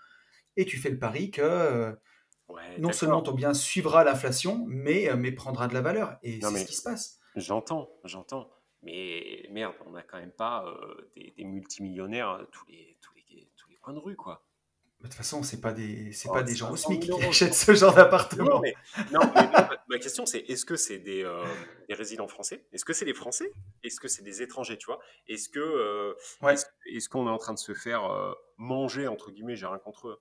et 0.57 0.64
tu 0.64 0.78
fais 0.78 0.88
le 0.88 0.98
pari 0.98 1.31
que 1.31 1.42
euh, 1.42 1.92
Ouais, 2.48 2.78
non 2.78 2.92
seulement 2.92 3.20
ton 3.22 3.32
bien 3.32 3.52
suivra 3.54 4.04
l'inflation, 4.04 4.64
mais, 4.68 5.11
euh, 5.11 5.16
mais 5.16 5.32
prendra 5.32 5.68
de 5.68 5.74
la 5.74 5.82
valeur. 5.82 6.16
Et 6.22 6.40
c'est 6.40 6.58
ce 6.58 6.64
qui 6.64 6.74
se 6.76 6.82
passe. 6.82 7.20
J'entends, 7.37 7.90
j'entends. 8.04 8.50
Mais 8.82 9.46
merde, 9.50 9.74
on 9.87 9.90
n'a 9.90 10.02
quand 10.02 10.18
même 10.18 10.32
pas 10.32 10.64
euh, 10.66 11.11
des, 11.16 11.34
des 11.37 11.44
multimillionnaires 11.44 12.30
euh, 12.30 12.44
tous 12.52 12.64
les, 12.68 12.96
tous, 13.02 13.12
les, 13.16 13.50
tous 13.56 13.68
les 13.68 13.76
coins 13.76 13.92
de 13.92 13.98
rue, 13.98 14.16
quoi. 14.16 14.44
De 15.00 15.04
toute 15.04 15.14
façon, 15.14 15.44
c'est 15.44 15.61
pas 15.61 15.72
des, 15.72 16.11
c'est 16.12 16.28
Oh, 16.28 16.32
pas 16.32 16.42
des 16.42 16.56
gens 16.56 16.72
au 16.72 16.76
500 16.76 16.88
000 16.90 17.02
SMIC 17.02 17.20
qui 17.20 17.24
achètent 17.24 17.54
ce 17.54 17.72
genre 17.74 17.94
d'appartement. 17.94 18.44
Non, 18.44 18.61
mais, 18.61 18.74
non, 19.12 19.20
mais 19.32 19.46
ma, 19.48 19.70
ma 19.88 19.98
question, 19.98 20.26
c'est 20.26 20.40
est-ce 20.40 20.64
que 20.64 20.74
c'est 20.74 20.98
des, 20.98 21.22
euh, 21.22 21.44
des 21.88 21.94
résidents 21.94 22.26
français? 22.26 22.66
Est-ce 22.72 22.84
que 22.84 22.92
c'est 22.92 23.04
des 23.04 23.14
Français? 23.14 23.52
Est-ce 23.84 24.00
que 24.00 24.08
c'est 24.08 24.22
des 24.24 24.42
étrangers, 24.42 24.76
tu 24.76 24.87
vois? 24.87 24.98
Est-ce 25.28 25.48
que 25.48 25.61
euh, 25.61 26.14
Ouais. 26.42 26.54
est-ce, 26.87 27.08
qu'on 27.08 27.28
est 27.28 27.30
en 27.30 27.38
train 27.38 27.54
de 27.54 27.58
se 27.61 27.74
faire 27.74 28.04
euh, 28.11 28.32
manger, 28.56 29.06
entre 29.06 29.30
guillemets, 29.30 29.54
j'ai 29.54 29.66
rien 29.66 29.78
contre 29.78 30.08
eux, 30.08 30.20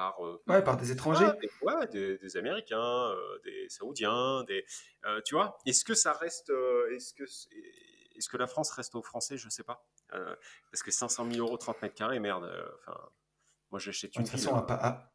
par, 0.00 0.24
euh, 0.26 0.42
Ouais, 0.48 0.62
par 0.64 0.76
des 0.78 0.90
étrangers. 0.92 1.26
Ah, 1.28 1.36
des, 1.40 1.50
ouais, 1.62 1.86
des, 1.88 2.16
des 2.18 2.36
Américains, 2.38 2.80
euh, 3.10 3.38
des 3.44 3.68
Saoudiens, 3.68 4.44
des, 4.44 4.64
euh, 5.04 5.20
tu 5.26 5.34
vois. 5.34 5.58
Est-ce 5.66 5.84
que 5.84 5.92
ça 5.94 6.14
reste, 6.14 6.50
est-ce 6.92 7.12
que, 7.12 7.24
est-ce 8.16 8.28
que 8.30 8.38
la 8.38 8.46
France 8.46 8.70
reste 8.70 8.94
aux 8.94 9.02
Français 9.02 9.36
Je 9.36 9.48
sais 9.50 9.62
pas. 9.62 9.86
Euh, 10.14 10.34
parce 10.72 10.82
que 10.82 10.90
500 10.90 11.30
000 11.30 11.46
euros 11.46 11.58
30 11.58 11.82
mètres 11.82 11.94
carrés, 11.94 12.18
merde. 12.18 12.44
euh, 12.44 12.68
Enfin, 12.80 12.98
moi 13.70 13.78
j'achète 13.78 14.14
De 14.14 14.20
une 14.20 14.24
toute 14.24 14.34
ville. 14.36 14.42
façon, 14.48 14.56
à, 14.56 14.60
hein, 14.72 14.78
à- 14.80 15.12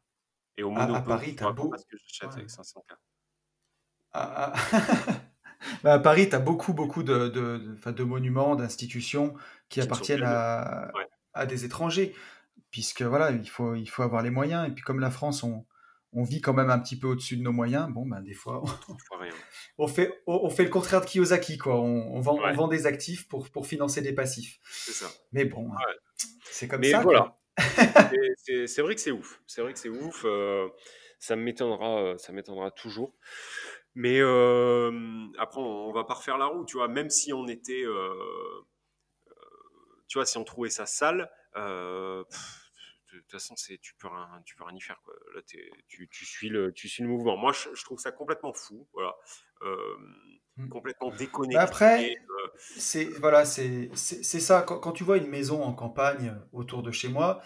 et 0.56 0.62
au 0.62 0.72
à- 0.76 0.82
à 0.96 1.02
Paris, 1.02 1.34
t'as 1.34 1.50
beau- 1.50 1.74
ce 1.76 1.84
que 1.84 1.96
j'achète 1.98 2.30
Ouais. 2.30 2.36
avec 2.36 2.50
500 2.50 2.84
k. 2.88 2.94
à- 4.12 4.52
à- 4.52 4.52
Bah, 5.82 5.94
à 5.94 5.98
Paris, 5.98 6.28
tu 6.28 6.36
as 6.36 6.38
beaucoup, 6.38 6.74
beaucoup 6.74 7.02
de, 7.02 7.28
de, 7.28 7.58
de- 7.58 7.90
de 7.90 8.04
monuments, 8.04 8.54
d'institutions 8.56 9.34
qui 9.68 9.80
ne 9.80 9.84
appartiennent 9.84 10.18
plus 10.20 10.26
à, 10.28 10.90
Ouais. 10.94 11.08
à 11.32 11.44
des 11.46 11.64
étrangers, 11.64 12.14
puisque 12.70 13.02
voilà, 13.02 13.30
il 13.30 13.48
faut, 13.48 13.74
il 13.74 13.86
faut 13.86 14.02
avoir 14.02 14.22
les 14.22 14.30
moyens. 14.30 14.68
Et 14.68 14.72
puis 14.72 14.82
comme 14.84 15.00
la 15.00 15.10
France, 15.10 15.42
on, 15.42 15.64
on 16.12 16.22
vit 16.24 16.40
quand 16.40 16.54
même 16.54 16.70
un 16.70 16.78
petit 16.78 16.98
peu 16.98 17.06
au-dessus 17.08 17.36
de 17.36 17.42
nos 17.42 17.52
moyens, 17.52 17.88
bon, 17.92 18.06
ben, 18.06 18.20
des 18.22 18.32
fois, 18.34 18.62
on 19.78 19.86
fait, 19.88 20.22
on, 20.26 20.40
on 20.44 20.50
fait 20.50 20.64
le 20.64 20.70
contraire 20.70 21.00
de 21.00 21.06
Kiyosaki, 21.06 21.58
quoi. 21.58 21.76
On, 21.80 22.14
on 22.16 22.20
vend, 22.20 22.36
Ouais. 22.38 22.50
on 22.50 22.54
vend 22.54 22.68
des 22.68 22.86
actifs 22.86 23.28
pour, 23.28 23.50
pour 23.50 23.66
financer 23.66 24.00
des 24.02 24.14
passifs. 24.14 24.58
C'est 24.64 24.92
ça. 24.92 25.06
Mais 25.32 25.44
bon, 25.44 25.70
hein, 25.72 25.76
c'est 26.44 26.68
comme 26.68 26.80
Mais 26.80 26.90
ça. 26.92 27.00
voilà. 27.00 27.38
C'est- 28.66 28.82
vrai 28.82 28.94
que 28.94 29.00
c'est 29.00 29.10
ouf. 29.10 29.40
C'est 29.46 29.60
vrai 29.62 29.72
que 29.72 29.78
c'est 29.78 29.88
ouf. 29.88 30.22
euh, 30.24 30.68
ça 31.18 31.34
m'étonnera, 31.36 31.98
euh, 32.02 32.18
ça 32.18 32.32
m'étonnera 32.32 32.70
toujours. 32.70 33.14
Mais 33.94 34.20
euh, 34.20 35.26
après, 35.38 35.60
on, 35.60 35.88
on 35.88 35.92
va 35.92 36.04
pas 36.04 36.14
refaire 36.14 36.36
la 36.38 36.46
roue, 36.46 36.64
tu 36.66 36.76
vois. 36.76 36.88
Même 36.88 37.08
si 37.10 37.32
on 37.32 37.46
était, 37.48 37.82
euh, 37.84 38.12
tu 40.08 40.18
vois, 40.18 40.26
si 40.26 40.36
on 40.38 40.44
trouvait 40.44 40.70
ça 40.70 40.86
sale, 40.86 41.30
euh, 41.56 42.24
pff, 42.24 42.62
de 43.12 43.18
toute 43.20 43.30
façon, 43.32 43.54
c'est 43.56 43.78
tu 43.78 43.94
peux 43.94 44.08
rien, 44.08 44.28
tu 44.44 44.56
peux 44.56 44.64
rien 44.64 44.76
y 44.76 44.80
faire, 44.80 45.00
quoi. 45.04 45.14
Là, 45.34 45.40
tu, 45.88 46.08
tu 46.08 46.24
suis 46.26 46.48
le, 46.48 46.72
tu 46.72 46.88
suis 46.88 47.02
le 47.02 47.08
mouvement. 47.08 47.36
Moi, 47.36 47.52
je, 47.52 47.74
je 47.74 47.84
trouve 47.84 47.98
ça 47.98 48.12
complètement 48.12 48.52
fou, 48.52 48.88
voilà, 48.92 49.14
Euh, 49.62 49.76
Mm. 50.58 50.70
complètement 50.70 51.10
déconnecté. 51.10 51.54
Bah 51.56 51.62
après, 51.64 52.16
euh, 52.16 52.48
C'est 52.56 53.04
voilà, 53.04 53.44
c'est 53.44 53.90
ça. 53.94 54.62
Quand, 54.62 54.78
quand 54.78 54.92
tu 54.92 55.04
vois 55.04 55.18
une 55.18 55.26
maison 55.28 55.62
en 55.62 55.74
campagne 55.74 56.28
euh, 56.30 56.48
autour 56.52 56.82
de 56.82 56.90
chez 56.90 57.08
moi, 57.08 57.42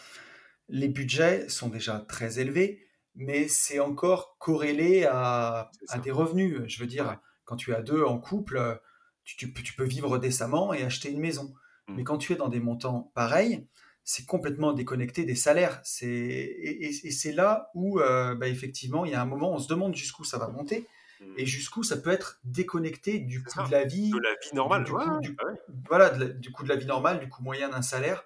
les 0.68 0.86
budgets 0.86 1.48
sont 1.48 1.68
déjà 1.68 1.98
très 1.98 2.38
élevés, 2.38 2.86
mais 3.16 3.48
c'est 3.48 3.80
encore 3.80 4.36
corrélé 4.38 5.06
à, 5.06 5.72
à 5.88 5.98
des 5.98 6.12
revenus. 6.12 6.62
Je 6.68 6.78
veux 6.78 6.86
dire, 6.86 7.08
Ouais. 7.08 7.18
quand 7.44 7.56
tu 7.56 7.74
as 7.74 7.82
deux 7.82 8.04
en 8.04 8.20
couple, 8.20 8.80
tu, 9.24 9.36
tu 9.36 9.52
peux, 9.52 9.62
tu 9.62 9.74
peux 9.74 9.82
vivre 9.84 10.18
décemment 10.18 10.72
et 10.72 10.84
acheter 10.84 11.10
une 11.10 11.18
maison. 11.20 11.52
Mm. 11.88 11.96
Mais 11.96 12.04
quand 12.04 12.18
tu 12.18 12.32
es 12.32 12.36
dans 12.36 12.48
des 12.48 12.60
montants 12.60 13.10
pareils, 13.16 13.66
c'est 14.04 14.26
complètement 14.26 14.72
déconnecté 14.72 15.24
des 15.24 15.34
salaires. 15.34 15.80
C'est 15.84 16.06
et, 16.08 16.84
et- 16.86 17.06
et 17.06 17.10
c'est 17.10 17.32
là 17.32 17.70
où, 17.74 18.00
euh, 18.00 18.34
bah, 18.34 18.48
effectivement, 18.48 19.04
il 19.04 19.12
y 19.12 19.14
a 19.14 19.20
un 19.22 19.26
moment, 19.26 19.52
on 19.52 19.58
se 19.58 19.68
demande 19.68 19.94
jusqu'où 19.94 20.24
ça 20.24 20.38
va 20.38 20.48
monter 20.48 20.86
Mm. 21.20 21.34
et 21.36 21.44
jusqu'où 21.46 21.82
ça 21.82 21.98
peut 21.98 22.10
être 22.10 22.40
déconnecté 22.44 23.18
du 23.18 23.42
coût 23.42 23.62
de 23.66 23.70
la 23.70 23.84
vie, 23.84 24.10
de 24.10 24.18
la 24.18 24.30
vie 24.42 24.54
normale. 24.54 24.84
du 24.84 24.92
ouais, 24.92 25.04
ouais. 25.04 25.60
voilà, 25.88 26.16
la- 26.16 26.28
du 26.28 26.50
coût 26.50 26.62
de 26.64 26.68
la 26.70 26.76
vie 26.76 26.86
normale, 26.86 27.20
du 27.20 27.28
coût 27.28 27.42
moyen 27.42 27.68
d'un 27.68 27.82
salaire. 27.82 28.24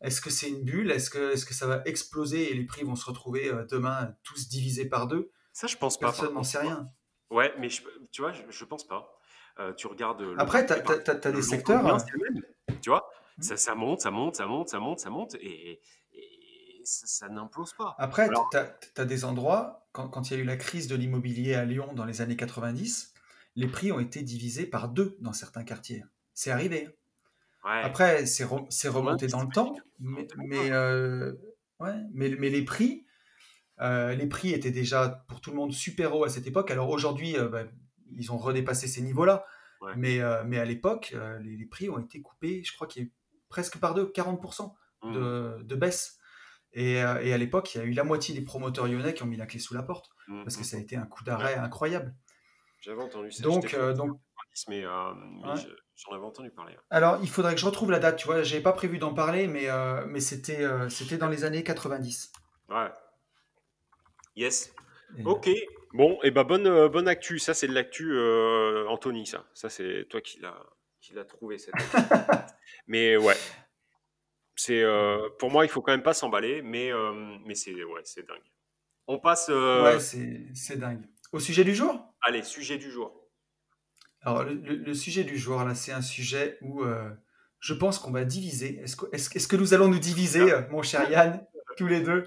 Est-ce 0.00 0.20
que 0.20 0.28
c'est 0.30 0.48
une 0.48 0.64
bulle? 0.64 0.90
Est-ce 0.90 1.08
que, 1.10 1.34
est 1.34 1.46
que 1.46 1.54
ça 1.54 1.66
va 1.68 1.82
exploser 1.84 2.50
et 2.50 2.54
les 2.54 2.64
prix 2.64 2.82
vont 2.84 2.96
se 2.96 3.04
retrouver 3.06 3.48
euh, 3.48 3.64
demain 3.70 4.14
tous 4.24 4.48
divisés 4.48 4.86
par 4.86 5.06
deux? 5.06 5.30
Ça, 5.52 5.66
je 5.68 5.76
pense 5.76 5.98
pas. 6.00 6.06
Personne 6.08 6.34
n'en 6.34 6.42
sait 6.42 6.58
rien. 6.58 6.88
Ouais, 7.30 7.52
mais 7.60 7.68
je- 7.68 7.82
tu 8.10 8.22
vois, 8.22 8.32
je, 8.32 8.42
je 8.48 8.64
pense 8.64 8.86
pas. 8.88 9.16
Euh, 9.60 9.72
tu 9.74 9.86
regardes. 9.86 10.20
le 10.22 10.40
Après, 10.40 10.64
tu 10.66 10.72
as, 10.72 11.30
des 11.32 11.42
secteurs. 11.42 11.82
même. 11.84 11.98
Tu 12.82 12.88
vois? 12.90 13.08
Ça, 13.40 13.56
ça 13.56 13.74
monte, 13.74 14.00
ça 14.00 14.10
monte, 14.10 14.36
ça 14.36 14.46
monte, 14.46 14.68
ça 14.68 14.78
monte, 14.80 15.00
ça 15.00 15.10
monte, 15.10 15.34
et, 15.36 15.80
et 16.12 16.80
ça, 16.84 17.06
ça 17.06 17.28
n'implose 17.28 17.72
pas. 17.74 17.94
Après, 17.98 18.24
Alors- 18.28 18.48
tu 18.50 19.00
as, 19.00 19.04
des 19.04 19.24
endroits, 19.24 19.86
quand, 19.92 20.08
quand 20.08 20.30
il 20.30 20.34
y 20.36 20.40
a 20.40 20.42
eu 20.42 20.46
la 20.46 20.56
crise 20.56 20.88
de 20.88 20.96
l'immobilier 20.96 21.54
à 21.54 21.64
Lyon 21.64 21.92
dans 21.94 22.04
les 22.04 22.20
années 22.20 22.36
90, 22.36 23.14
les 23.56 23.66
prix 23.66 23.92
ont 23.92 24.00
été 24.00 24.22
divisés 24.22 24.66
par 24.66 24.88
deux 24.88 25.16
dans 25.20 25.32
certains 25.32 25.64
quartiers. 25.64 26.04
C'est 26.34 26.50
arrivé. 26.50 26.88
Ouais. 27.64 27.82
Après, 27.82 28.24
c'est 28.26 28.44
re- 28.44 28.66
c'est 28.70 28.88
remonté 28.88 29.26
dans 29.26 29.42
le 29.42 29.48
temps, 29.52 29.76
mais, 29.98 30.26
mais, 30.38 30.70
euh, 30.70 31.32
ouais, 31.80 31.94
mais, 32.12 32.30
mais 32.38 32.48
les 32.48 32.64
prix, 32.64 33.04
euh, 33.80 34.14
les 34.14 34.26
prix 34.26 34.52
étaient 34.52 34.70
déjà 34.70 35.24
pour 35.28 35.40
tout 35.42 35.50
le 35.50 35.56
monde 35.56 35.72
super 35.72 36.14
hauts 36.16 36.24
à 36.24 36.30
cette 36.30 36.46
époque. 36.46 36.70
Alors 36.70 36.88
aujourd'hui, 36.88 37.36
euh, 37.36 37.48
bah, 37.48 37.64
ils 38.16 38.32
ont 38.32 38.38
redépassé 38.38 38.86
ces 38.88 39.02
niveaux-là, 39.02 39.44
mais, 39.96 40.20
mais 40.46 40.58
à 40.58 40.64
l'époque, 40.64 41.14
les, 41.42 41.56
les 41.56 41.66
prix 41.66 41.88
ont 41.88 41.98
été 41.98 42.20
coupés, 42.20 42.62
je 42.64 42.72
crois 42.74 42.86
qu'il 42.86 43.02
y 43.02 43.04
a 43.04 43.08
eu 43.08 43.12
presque 43.50 43.78
par 43.78 43.92
deux, 43.94 44.06
40% 44.06 44.74
Mmh. 45.02 45.62
de, 45.62 45.74
baisse. 45.76 46.18
Et, 46.74 47.02
euh, 47.02 47.22
et 47.22 47.32
à 47.32 47.38
l'époque, 47.38 47.74
il 47.74 47.78
y 47.78 47.80
a 47.80 47.84
eu 47.84 47.92
la 47.92 48.04
moitié 48.04 48.34
des 48.34 48.42
promoteurs 48.42 48.86
lyonnais 48.86 49.14
qui 49.14 49.22
ont 49.22 49.26
mis 49.26 49.38
la 49.38 49.46
clé 49.46 49.58
sous 49.58 49.72
la 49.72 49.82
porte, 49.82 50.10
Mmh, 50.28 50.42
parce 50.44 50.56
que 50.56 50.60
mmh. 50.60 50.64
ça 50.64 50.76
a 50.76 50.80
été 50.80 50.94
un 50.96 51.06
coup 51.06 51.24
d'arrêt 51.24 51.54
incroyable. 51.54 52.14
J'avais 52.82 53.02
entendu 53.02 53.32
ça. 53.32 53.42
Donc, 53.42 53.72
euh, 53.72 53.88
pas- 53.88 53.92
donc 53.94 54.20
mais, 54.68 54.84
euh, 54.84 54.90
j'en 55.96 56.12
avais 56.12 56.24
entendu 56.24 56.50
parler. 56.50 56.76
Alors, 56.90 57.18
il 57.22 57.30
faudrait 57.30 57.54
que 57.54 57.60
je 57.60 57.64
retrouve 57.64 57.90
la 57.90 57.98
date, 57.98 58.16
tu 58.16 58.26
vois. 58.26 58.42
J'avais 58.42 58.62
pas 58.62 58.72
prévu 58.72 58.98
d'en 58.98 59.14
parler, 59.14 59.46
mais, 59.46 59.68
mais 60.06 60.20
c'était 60.20 60.66
c'était 60.90 61.16
dans 61.16 61.28
les 61.28 61.44
années 61.44 61.62
90. 61.64 62.30
Ouais. 62.68 62.90
Yes. 64.36 64.74
Ok. 65.24 65.48
Bon, 65.94 66.18
et 66.22 66.30
bah 66.30 66.44
bonne, 66.44 66.88
bonne 66.88 67.08
actu. 67.08 67.38
Ça, 67.38 67.54
c'est 67.54 67.68
de 67.68 67.72
l'actu 67.72 68.12
Anthony, 68.88 69.26
ça. 69.26 69.44
Ça, 69.54 69.70
c'est 69.70 70.06
toi 70.10 70.20
qui 70.20 70.40
l'as 70.40 70.62
trouvé, 71.26 71.58
cette 71.58 71.74
Mais 72.86 73.16
ouais. 73.16 73.36
C'est, 74.56 74.84
pour 75.38 75.50
moi, 75.50 75.64
il 75.64 75.68
faut 75.68 75.80
quand 75.80 75.92
même 75.92 76.02
pas 76.02 76.14
s'emballer, 76.14 76.62
mais, 76.62 76.90
mais 77.46 77.54
c'est 77.54 77.72
ouais, 77.72 78.02
dingue. 78.16 78.42
On 79.06 79.18
passe. 79.18 79.48
Ouais, 79.48 79.98
c'est 80.00 80.76
dingue. 80.76 81.02
Au 81.32 81.40
sujet 81.40 81.64
du 81.64 81.74
jour? 81.74 82.14
Allez, 82.20 82.42
sujet 82.42 82.76
du 82.76 82.90
jour. 82.90 83.26
Alors, 84.22 84.44
le, 84.44 84.94
sujet 84.94 85.24
du 85.24 85.38
jour, 85.38 85.62
là, 85.64 85.74
c'est 85.74 85.92
un 85.92 86.02
sujet 86.02 86.58
où 86.60 86.84
je 87.58 87.74
pense 87.74 87.98
qu'on 87.98 88.10
va 88.10 88.24
diviser. 88.24 88.80
Est-ce 88.80 88.96
que, 88.96 89.06
est 89.12 89.38
-ce 89.38 89.48
que 89.48 89.56
nous 89.56 89.72
allons 89.72 89.88
nous 89.88 89.98
diviser, 89.98 90.52
mon 90.70 90.82
cher 90.82 91.10
Yann, 91.10 91.46
tous 91.78 91.86
les 91.86 92.00
deux? 92.00 92.26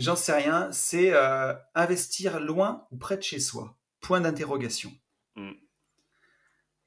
J'en 0.00 0.16
sais 0.16 0.32
rien. 0.32 0.72
C'est 0.72 1.12
euh, 1.12 1.52
investir 1.74 2.40
loin 2.40 2.86
ou 2.90 2.96
près 2.96 3.18
de 3.18 3.22
chez 3.22 3.38
soi? 3.38 3.76
Point 4.00 4.22
d'interrogation. 4.22 4.90
Hmm. 5.36 5.52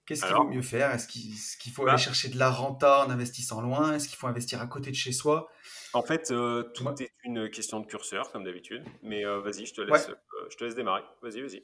Qu'est-ce 0.06 0.26
qu'il 0.26 0.36
vaut 0.36 0.44
mieux 0.44 0.62
faire? 0.62 0.92
Est-ce 0.92 1.08
qu'il 1.08 1.72
faut 1.72 1.84
aller 1.84 1.94
bah 1.94 1.98
chercher 1.98 2.28
de 2.28 2.38
la 2.38 2.50
renta 2.50 3.06
en 3.06 3.10
investissant 3.10 3.62
loin? 3.62 3.96
Est-ce 3.96 4.10
qu'il 4.10 4.18
faut 4.18 4.28
investir 4.28 4.62
à 4.62 4.68
côté 4.68 4.92
de 4.92 4.96
chez 4.96 5.14
soi? 5.14 5.50
En 5.94 6.02
fait, 6.02 6.32
euh, 6.32 6.64
tout 6.74 6.88
est 7.02 7.12
une 7.24 7.50
question 7.50 7.80
de 7.80 7.86
curseur, 7.86 8.32
comme 8.32 8.44
d'habitude. 8.44 8.84
Mais 9.02 9.26
euh, 9.26 9.40
vas-y, 9.40 9.66
je, 9.66 9.74
te 9.74 9.82
laisse, 9.82 10.12
je 10.50 10.58
te 10.58 10.64
laisse 10.66 10.76
démarrer. 10.76 11.04
Vas-y, 11.22 11.42
vas-y. 11.42 11.64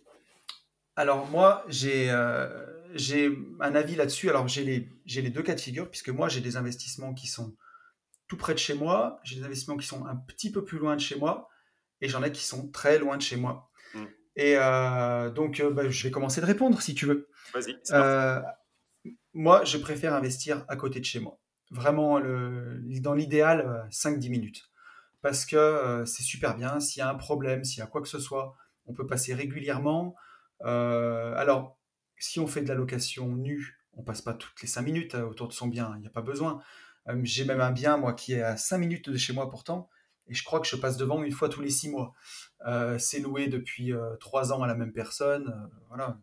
Alors 0.96 1.28
moi, 1.28 1.66
j'ai 1.68 2.10
un 2.10 3.76
avis 3.76 3.96
là-dessus. 3.96 4.30
Alors 4.30 4.48
j'ai 4.48 4.64
les, 4.64 4.90
les 5.06 5.30
deux 5.30 5.44
cas 5.44 5.56
de 5.56 5.62
figure, 5.62 5.90
puisque 5.90 6.10
moi, 6.10 6.30
j'ai 6.30 6.42
des 6.42 6.56
investissements 6.56 7.14
qui 7.14 7.28
sont 7.28 7.56
tout 8.30 8.38
près 8.38 8.54
de 8.54 8.60
chez 8.60 8.76
moi, 8.76 9.20
j'ai 9.24 9.36
des 9.38 9.44
investissements 9.44 9.76
qui 9.76 9.88
sont 9.88 10.06
un 10.06 10.16
petit 10.16 10.52
peu 10.52 10.64
plus 10.64 10.78
loin 10.78 10.96
de 10.96 11.02
chez 11.02 11.18
moi, 11.18 11.50
et 12.00 12.08
j'en 12.08 12.24
ai 12.24 12.32
qui 12.32 12.46
sont 12.46 12.72
très 12.72 13.00
loin 13.00 13.18
de 13.18 13.22
chez 13.22 13.36
moi. 13.36 13.70
Mm. 13.96 14.06
Et 14.40 14.56
euh, 14.56 15.30
donc, 15.30 15.60
euh, 15.60 15.70
bah, 15.70 15.90
je 15.90 16.04
vais 16.04 16.12
commencer 16.12 16.40
de 16.40 16.46
répondre 16.46 16.82
si 16.82 16.96
tu 16.96 17.06
veux. 17.06 17.28
Vas-y. 17.54 17.78
Euh, 17.92 18.40
moi, 19.34 19.66
je 19.66 19.78
préfère 19.78 20.14
investir 20.14 20.64
à 20.70 20.78
côté 20.78 21.02
de 21.02 21.06
chez 21.06 21.20
moi. 21.20 21.42
Vraiment, 21.72 22.20
le, 22.20 22.82
dans 23.02 23.14
l'idéal, 23.14 23.86
5-10 23.92 24.30
minutes. 24.30 24.72
Parce 25.22 25.46
que 25.46 26.04
c'est 26.06 26.24
super 26.24 26.56
bien. 26.56 26.80
S'il 26.80 27.02
y 27.02 27.04
a 27.04 27.10
un 27.10 27.16
problème, 27.16 27.66
s'il 27.66 27.80
y 27.80 27.82
a 27.82 27.88
quoi 27.88 28.02
que 28.02 28.08
ce 28.08 28.20
soit, 28.20 28.56
on 28.86 28.94
peut 28.94 29.06
passer 29.06 29.34
régulièrement. 29.34 30.16
alors, 30.62 31.78
si 32.18 32.40
on 32.40 32.48
fait 32.48 32.62
de 32.62 32.70
la 32.70 32.76
location 32.76 33.28
nue, 33.28 33.78
on 33.94 34.04
passe 34.04 34.22
pas 34.22 34.34
toutes 34.34 34.62
les 34.62 34.70
5 34.70 34.84
minutes 34.84 35.16
autour 35.16 35.50
de 35.50 35.54
son 35.54 35.68
bien, 35.68 35.92
il 35.98 36.02
n'y 36.02 36.08
a 36.08 36.12
pas 36.12 36.22
besoin. 36.22 36.62
J'ai 37.24 37.44
même 37.44 37.60
un 37.60 37.72
bien, 37.72 37.98
moi, 37.98 38.14
qui 38.14 38.34
est 38.34 38.42
à 38.42 38.56
5 38.56 38.78
minutes 38.78 39.10
de 39.10 39.18
chez 39.18 39.34
moi 39.34 39.50
pourtant, 39.50 39.90
et 40.30 40.34
je 40.34 40.44
crois 40.44 40.60
que 40.60 40.68
je 40.68 40.76
passe 40.76 40.98
devant 40.98 41.24
une 41.24 41.32
fois 41.32 41.50
tous 41.50 41.62
les 41.62 41.70
6 41.70 41.90
mois. 41.90 42.14
Euh, 42.66 42.98
c'est 42.98 43.20
loué 43.20 43.48
depuis 43.48 43.94
3 44.20 44.52
euh, 44.52 44.56
ans 44.56 44.64
à 44.64 44.68
la 44.68 44.76
même 44.76 44.94
personne, 44.94 45.70
voilà, 45.88 46.20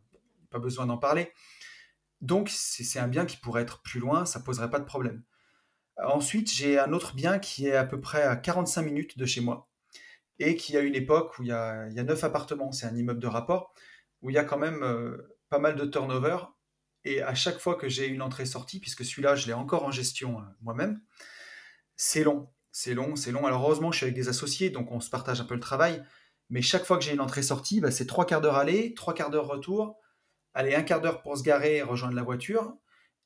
pas 0.51 0.59
besoin 0.59 0.87
d'en 0.87 0.99
parler. 0.99 1.33
Donc, 2.21 2.49
c'est 2.51 2.99
un 2.99 3.09
bien 3.09 3.27
qui 3.27 3.37
pourrait 3.37 3.63
être 3.63 3.83
plus 3.83 4.01
loin, 4.01 4.25
ça 4.25 4.41
poserait 4.41 4.71
pas 4.71 4.79
de 4.79 4.85
problème. 4.85 5.23
Ensuite, 5.99 6.53
j'ai 6.53 6.79
un 6.79 6.93
autre 6.93 7.15
bien 7.15 7.39
qui 7.39 7.67
est 7.67 7.77
à 7.77 7.85
peu 7.85 8.01
près 8.01 8.23
à 8.23 8.37
45 8.37 8.83
minutes 8.83 9.19
de 9.19 9.27
chez 9.27 9.41
moi 9.41 9.69
et 10.39 10.57
qui 10.57 10.77
a 10.77 10.81
une 10.81 10.95
époque 10.95 11.39
où 11.39 11.43
il 11.43 11.49
y 11.49 11.53
a, 11.53 11.89
9 11.89 12.25
appartements, 12.25 12.73
c'est 12.73 12.87
un 12.87 12.95
immeuble 12.95 13.21
de 13.21 13.27
rapport, 13.27 13.75
où 14.23 14.31
il 14.31 14.35
y 14.35 14.39
a 14.39 14.45
quand 14.45 14.59
même 14.59 14.85
pas 15.49 15.59
mal 15.59 15.77
de 15.77 15.87
turnover 15.87 16.37
et 17.07 17.23
à 17.23 17.35
chaque 17.37 17.61
fois 17.61 17.77
que 17.77 17.89
j'ai 17.89 18.09
une 18.09 18.21
entrée-sortie, 18.21 18.81
puisque 18.81 19.05
celui-là, 19.05 19.37
je 19.37 19.47
l'ai 19.47 19.53
encore 19.53 19.85
en 19.85 19.93
gestion 19.93 20.41
euh, 20.41 20.43
moi-même, 20.61 21.01
c'est 21.95 22.25
long. 22.25 22.53
C'est 22.79 22.93
long, 22.93 23.17
c'est 23.17 23.33
long. 23.33 23.47
Alors 23.47 23.63
heureusement, 23.63 23.91
je 23.91 23.97
suis 23.97 24.05
avec 24.05 24.15
des 24.15 24.29
associés, 24.29 24.69
donc 24.69 24.93
on 24.93 25.01
se 25.01 25.09
partage 25.09 25.41
un 25.41 25.47
peu 25.47 25.55
le 25.55 25.61
travail. 25.61 26.05
Mais 26.51 26.61
chaque 26.61 26.85
fois 26.85 26.99
que 26.99 27.05
j'ai 27.05 27.15
une 27.15 27.23
entrée-sortie, 27.23 27.81
bah, 27.81 27.91
c'est 27.91 28.05
trois 28.05 28.27
quarts 28.27 28.43
d'heure 28.43 28.57
aller, 28.57 28.93
trois 28.93 29.15
quarts 29.15 29.31
d'heure 29.31 29.47
retour. 29.47 29.99
Allez, 30.53 30.75
un 30.75 30.83
quart 30.83 31.01
d'heure 31.01 31.23
pour 31.23 31.39
se 31.39 31.43
garer 31.43 31.77
et 31.77 31.83
rejoindre 31.83 32.15
la 32.15 32.23
voiture. 32.23 32.77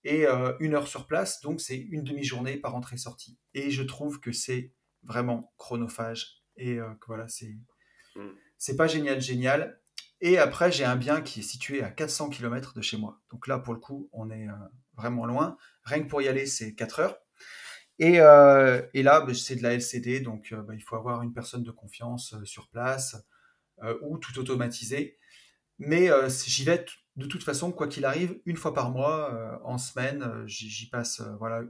Et 0.04 0.24
euh, 0.24 0.52
une 0.60 0.74
heure 0.74 0.86
sur 0.86 1.08
place, 1.08 1.40
donc 1.40 1.60
c'est 1.60 1.76
une 1.76 2.04
demi-journée 2.04 2.58
par 2.58 2.76
entrée-sortie. 2.76 3.40
Et 3.52 3.72
je 3.72 3.82
trouve 3.82 4.20
que 4.20 4.30
c'est 4.30 4.72
vraiment 5.02 5.52
chronophage. 5.56 6.44
Et 6.56 6.78
euh, 6.78 6.88
que 7.00 7.06
voilà, 7.08 7.26
c'est 7.26 7.58
mmh. 8.14 8.28
c'est 8.56 8.76
pas 8.76 8.86
génial, 8.86 9.20
génial. 9.20 9.80
Et 10.20 10.38
après, 10.38 10.70
j'ai 10.70 10.84
un 10.84 10.94
bien 10.94 11.22
qui 11.22 11.40
est 11.40 11.42
situé 11.42 11.82
à 11.82 11.90
400 11.90 12.30
km 12.30 12.72
de 12.72 12.82
chez 12.82 12.98
moi. 12.98 13.20
Donc 13.32 13.48
là, 13.48 13.58
pour 13.58 13.74
le 13.74 13.80
coup, 13.80 14.08
on 14.12 14.30
est 14.30 14.46
euh, 14.46 14.52
vraiment 14.94 15.26
loin. 15.26 15.56
Rien 15.82 16.04
que 16.04 16.08
pour 16.08 16.22
y 16.22 16.28
aller, 16.28 16.46
c'est 16.46 16.76
4 16.76 17.00
heures. 17.00 17.18
Et, 18.00 18.20
euh, 18.20 18.82
et 18.94 19.04
là, 19.04 19.20
bah, 19.20 19.34
c'est 19.34 19.54
de 19.54 19.62
la 19.62 19.74
LCD, 19.74 20.20
donc 20.20 20.50
euh, 20.50 20.62
bah, 20.62 20.74
il 20.74 20.80
faut 20.82 20.96
avoir 20.96 21.22
une 21.22 21.32
personne 21.32 21.62
de 21.62 21.70
confiance 21.70 22.34
sur 22.44 22.68
place 22.68 23.16
ou 24.02 24.18
tout 24.18 24.38
automatisé. 24.38 25.18
Mais 25.78 26.10
j'y 26.28 26.64
vais 26.64 26.84
de 27.16 27.24
toute 27.24 27.42
façon, 27.42 27.72
quoi 27.72 27.88
qu'il 27.88 28.04
arrive, 28.04 28.38
une 28.44 28.58
fois 28.58 28.74
par 28.74 28.90
mois, 28.90 29.58
en 29.64 29.78
semaine, 29.78 30.44
j'y 30.46 30.90
passe 30.90 31.22
voilà, 31.38 31.62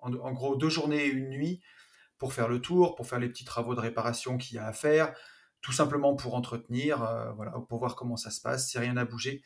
en, 0.00 0.32
gros 0.32 0.56
deux 0.56 0.70
journées 0.70 1.04
et 1.04 1.10
une 1.10 1.28
nuit 1.28 1.60
pour 2.20 2.32
faire 2.32 2.48
le 2.48 2.60
tour, 2.60 2.94
pour 2.94 3.06
faire 3.06 3.18
les 3.18 3.28
petits 3.28 3.44
travaux 3.44 3.74
de 3.74 3.80
réparation 3.80 4.38
qu'il 4.38 4.56
y 4.56 4.58
a 4.58 4.66
à 4.66 4.72
faire, 4.72 5.12
tout 5.62 5.72
simplement 5.72 6.14
pour 6.14 6.34
entretenir, 6.34 7.02
euh, 7.02 7.32
voilà, 7.32 7.52
pour 7.68 7.78
voir 7.78 7.96
comment 7.96 8.16
ça 8.16 8.30
se 8.30 8.40
passe, 8.40 8.68
si 8.68 8.78
rien 8.78 8.94
n'a 8.94 9.04
bougé. 9.04 9.42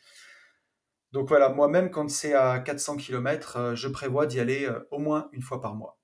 Donc 1.11 1.27
voilà, 1.29 1.49
moi-même, 1.49 1.91
quand 1.91 2.09
c'est 2.09 2.33
à 2.33 2.59
400 2.59 2.97
km, 2.97 3.57
euh, 3.57 3.75
je 3.75 3.87
prévois 3.87 4.25
d'y 4.25 4.39
aller 4.39 4.65
euh, 4.65 4.79
au 4.91 4.99
moins 4.99 5.29
une 5.31 5.41
fois 5.41 5.61
par 5.61 5.75
mois. 5.75 5.99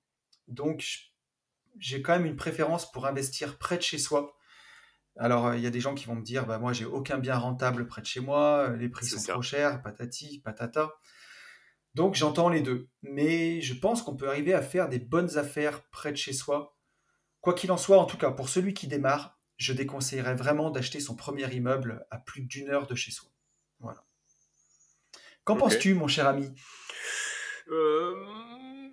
Donc 0.47 0.85
j'ai 1.79 2.01
quand 2.01 2.13
même 2.13 2.25
une 2.25 2.35
préférence 2.35 2.91
pour 2.91 3.05
investir 3.05 3.57
près 3.57 3.77
de 3.77 3.81
chez 3.81 3.97
soi. 3.97 4.35
Alors 5.17 5.53
il 5.55 5.61
y 5.61 5.67
a 5.67 5.69
des 5.69 5.79
gens 5.81 5.95
qui 5.95 6.05
vont 6.05 6.15
me 6.15 6.23
dire, 6.23 6.45
bah, 6.45 6.59
moi 6.59 6.73
j'ai 6.73 6.85
aucun 6.85 7.17
bien 7.17 7.37
rentable 7.37 7.87
près 7.87 8.01
de 8.01 8.05
chez 8.05 8.21
moi, 8.21 8.69
les 8.77 8.89
prix 8.89 9.05
sont 9.05 9.31
trop 9.31 9.41
chers, 9.41 9.81
patati, 9.81 10.39
patata. 10.39 10.91
Donc 11.93 12.15
j'entends 12.15 12.49
les 12.49 12.61
deux. 12.61 12.89
Mais 13.01 13.61
je 13.61 13.73
pense 13.73 14.01
qu'on 14.01 14.15
peut 14.15 14.29
arriver 14.29 14.53
à 14.53 14.61
faire 14.61 14.87
des 14.87 14.99
bonnes 14.99 15.37
affaires 15.37 15.83
près 15.91 16.11
de 16.11 16.17
chez 16.17 16.33
soi. 16.33 16.77
Quoi 17.41 17.53
qu'il 17.53 17.71
en 17.71 17.77
soit, 17.77 17.97
en 17.97 18.05
tout 18.05 18.17
cas 18.17 18.31
pour 18.31 18.49
celui 18.49 18.73
qui 18.73 18.87
démarre, 18.87 19.39
je 19.57 19.73
déconseillerais 19.73 20.35
vraiment 20.35 20.71
d'acheter 20.71 20.99
son 20.99 21.15
premier 21.15 21.53
immeuble 21.53 22.05
à 22.09 22.17
plus 22.17 22.41
d'une 22.41 22.69
heure 22.69 22.87
de 22.87 22.95
chez 22.95 23.11
soi. 23.11 23.30
Qu'en 25.51 25.57
penses-tu, 25.57 25.93
mon 25.93 26.07
cher 26.07 26.27
ami? 26.27 26.49
Euh, 27.69 28.15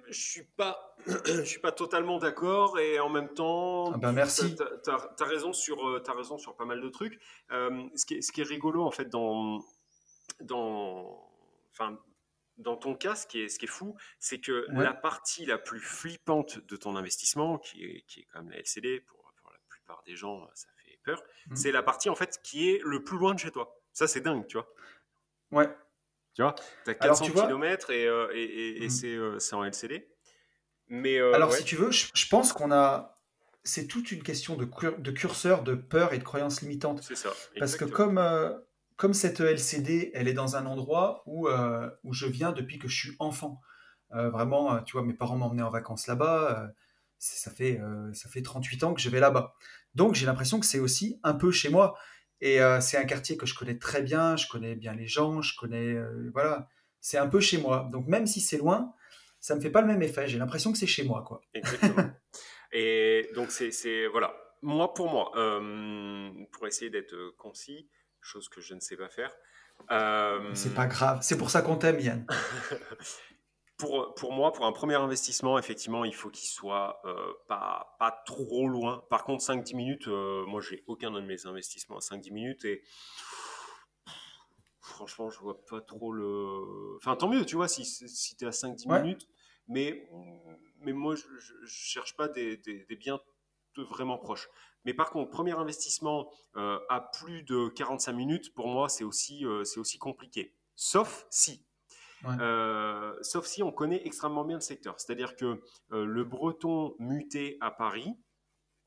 Je 0.09 0.21
suis 0.21 0.42
pas, 0.42 0.97
je 1.07 1.42
suis 1.44 1.61
pas 1.61 1.71
totalement 1.71 2.18
d'accord 2.18 2.81
et 2.81 2.99
en 2.99 3.09
même 3.09 3.33
temps, 3.33 3.92
ah 3.92 3.99
ben 3.99 4.11
merci. 4.11 4.57
Tu 4.57 4.90
as, 4.90 5.25
raison 5.25 5.53
sur, 5.53 5.88
euh, 5.88 6.03
as 6.05 6.12
raison 6.12 6.37
sur 6.37 6.57
pas 6.57 6.64
mal 6.64 6.81
de 6.81 6.88
trucs. 6.88 7.21
Euh, 7.53 7.87
ce, 7.94 8.05
qui 8.07 8.14
est, 8.14 8.23
ce 8.23 8.33
qui 8.33 8.40
est 8.40 8.44
rigolo 8.44 8.83
en 8.83 8.90
fait 8.90 9.09
dans, 9.09 9.64
dans, 10.40 11.31
enfin, 11.71 11.97
dans 12.57 12.77
ton 12.77 12.97
cas, 12.97 13.14
ce 13.14 13.29
qui 13.29 13.42
est, 13.42 13.49
ce 13.49 13.61
qui 13.61 13.66
est 13.66 13.68
fou, 13.68 13.97
c'est 14.18 14.40
que 14.40 14.66
la 14.71 14.94
partie 14.94 15.47
la 15.47 15.59
plus 15.59 15.81
flippante 15.81 16.59
de 16.66 16.75
ton 16.75 16.97
investissement, 16.97 17.59
qui 17.59 17.85
est, 17.85 18.05
qui 18.09 18.21
est 18.21 18.27
quand 18.33 18.42
même 18.42 18.51
la 18.51 18.59
LCD 18.59 18.99
pour 19.01 19.18
par 19.87 20.03
des 20.05 20.16
gens, 20.16 20.47
ça 20.55 20.68
fait 20.85 20.99
peur. 21.05 21.23
Mmh. 21.47 21.57
C'est 21.57 21.73
la 21.73 21.83
partie 21.83 22.11
en 22.11 22.14
fait 22.14 22.40
qui 22.42 22.68
est 22.68 22.81
le 22.85 23.05
plus 23.05 23.16
loin 23.16 23.33
de 23.33 23.38
chez 23.38 23.51
toi. 23.51 23.81
Ça, 23.94 24.07
c'est 24.07 24.21
dingue, 24.21 24.47
tu 24.47 24.59
vois. 24.59 24.68
Ouais. 25.51 25.68
Tu 26.38 26.42
vois, 26.42 26.55
tu 26.85 26.90
as 26.92 26.94
400 26.94 27.31
km 27.33 27.90
et, 27.90 28.07
euh, 28.07 28.29
et, 28.33 28.85
et, 28.85 28.87
mmh. 28.87 29.07
euh, 29.07 29.38
c'est 29.40 29.57
en 29.57 29.64
LCD. 29.64 30.07
Mais, 30.87 31.18
euh, 31.18 31.33
Alors, 31.33 31.53
si 31.53 31.64
tu 31.64 31.74
veux, 31.74 31.90
je, 31.90 32.29
pense 32.29 32.53
qu'on 32.53 32.70
a. 32.70 33.18
C'est 33.64 33.88
toute 33.88 34.12
une 34.12 34.22
question 34.22 34.55
de, 34.55 34.64
de, 34.98 35.11
curseur, 35.11 35.64
de 35.64 35.74
peur 35.74 36.12
et 36.12 36.18
de 36.18 36.22
croyances 36.22 36.62
limitantes. 36.62 37.03
C'est 37.03 37.16
ça. 37.16 37.31
Parce 37.59 37.74
que 37.74 37.85
comme, 37.85 38.22
comme 38.94 39.14
cette 39.14 39.40
LCD, 39.40 40.12
elle 40.14 40.29
est 40.29 40.33
dans 40.33 40.55
un 40.55 40.64
endroit 40.66 41.24
où, 41.27 41.48
où 42.05 42.12
je 42.12 42.27
viens 42.27 42.53
depuis 42.53 42.79
que 42.79 42.87
je 42.87 42.96
suis 42.96 43.16
enfant. 43.18 43.61
vraiment, 44.11 44.81
tu 44.85 44.92
vois, 44.92 45.03
mes 45.03 45.14
parents 45.14 45.37
m'emmenaient 45.37 45.62
en 45.62 45.70
vacances 45.70 46.07
là-bas 46.07 46.70
ça 47.18 47.51
fait, 47.51 47.81
ça 48.13 48.29
fait 48.29 48.42
38 48.42 48.85
ans 48.85 48.94
que 48.94 49.00
je 49.00 49.10
vais 49.10 49.19
là-bas. 49.19 49.56
Donc 49.96 50.15
j'ai 50.15 50.25
l'impression 50.25 50.60
que 50.60 50.67
c'est 50.67 50.79
aussi 50.79 51.19
un 51.25 51.35
peu 51.35 51.50
chez 51.50 51.69
moi. 51.69 51.98
Et 52.41 52.61
euh, 52.61 52.81
c'est 52.81 52.97
un 52.97 53.05
quartier 53.05 53.37
que 53.37 53.47
je 53.47 53.55
connais 53.55 53.79
très 53.79 54.03
bien, 54.03 54.37
je 54.37 54.47
connais 54.47 54.75
bien 54.75 54.95
les 54.95 55.07
gens, 55.07 55.43
je 55.43 55.57
connais. 55.57 55.95
Euh, 55.95 56.31
voilà, 56.33 56.69
c'est 57.01 57.19
un 57.19 57.27
peu 57.27 57.41
chez 57.41 57.59
moi. 57.59 57.89
Donc 57.93 58.07
même 58.07 58.27
si 58.27 58.41
c'est 58.41 58.59
loin, 58.59 58.95
ça 59.41 59.55
me 59.57 59.61
fait 59.61 59.71
pas 59.71 59.81
le 59.81 59.89
même 59.89 60.03
effet. 60.03 60.29
J'ai 60.29 60.39
l'impression 60.39 60.73
que 60.73 60.79
c'est 60.79 60.87
chez 60.87 61.05
moi. 61.05 61.25
Quoi. 61.27 61.41
Exactement. 61.55 62.11
et 62.73 63.29
donc 63.35 63.51
c'est. 63.51 64.07
Voilà. 64.09 64.35
Moi, 64.61 64.93
pour 64.93 65.09
moi, 65.09 65.31
euh, 65.37 66.31
pour 66.51 66.67
essayer 66.67 66.91
d'être 66.91 67.15
concis, 67.37 67.89
chose 68.21 68.49
que 68.49 68.61
je 68.61 68.75
ne 68.75 68.81
sais 68.81 68.97
pas 68.97 69.09
faire. 69.09 69.33
C'est 70.55 70.75
pas 70.75 70.87
grave. 70.87 71.21
C'est 71.23 71.39
pour 71.39 71.51
ça 71.51 71.63
qu'on 71.63 71.77
t'aime, 71.77 72.01
Yann. 72.01 72.27
pour, 73.79 74.14
pour 74.14 74.33
moi, 74.33 74.52
pour 74.52 74.66
un 74.66 74.72
premier 74.72 74.96
investissement, 74.96 75.58
effectivement, 75.58 76.04
il 76.04 76.14
faut 76.14 76.31
qu'il 76.31 76.48
soit 76.48 77.00
euh, 77.04 77.33
pas, 77.46 77.96
pas 77.98 78.10
trop 78.26 78.68
loin. 78.68 79.04
Par 79.08 79.24
contre, 79.24 79.44
5-10 79.44 79.76
minutes, 79.76 80.08
euh, 80.08 80.44
moi, 80.46 80.60
j'ai 80.60 80.85
aucun 80.87 81.10
de 81.10 81.20
mes 81.20 81.46
investissements 81.46 81.96
à 81.96 82.00
5-10 82.00 82.33
minutes 82.33 82.64
et 82.64 82.83
franchement, 84.81 85.31
je 85.31 85.38
vois 85.38 85.64
pas 85.64 85.81
trop 85.81 86.12
le. 86.12 86.96
Enfin, 86.96 87.16
tant 87.16 87.29
mieux, 87.29 87.44
tu 87.46 87.56
vois, 87.56 87.68
si, 87.68 87.85
si 87.85 88.37
tu 88.37 88.44
es 88.44 88.48
à 88.48 88.50
5-10 88.50 89.00
minutes. 89.00 89.29
Mais, 89.68 90.08
mais 90.81 90.92
moi, 90.92 91.14
je, 91.14 91.26
ne 91.26 91.66
cherche 91.66 92.16
pas 92.16 92.26
des, 92.29 92.56
des, 92.56 92.96
biens 92.96 93.20
vraiment 93.76 94.18
proches. 94.18 94.48
Mais 94.85 94.94
par 94.94 95.10
contre, 95.10 95.31
premier 95.31 95.52
investissement 95.52 96.31
euh, 96.56 96.79
à 96.88 97.00
plus 97.00 97.42
de 97.42 97.68
45 97.68 98.12
minutes, 98.12 98.54
pour 98.54 98.68
moi, 98.68 98.88
c'est 98.88 99.04
aussi, 99.04 99.44
euh, 99.44 99.64
c'est 99.64 99.79
aussi 99.79 99.98
compliqué. 99.98 100.54
Sauf 100.74 101.26
si. 101.31 101.67
Euh, 102.25 103.14
sauf 103.23 103.46
si 103.46 103.62
on 103.62 103.71
connaît 103.71 104.04
extrêmement 104.04 104.44
bien 104.44 104.56
le 104.56 104.62
secteur. 104.62 104.98
C'est-à-dire 104.98 105.37
que 105.37 105.60
le 105.90 106.25
breton 106.25 106.94
muté 106.98 107.56
à 107.60 107.71
Paris, 107.71 108.14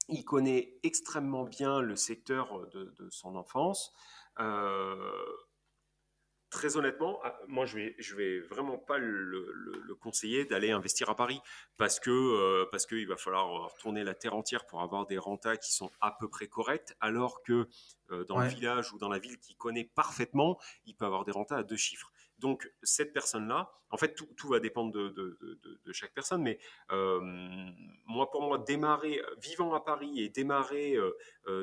il 0.10 0.26
connaît 0.26 0.78
extrêmement 0.84 1.46
bien 1.46 1.80
le 1.82 1.96
secteur 1.96 2.68
de, 2.68 2.94
de 3.00 3.10
son 3.10 3.36
enfance. 3.36 3.94
Euh, 4.40 4.96
très 6.50 6.78
honnêtement, 6.78 7.20
ah, 7.24 7.38
moi, 7.48 7.66
je 7.66 7.78
vais, 7.78 7.96
je 7.98 8.16
vais 8.16 8.40
vraiment 8.42 8.78
pas 8.78 8.98
le, 8.98 9.96
conseiller 10.00 10.46
d'aller 10.46 10.72
investir 10.72 11.12
à 11.12 11.16
Paris 11.16 11.40
parce 11.78 12.00
que 12.00 12.10
euh, 12.10 12.66
parce 12.72 12.88
qu'il 12.88 13.08
va 13.08 13.18
falloir 13.18 13.72
retourner 13.72 14.04
la 14.04 14.16
terre 14.16 14.36
entière 14.36 14.66
pour 14.66 14.82
avoir 14.82 15.06
des 15.06 15.20
rentas 15.20 15.58
qui 15.58 15.72
sont 15.74 15.92
à 16.02 16.18
peu 16.20 16.28
près 16.28 16.48
corrects, 16.48 16.96
alors 17.00 17.44
que 17.44 17.68
euh, 18.10 18.26
dans 18.26 18.40
le 18.40 18.48
village 18.48 18.92
ou 18.94 18.98
dans 18.98 19.10
la 19.10 19.20
ville 19.20 19.38
qu'il 19.40 19.56
connaît 19.58 19.84
parfaitement, 19.84 20.60
il 20.86 20.96
peut 20.96 21.06
avoir 21.06 21.24
des 21.24 21.32
rentas 21.32 21.58
à 21.58 21.64
deux 21.64 21.78
chiffres. 21.78 22.11
Donc 22.42 22.70
cette 22.84 23.14
personne-là, 23.14 23.72
en 23.92 23.98
fait, 23.98 24.16
tout, 24.16 24.48
va 24.48 24.60
dépendre 24.60 24.92
de, 24.92 25.92
chaque 25.94 26.14
personne, 26.14 26.42
mais 26.42 26.58
euh, 26.92 27.20
moi, 28.06 28.30
pour 28.30 28.42
moi, 28.42 28.58
démarrer, 28.58 29.22
vivant 29.42 29.74
à 29.74 29.82
Paris 29.82 30.20
et 30.22 30.30
démarrer, 30.30 30.98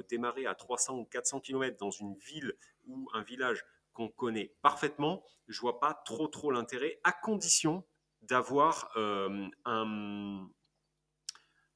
démarrer 0.08 0.46
à 0.46 0.54
300 0.54 0.98
ou 0.98 1.04
400 1.04 1.40
km 1.40 1.76
dans 1.78 1.90
une 1.90 2.14
ville 2.16 2.54
ou 2.86 3.08
un 3.12 3.22
village 3.22 3.64
qu'on 3.92 4.08
connaît 4.08 4.54
parfaitement, 4.62 5.24
je 5.48 5.60
vois 5.60 5.80
pas 5.80 5.94
trop 6.04 6.28
trop 6.28 6.52
l'intérêt, 6.52 7.00
à 7.02 7.12
condition 7.12 7.84
d'avoir 8.22 8.90
euh, 8.96 9.48
un, 9.64 10.40
euh, 10.40 10.44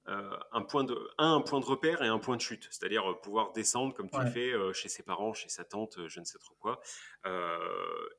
un, 0.06 0.62
point 0.62 0.84
de, 0.84 0.98
un, 1.18 1.40
point 1.40 1.60
de 1.60 1.64
repère 1.64 2.02
et 2.02 2.08
un 2.08 2.18
point 2.18 2.36
de 2.36 2.40
chute, 2.40 2.66
c'est-à-dire 2.70 3.10
euh, 3.10 3.20
pouvoir 3.20 3.52
descendre 3.52 3.94
comme 3.94 4.10
tu 4.10 4.20
le 4.20 4.30
fais 4.30 4.52
chez 4.74 4.88
ses 4.88 5.02
parents, 5.02 5.32
chez 5.32 5.48
sa 5.48 5.64
tante, 5.64 5.98
je 6.08 6.20
ne 6.20 6.24
sais 6.24 6.38
trop 6.38 6.54
quoi. 6.60 6.80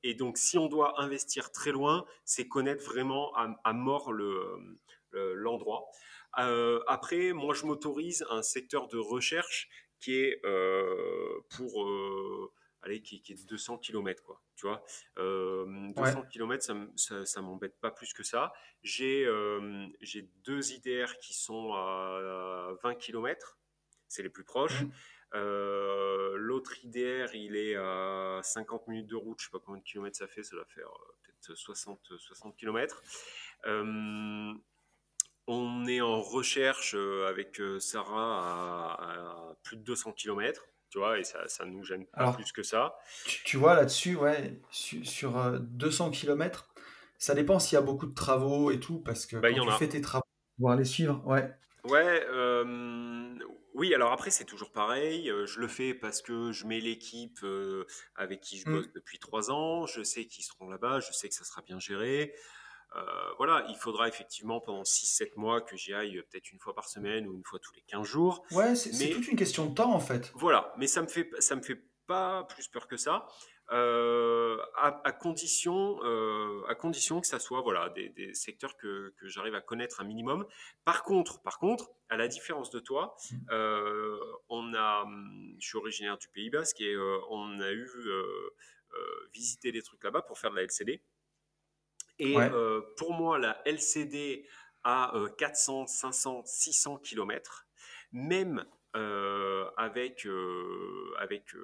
et 0.03 0.13
donc, 0.13 0.37
si 0.37 0.57
on 0.57 0.67
doit 0.67 1.01
investir 1.01 1.51
très 1.51 1.71
loin, 1.71 2.05
c'est 2.25 2.47
connaître 2.47 2.83
vraiment 2.83 3.33
à, 3.35 3.73
mort 3.73 4.11
l'endroit. 5.11 5.85
Le, 6.37 6.83
après, 6.87 7.33
moi, 7.33 7.53
je 7.53 7.65
m'autorise 7.65 8.25
un 8.29 8.41
secteur 8.41 8.87
de 8.87 8.97
recherche 8.97 9.69
qui 9.99 10.15
est 10.15 10.41
pour 11.49 11.85
allez, 12.83 13.01
qui, 13.01 13.15
est 13.15 13.43
de 13.43 13.47
200 13.47 13.77
km, 13.79 14.23
quoi. 14.23 14.41
Tu 14.55 14.67
vois, 14.67 14.83
200 15.17 15.19
euh, 15.19 16.23
km, 16.31 16.63
ça, 16.95 17.25
ça, 17.25 17.41
m'embête 17.41 17.79
pas 17.79 17.91
plus 17.91 18.13
que 18.13 18.23
ça. 18.23 18.53
J'ai 18.83 19.25
euh, 19.25 19.87
j'ai 20.01 20.29
deux 20.43 20.71
IDR 20.71 21.17
qui 21.19 21.33
sont 21.33 21.73
à 21.73 22.73
20 22.83 22.95
km, 22.95 23.57
c'est 24.07 24.23
les 24.23 24.29
plus 24.29 24.43
proches. 24.43 24.83
Mmh. 24.83 24.91
Euh, 25.35 26.35
l'autre 26.37 26.83
IDR, 26.83 27.33
il 27.33 27.55
est 27.55 27.75
à 27.75 28.41
50 28.43 28.87
minutes 28.87 29.07
de 29.07 29.15
route, 29.15 29.39
je 29.39 29.45
sais 29.45 29.51
pas 29.51 29.59
combien 29.59 29.79
de 29.79 29.85
kilomètres 29.85 30.17
ça 30.17 30.27
fait, 30.27 30.43
ça 30.43 30.55
doit 30.55 30.65
faire 30.65 30.89
peut-être 31.23 31.57
60, 31.57 31.99
60 32.17 32.55
km. 32.55 33.01
on 35.47 35.85
est 35.87 36.01
en 36.01 36.21
recherche 36.21 36.95
avec 37.27 37.59
Sarah 37.79 38.97
à, 38.99 39.51
à 39.51 39.55
plus 39.63 39.77
de 39.77 39.81
200 39.81 40.11
km 40.13 40.63
tu 40.93 40.99
vois, 40.99 41.17
et 41.17 41.23
ça, 41.23 41.47
ça 41.47 41.65
nous 41.65 41.83
gêne 41.83 42.05
pas 42.05 42.33
plus 42.33 42.51
que 42.51 42.61
ça. 42.61 42.95
Tu, 43.25 43.57
vois, 43.57 43.73
là-dessus, 43.73 44.15
ouais, 44.15 44.61
sur, 44.69 45.59
200 45.59 46.07
euh, 46.07 46.11
km, 46.11 46.71
ça 47.17 47.33
dépend 47.33 47.57
s'il 47.57 47.77
y 47.77 47.79
a 47.79 47.81
beaucoup 47.81 48.05
de 48.05 48.13
travaux 48.13 48.69
et 48.69 48.79
tout, 48.79 48.99
parce 48.99 49.25
que 49.25 49.37
bah, 49.37 49.51
quand 49.51 49.65
tu 49.65 49.71
fais 49.79 49.89
tes 49.89 50.01
travaux, 50.01 50.23
pouvoir 50.55 50.75
les 50.75 50.85
suivre, 50.85 51.25
ouais. 51.25 51.51
Ouais, 51.85 52.23
euh, 52.29 53.33
oui, 53.73 53.95
alors 53.95 54.11
après, 54.11 54.29
c'est 54.29 54.45
toujours 54.45 54.71
pareil. 54.71 55.31
Euh, 55.31 55.47
je 55.47 55.59
le 55.59 55.67
fais 55.67 55.95
parce 55.95 56.21
que 56.21 56.51
je 56.51 56.67
mets 56.67 56.79
l'équipe 56.79 57.39
avec 58.15 58.41
qui 58.41 58.59
je 58.59 58.69
mmh. 58.69 58.73
bosse 58.73 58.93
depuis 58.93 59.17
trois 59.17 59.49
ans. 59.49 59.87
Je 59.87 60.03
sais 60.03 60.25
qu'ils 60.25 60.45
seront 60.45 60.69
là-bas, 60.69 60.99
je 60.99 61.11
sais 61.11 61.27
que 61.27 61.33
ça 61.33 61.43
sera 61.43 61.63
bien 61.63 61.79
géré. 61.79 62.35
Euh, 62.95 63.01
voilà, 63.37 63.65
il 63.69 63.75
faudra 63.75 64.07
effectivement 64.07 64.59
pendant 64.59 64.83
6-7 64.83 65.31
mois 65.35 65.61
que 65.61 65.75
j'y 65.75 65.93
aille 65.93 66.21
peut-être 66.29 66.51
une 66.51 66.59
fois 66.59 66.75
par 66.75 66.87
semaine 66.87 67.27
ou 67.27 67.35
une 67.35 67.43
fois 67.43 67.59
tous 67.59 67.73
les 67.73 67.81
15 67.81 68.05
jours. 68.05 68.45
Ouais, 68.51 68.75
c'est 68.75 69.09
toute 69.09 69.27
une 69.27 69.37
question 69.37 69.65
de 69.65 69.73
temps 69.73 69.93
en 69.93 69.99
fait. 69.99 70.31
Voilà, 70.35 70.73
mais 70.77 70.87
ça 70.87 71.01
me 71.01 71.07
fait, 71.07 71.29
ça 71.39 71.55
me 71.55 71.61
fait 71.61 71.81
pas 72.05 72.43
plus 72.43 72.67
peur 72.67 72.87
que 72.87 72.97
ça. 72.97 73.27
Euh, 73.71 74.57
à, 74.75 75.11
condition, 75.13 75.97
euh, 76.03 76.63
à 76.67 76.75
condition 76.75 77.21
que 77.21 77.27
ça 77.27 77.39
soit 77.39 77.61
voilà 77.61 77.89
des, 77.89 78.33
secteurs 78.33 78.75
que, 78.75 79.13
que 79.17 79.27
j'arrive 79.27 79.55
à 79.55 79.61
connaître 79.61 80.01
un 80.01 80.03
minimum. 80.03 80.45
Par 80.83 81.03
contre, 81.03 81.41
par 81.41 81.57
contre, 81.57 81.89
à 82.09 82.17
la 82.17 82.27
différence 82.27 82.69
de 82.69 82.79
toi, 82.79 83.15
mmh. 83.31 83.35
on 84.49 84.73
a, 84.75 85.05
je 85.59 85.67
suis 85.67 85.77
originaire 85.77 86.17
du 86.17 86.27
Pays 86.27 86.49
Basque 86.51 86.81
et 86.81 86.95
on 87.29 87.59
a 87.61 87.71
eu 87.71 87.89
visité 89.33 89.71
des 89.71 89.81
trucs 89.81 90.03
là-bas 90.03 90.21
pour 90.21 90.37
faire 90.37 90.51
de 90.51 90.57
la 90.57 90.63
LCD. 90.63 91.01
Et 92.19 92.37
euh, 92.37 92.81
pour 92.97 93.13
moi, 93.13 93.39
la 93.39 93.61
LCD 93.65 94.47
a 94.83 95.13
400, 95.37 95.87
500, 95.87 96.43
600 96.45 96.97
km, 96.97 97.67
même 98.11 98.65
euh, 98.95 99.69
avec, 99.77 100.25
euh, 100.25 101.13
avec 101.19 101.55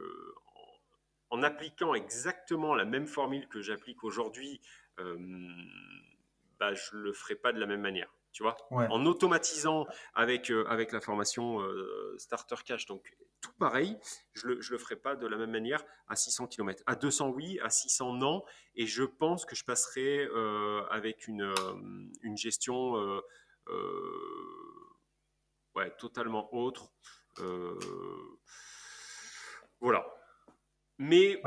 en, 1.30 1.44
appliquant 1.44 1.94
exactement 1.94 2.74
la 2.74 2.86
même 2.86 3.08
formule 3.08 3.48
que 3.48 3.62
j'applique 3.62 4.04
aujourd'hui, 4.04 4.62
bah, 4.98 6.74
je 6.74 6.96
ne 6.96 7.02
le 7.02 7.14
ferai 7.14 7.36
pas 7.36 7.54
de 7.54 7.60
la 7.60 7.66
même 7.66 7.82
manière. 7.82 8.14
Tu 8.32 8.44
vois, 8.44 8.56
en 8.72 9.06
automatisant 9.06 9.88
avec, 10.14 10.52
avec 10.68 10.92
la 10.92 11.02
formation 11.02 11.60
Starter 12.18 12.58
Cash, 12.66 12.86
donc 12.86 13.16
tout 13.42 13.52
pareil, 13.54 13.98
je 14.34 14.48
ne 14.48 14.54
le, 14.54 14.62
je 14.62 14.72
le 14.72 14.78
ferai 14.78 14.96
pas 14.96 15.16
de 15.16 15.28
la 15.28 15.38
même 15.38 15.52
manière 15.52 15.84
à 16.08 16.16
600 16.16 16.48
km. 16.48 16.84
À 16.86 16.96
200, 16.96 17.30
oui, 17.30 17.60
à 17.64 17.70
600, 17.70 18.14
non. 18.14 18.44
Et 18.76 18.86
je 18.86 19.04
pense 19.04 19.46
que 19.46 19.56
je 19.56 19.64
passerai 19.64 20.26
euh, 20.26 20.84
avec 20.90 21.28
une, 21.28 21.44
euh, 21.44 22.10
une 22.22 22.38
gestion 22.38 22.98
euh, 22.98 23.22
ouais, 25.76 25.92
totalement 25.98 26.54
autre. 26.54 26.92
voilà. 29.80 30.06
Mais 30.98 31.42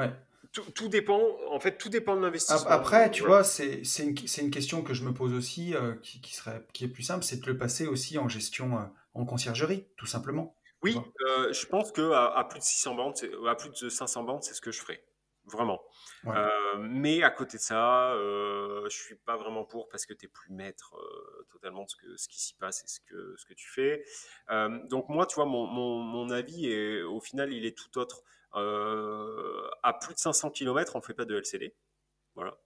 tout, 0.53 0.63
tout, 0.75 0.89
dépend, 0.89 1.21
en 1.51 1.61
fait, 1.61 1.77
tout 1.77 1.91
dépend 1.91 2.17
de 2.17 2.23
l'investissement. 2.23 2.71
Après, 2.71 3.11
tu 3.11 3.23
vois, 3.23 3.45
c'est 3.45 3.83
une, 3.99 4.15
une, 4.39 4.51
question 4.51 4.83
que 4.83 4.95
je 4.95 5.05
me 5.05 5.13
pose 5.13 5.35
aussi, 5.35 5.75
qui, 6.03 6.23
qui, 6.23 6.35
serait, 6.35 6.67
qui 6.73 6.85
est 6.85 6.89
plus 6.89 7.03
simple, 7.03 7.25
c'est 7.25 7.41
de 7.41 7.47
le 7.47 7.59
passer 7.59 7.87
aussi 7.87 8.17
en 8.17 8.29
gestion, 8.29 8.91
en 9.13 9.27
conciergerie, 9.27 9.89
tout 9.99 10.07
simplement. 10.07 10.57
Oui, 10.83 10.99
euh, 11.29 11.53
je 11.53 11.67
pense 11.67 11.93
que 11.93 12.13
à, 12.13 12.45
plus 12.45 12.59
de 12.59 12.65
600 12.65 12.95
bandes, 12.95 13.15
à 13.47 13.55
plus 13.55 13.71
de 13.71 13.89
500 13.89 14.25
bandes, 14.25 14.43
c'est 14.43 14.55
ce 14.55 14.61
que 14.61 14.73
je 14.73 14.81
ferai. 14.81 15.05
Vraiment. 15.45 15.83
Euh, 16.27 16.79
mais 16.79 17.23
à 17.25 17.31
côté 17.31 17.57
de 17.57 17.63
ça, 17.63 18.13
euh, 18.13 18.89
je 18.89 18.97
suis 18.97 19.17
pas 19.17 19.37
vraiment 19.37 19.65
pour 19.65 19.89
parce 19.89 20.07
que 20.07 20.15
tu 20.15 20.27
n'es 20.27 20.31
plus 20.31 20.53
maître 20.53 20.95
euh, 20.97 21.47
totalement 21.51 21.83
de 21.83 21.89
ce, 21.89 21.97
que, 21.97 22.17
ce 22.17 22.29
qui 22.29 22.41
s'y 22.41 22.55
passe 22.55 22.85
et 22.85 22.87
ce 22.87 23.01
que, 23.01 23.35
ce 23.37 23.45
que 23.47 23.55
tu 23.55 23.69
fais. 23.69 24.05
donc 24.89 25.09
moi, 25.09 25.27
tu 25.27 25.35
vois, 25.35 25.47
mon, 25.47 25.67
mon, 25.67 26.31
avis, 26.31 26.71
est, 26.71 27.03
au 27.03 27.21
final, 27.21 27.53
il 27.53 27.67
est 27.67 27.77
tout 27.77 27.99
autre. 27.99 28.23
à 28.55 29.93
plus 30.01 30.15
de 30.15 30.19
500 30.19 30.51
km, 30.51 30.95
on 30.95 30.99
ne 30.99 31.05
fait 31.05 31.15
pas 31.15 31.25
de 31.25 31.37
LCD. 31.37 31.75
Voilà. 32.35 32.57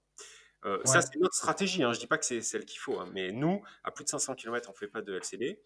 Ça, 0.84 1.00
c'est 1.00 1.16
notre 1.18 1.34
stratégie. 1.34 1.82
Hein. 1.84 1.92
Je 1.92 1.98
ne 1.98 2.00
dis 2.00 2.08
pas 2.08 2.18
que 2.18 2.26
c'est 2.26 2.42
celle 2.42 2.64
qu'il 2.64 2.80
faut. 2.80 2.98
Hein. 2.98 3.08
mais 3.12 3.30
nous, 3.32 3.62
à 3.84 3.90
plus 3.90 4.04
de 4.04 4.10
500 4.10 4.34
km, 4.34 4.68
on 4.68 4.72
ne 4.72 4.76
fait 4.76 4.88
pas 4.88 5.00
de 5.00 5.14
LCD. 5.14 5.62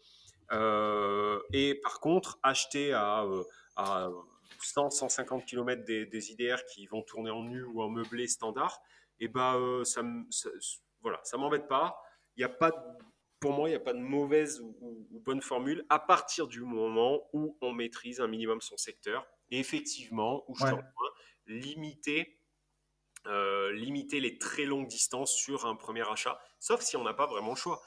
Euh, 0.52 1.40
et 1.52 1.76
par 1.76 2.00
contre, 2.00 2.38
acheter 2.42 2.92
à, 2.92 3.24
euh, 3.24 3.44
à 3.76 4.10
100, 4.60 4.90
150 4.90 5.44
km 5.46 5.84
des, 5.84 6.06
des, 6.06 6.32
IDR 6.32 6.64
qui 6.72 6.86
vont 6.86 7.02
tourner 7.02 7.30
en 7.30 7.44
nu 7.44 7.62
ou 7.64 7.82
en 7.82 7.88
meublé 7.88 8.26
standard, 8.26 8.80
et 9.20 9.24
eh 9.24 9.28
ben, 9.28 9.82
ça, 9.84 10.02
ça, 10.30 10.48
voilà, 11.02 11.20
ça 11.24 11.36
m'embête 11.36 11.68
pas. 11.68 12.02
Il 12.36 12.40
y 12.40 12.44
a 12.44 12.48
pas 12.48 12.72
pour 13.38 13.52
moi, 13.52 13.68
il 13.68 13.72
n'y 13.72 13.76
a 13.76 13.80
pas 13.80 13.94
de 13.94 13.98
mauvaise 13.98 14.60
ou, 14.60 15.20
bonne 15.24 15.40
formule 15.40 15.84
à 15.88 15.98
partir 15.98 16.46
du 16.46 16.60
moment 16.62 17.28
où 17.32 17.56
on 17.60 17.72
maîtrise 17.72 18.20
un 18.20 18.26
minimum 18.26 18.60
son 18.60 18.76
secteur. 18.76 19.26
Et 19.50 19.58
effectivement, 19.58 20.44
où 20.48 20.54
je 20.54 20.64
ouais. 20.64 20.72
limiter, 21.46 22.38
euh, 23.26 23.72
limiter 23.72 24.20
les 24.20 24.38
très 24.38 24.64
longues 24.64 24.86
distances 24.86 25.34
sur 25.34 25.66
un 25.66 25.74
premier 25.74 26.08
achat, 26.08 26.38
sauf 26.58 26.80
si 26.80 26.96
on 26.96 27.04
n'a 27.04 27.14
pas 27.14 27.26
vraiment 27.26 27.50
le 27.50 27.56
choix. 27.56 27.82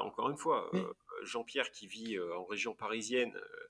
encore 0.00 0.30
une 0.30 0.36
fois, 0.36 0.70
Jean-Pierre 1.24 1.70
qui 1.70 1.86
vit 1.86 2.16
euh, 2.16 2.36
en 2.36 2.44
région 2.44 2.74
parisienne, 2.74 3.32
euh, 3.34 3.68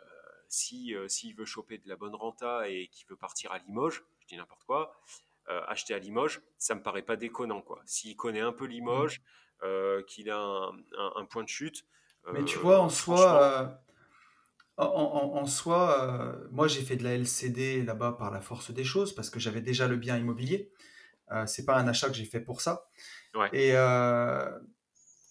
euh, 0.00 0.04
si 0.48 0.94
s'il 1.08 1.34
veut 1.34 1.44
choper 1.44 1.78
de 1.78 1.88
la 1.88 1.96
bonne 1.96 2.14
renta 2.14 2.68
et 2.68 2.88
qui 2.88 3.04
veut 3.04 3.16
partir 3.16 3.52
à 3.52 3.58
Limoges, 3.58 4.02
je 4.20 4.26
dis 4.26 4.36
n'importe 4.36 4.64
quoi, 4.64 4.94
acheter 5.46 5.94
à 5.94 5.98
Limoges, 5.98 6.40
ça 6.58 6.74
me 6.74 6.82
paraît 6.82 7.02
pas 7.02 7.16
déconnant 7.16 7.62
quoi. 7.62 7.80
S'il 7.84 8.16
connaît 8.16 8.40
un 8.40 8.52
peu 8.52 8.66
Limoges, 8.66 9.22
qu'il 10.06 10.30
a 10.30 10.70
un, 11.16 11.24
point 11.24 11.42
de 11.44 11.48
chute. 11.48 11.86
Mais 12.32 12.44
tu 12.44 12.58
vois, 12.58 12.80
en 12.80 12.88
soi, 12.88 13.82
En, 14.76 14.84
en- 14.86 15.36
en 15.36 15.46
soi, 15.46 16.02
euh, 16.02 16.48
moi 16.50 16.66
j'ai 16.66 16.82
fait 16.82 16.96
de 16.96 17.04
la 17.04 17.14
LCD 17.14 17.82
là-bas 17.82 18.12
par 18.18 18.30
la 18.30 18.40
force 18.40 18.70
des 18.72 18.84
choses 18.84 19.14
parce 19.14 19.28
que 19.30 19.38
j'avais 19.38 19.60
déjà 19.60 19.86
le 19.86 19.96
bien 19.96 20.16
immobilier. 20.16 20.72
Euh, 21.30 21.46
c'est 21.46 21.64
pas 21.64 21.76
un 21.76 21.86
achat 21.88 22.08
que 22.08 22.14
j'ai 22.14 22.24
fait 22.24 22.40
pour 22.40 22.60
ça. 22.60 22.88
Ouais. 23.34 23.48
Et, 23.52 23.72
euh, 23.74 24.50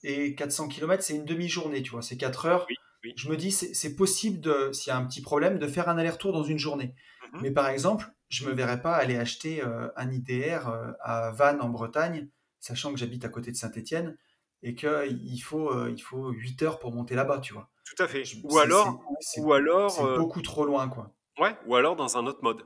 et 0.03 0.35
400 0.35 0.67
km, 0.67 1.03
c'est 1.03 1.15
une 1.15 1.25
demi-journée, 1.25 1.81
tu 1.83 1.91
vois, 1.91 2.01
c'est 2.01 2.17
4 2.17 2.45
heures. 2.45 2.65
Oui, 2.69 2.75
oui. 3.03 3.13
Je 3.15 3.29
me 3.29 3.37
dis, 3.37 3.51
c'est 3.51 3.95
possible, 3.95 4.73
s'il 4.73 4.89
y 4.91 4.93
a 4.93 4.97
un 4.97 5.05
petit 5.05 5.21
problème, 5.21 5.59
de 5.59 5.67
faire 5.67 5.89
un 5.89 5.97
aller-retour 5.97 6.33
dans 6.33 6.43
une 6.43 6.59
journée. 6.59 6.95
Mhm. 7.33 7.41
Mais 7.43 7.51
par 7.51 7.67
exemple, 7.69 8.05
je 8.29 8.45
me 8.47 8.53
verrais 8.53 8.81
pas 8.81 8.95
aller 8.95 9.17
acheter 9.17 9.61
euh, 9.63 9.89
un 9.95 10.09
IDR 10.11 10.67
euh, 10.69 10.91
à 11.01 11.31
Vannes 11.31 11.61
en 11.61 11.69
Bretagne, 11.69 12.29
sachant 12.59 12.93
que 12.93 12.99
j'habite 12.99 13.25
à 13.25 13.29
côté 13.29 13.51
de 13.51 13.57
Saint-Étienne 13.57 14.17
et 14.63 14.75
qu'il 14.75 15.41
faut, 15.43 15.71
euh, 15.71 15.89
il 15.91 15.99
faut 16.01 16.29
8 16.29 16.61
heures 16.61 16.79
pour 16.79 16.93
monter 16.93 17.15
là-bas, 17.15 17.39
tu 17.39 17.53
vois. 17.53 17.69
Tout 17.83 18.01
à 18.03 18.07
fait. 18.07 18.23
Je- 18.23 18.37
Ou 18.43 18.57
alors, 18.59 19.01
ou 19.37 19.53
alors, 19.53 19.91
c'est 19.91 20.03
beaucoup 20.17 20.41
trop 20.41 20.65
loin, 20.65 20.87
quoi. 20.87 21.11
ouais, 21.39 21.55
ou 21.65 21.75
alors 21.75 21.95
dans 21.95 22.17
un 22.17 22.25
autre 22.27 22.43
mode. 22.43 22.63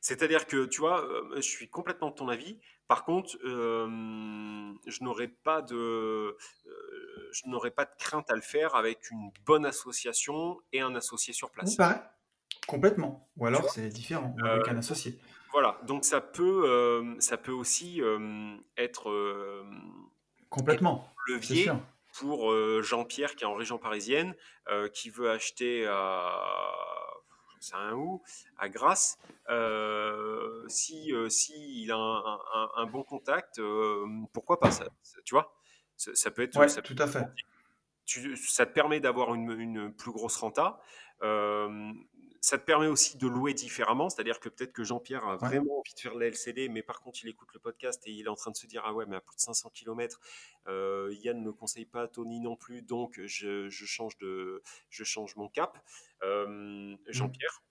C'est-à-dire 0.00 0.46
que, 0.46 0.66
tu 0.66 0.80
vois, 0.80 1.06
je 1.36 1.40
suis 1.40 1.68
complètement 1.70 2.10
de 2.10 2.14
ton 2.14 2.28
avis. 2.28 2.60
Par 2.90 3.04
contre, 3.04 3.38
euh, 3.44 3.86
je 4.84 5.04
n'aurais 5.04 5.28
pas 5.28 5.62
de, 5.62 5.76
euh, 5.76 6.36
je 7.30 7.42
n'aurais 7.46 7.70
pas 7.70 7.84
de 7.84 7.92
crainte 7.96 8.28
à 8.32 8.34
le 8.34 8.40
faire 8.40 8.74
avec 8.74 9.12
une 9.12 9.30
bonne 9.46 9.64
association 9.64 10.60
et 10.72 10.80
un 10.80 10.96
associé 10.96 11.32
sur 11.32 11.52
place. 11.52 11.76
pareil, 11.76 12.00
complètement. 12.66 13.30
Ou 13.36 13.46
alors 13.46 13.70
c'est 13.70 13.90
différent, 13.90 14.34
Euh, 14.42 14.54
avec 14.54 14.66
un 14.66 14.76
associé. 14.76 15.20
voilà. 15.52 15.78
Donc 15.86 16.04
ça 16.04 16.20
peut, 16.20 17.14
ça 17.20 17.36
peut 17.36 17.52
aussi 17.52 18.00
être, 18.00 18.58
être 18.76 19.64
Complètement, 20.48 21.06
c'est 21.28 21.34
levier 21.34 21.70
pour 22.18 22.52
Jean-Pierre 22.82 23.36
qui 23.36 23.44
est 23.44 23.46
en 23.46 23.54
région 23.54 23.78
parisienne, 23.78 24.34
qui 24.92 25.10
veut 25.10 25.30
acheter 25.30 25.86
à, 25.86 26.42
je 27.60 27.66
sais 27.66 27.76
rien 27.76 27.92
où, 27.94 28.22
à 28.58 28.68
Grasse. 28.68 29.18
Euh, 29.48 30.64
si, 30.68 31.12
euh, 31.12 31.28
si 31.28 31.82
il 31.82 31.90
a 31.92 31.96
un, 31.96 32.16
un- 32.24 32.40
un- 32.54 32.70
un 32.76 32.86
bon 32.86 33.02
contact, 33.02 33.58
euh, 33.58 34.04
pourquoi 34.32 34.58
pas 34.60 34.70
ça, 34.70 34.86
ça- 35.02 35.18
Tu 35.24 35.34
vois, 35.34 35.54
ça, 35.96 36.14
ça 36.14 36.30
peut 36.30 36.42
être, 36.42 36.56
Ouais, 36.58 36.68
ça 36.68 36.82
peut 36.82 36.94
tout 36.94 37.02
à 37.02 37.06
fait. 37.06 37.26
tu- 38.06 38.36
ça 38.36 38.66
te 38.66 38.72
permet 38.72 39.00
d'avoir 39.00 39.34
une, 39.34 39.52
une 39.60 39.92
plus 39.94 40.10
grosse 40.12 40.36
renta. 40.36 40.80
Euh, 42.40 42.46
ça 42.48 42.58
te 42.58 42.64
permet 42.64 42.86
aussi 42.86 43.18
de 43.18 43.26
louer 43.26 43.52
différemment, 43.54 44.08
c'est-à-dire 44.08 44.40
que 44.40 44.48
peut-être 44.48 44.72
que 44.72 44.82
Jean-Pierre 44.84 45.26
a 45.26 45.36
vraiment 45.36 45.78
envie 45.80 45.94
de 45.94 46.00
faire 46.00 46.14
de 46.14 46.20
la 46.20 46.26
LCD, 46.28 46.68
mais 46.68 46.82
par 46.82 47.00
contre 47.00 47.20
il 47.22 47.28
écoute 47.28 47.48
le 47.52 47.60
podcast 47.60 48.02
et 48.06 48.12
il 48.12 48.26
est 48.26 48.28
en 48.28 48.34
train 48.34 48.50
de 48.50 48.56
se 48.56 48.66
dire 48.66 48.82
ah 48.86 48.92
ouais 48.94 49.04
mais 49.06 49.16
à 49.16 49.20
plus 49.20 49.36
de 49.36 49.40
500 49.40 49.70
km, 49.70 50.18
Yann 50.66 51.42
ne 51.42 51.50
conseille 51.50 51.86
pas, 51.86 52.08
Tony 52.08 52.40
non 52.40 52.56
plus, 52.56 52.82
donc 52.82 53.20
je, 53.24 53.68
je 53.68 53.84
change 53.84 54.16
de, 54.18 54.62
je 54.88 55.04
change 55.04 55.36
mon 55.36 55.48
cap. 55.48 55.78
Euh, 56.22 56.46
Mm. 56.48 56.98
Jean-Pierre, 57.08 57.62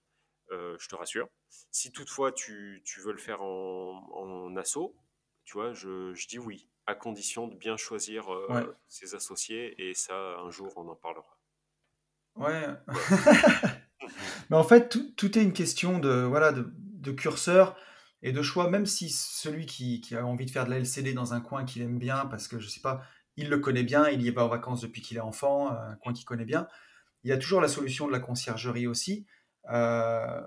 euh, 0.52 0.76
je 0.80 0.88
te 0.88 0.96
rassure, 0.96 1.28
si 1.72 1.92
toutefois 1.92 2.32
tu, 2.32 2.82
tu 2.86 3.00
veux 3.02 3.12
le 3.12 3.18
faire 3.18 3.42
en, 3.42 4.08
en 4.14 4.56
assaut, 4.58 4.96
tu 5.46 5.54
vois, 5.54 5.74
je, 5.74 6.14
je 6.14 6.28
dis 6.28 6.40
oui, 6.40 6.70
à 6.86 6.96
condition 6.96 7.48
de 7.48 7.56
bien 7.56 7.78
choisir 7.78 8.30
euh, 8.34 8.48
Ouais. 8.50 8.66
ses 8.88 9.16
associés, 9.16 9.90
et 9.90 9.94
ça, 9.96 10.38
un 10.40 10.52
jour, 10.52 10.74
on 10.78 10.88
en 10.90 10.96
parlera. 10.96 11.38
Ouais. 12.36 12.68
Mais 14.50 14.58
en 14.58 14.64
fait, 14.64 14.90
tout, 14.90 15.12
tout 15.16 15.38
est 15.38 15.44
une 15.44 15.54
question 15.54 16.00
de, 16.00 16.10
voilà, 16.24 16.52
de, 16.52 16.72
de 16.76 17.12
curseur 17.12 17.76
et 18.22 18.32
de 18.32 18.42
choix. 18.42 18.70
Même 18.70 18.86
si 18.86 19.10
celui 19.10 19.66
qui, 19.66 20.02
qui 20.02 20.16
a 20.16 20.26
envie 20.26 20.46
de 20.46 20.52
faire 20.52 20.66
de 20.66 20.72
la 20.72 20.78
LCD 20.78 21.14
dans 21.14 21.34
un 21.34 21.42
coin 21.42 21.66
qu'il 21.66 21.82
aime 21.82 22.00
bien, 22.00 22.26
parce 22.26 22.48
que 22.48 22.60
je 22.60 22.68
sais 22.68 22.82
pas, 22.82 23.02
il 23.38 23.50
le 23.50 23.58
connaît 23.60 23.84
bien, 23.84 24.10
il 24.10 24.22
y 24.22 24.30
va 24.32 24.44
en 24.44 24.50
vacances 24.50 24.82
depuis 24.82 25.02
qu'il 25.02 25.18
est 25.18 25.22
enfant, 25.22 25.72
un 25.72 25.96
coin 25.96 26.14
qu'il 26.14 26.26
connaît 26.26 26.46
bien, 26.46 26.68
il 27.24 27.30
y 27.30 27.34
a 27.34 27.38
toujours 27.38 27.62
la 27.62 27.68
solution 27.70 28.08
de 28.08 28.12
la 28.12 28.20
conciergerie 28.20 28.88
aussi. 28.88 29.26
Euh, 29.72 30.42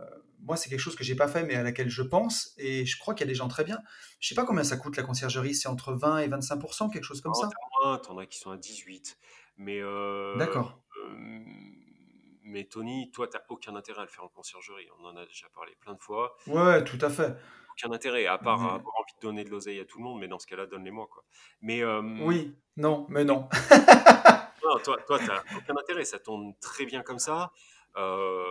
moi, 0.45 0.57
c'est 0.57 0.69
quelque 0.69 0.81
chose 0.81 0.97
que 0.97 1.05
j'ai 1.05 1.15
pas 1.15 1.29
fait, 1.29 1.45
mais 1.45 1.55
à 1.55 1.63
laquelle 1.63 1.89
je 1.89 2.03
pense, 2.03 2.53
et 2.59 2.85
je 2.85 2.99
crois 2.99 3.15
qu'il 3.15 3.25
y 3.27 3.29
a 3.29 3.33
des 3.33 3.37
gens 3.37 3.49
très 3.49 3.63
bien. 3.65 3.79
Je 4.21 4.29
sais 4.29 4.35
pas 4.35 4.45
combien 4.45 4.65
ça 4.65 4.77
coûte 4.77 4.97
la 4.97 5.05
conciergerie, 5.05 5.55
c'est 5.55 5.69
entre 5.69 5.93
20 5.95 6.19
et 6.19 6.29
25% 6.29 6.91
quelque 6.91 7.05
chose 7.05 7.21
comme 7.21 7.33
Non, 7.33 7.41
ça. 7.43 7.49
t'as 7.49 7.87
moins, 7.89 7.99
t'en 7.99 8.19
as 8.19 8.27
qui 8.27 8.39
sont 8.39 8.51
à 8.51 8.57
18. 8.57 9.19
Mais, 9.59 9.81
euh, 9.81 10.37
D'accord. 10.37 10.83
euh, 11.07 11.39
mais 12.45 12.65
Tony, 12.65 13.11
toi, 13.13 13.29
t'as 13.29 13.43
aucun 13.49 13.75
intérêt 13.77 14.01
à 14.01 14.05
le 14.05 14.09
faire 14.09 14.25
en 14.25 14.29
conciergerie. 14.29 14.89
On 15.01 15.05
en 15.07 15.17
a 15.17 15.27
déjà 15.27 15.49
parlé 15.51 15.75
plein 15.81 15.95
de 15.95 16.01
fois. 16.01 16.37
Ouais, 16.47 16.83
tout 16.85 16.99
à 17.01 17.11
fait. 17.11 17.35
Aucun 17.73 17.93
intérêt, 17.93 18.27
à 18.27 18.37
part 18.39 18.63
avoir 18.63 18.95
envie 19.01 19.15
de 19.17 19.21
donner 19.21 19.45
de 19.45 19.51
l'oseille 19.51 19.81
à 19.81 19.85
tout 19.85 19.99
le 19.99 20.05
monde, 20.05 20.21
mais 20.21 20.29
dans 20.29 20.39
ce 20.39 20.47
cas-là, 20.47 20.67
donne-les-moi, 20.67 21.07
quoi. 21.11 21.25
Mais, 21.63 21.83
euh, 21.83 22.03
oui, 22.21 22.55
non, 22.77 23.07
mais 23.09 23.25
non. 23.25 23.49
Non, 24.65 24.79
toi, 24.85 24.97
toi, 25.07 25.19
t'as 25.19 25.43
aucun 25.57 25.77
intérêt, 25.77 26.05
ça 26.05 26.19
tourne 26.19 26.55
très 26.61 26.85
bien 26.87 27.03
comme 27.03 27.19
ça. 27.19 27.53
Euh, 27.97 28.45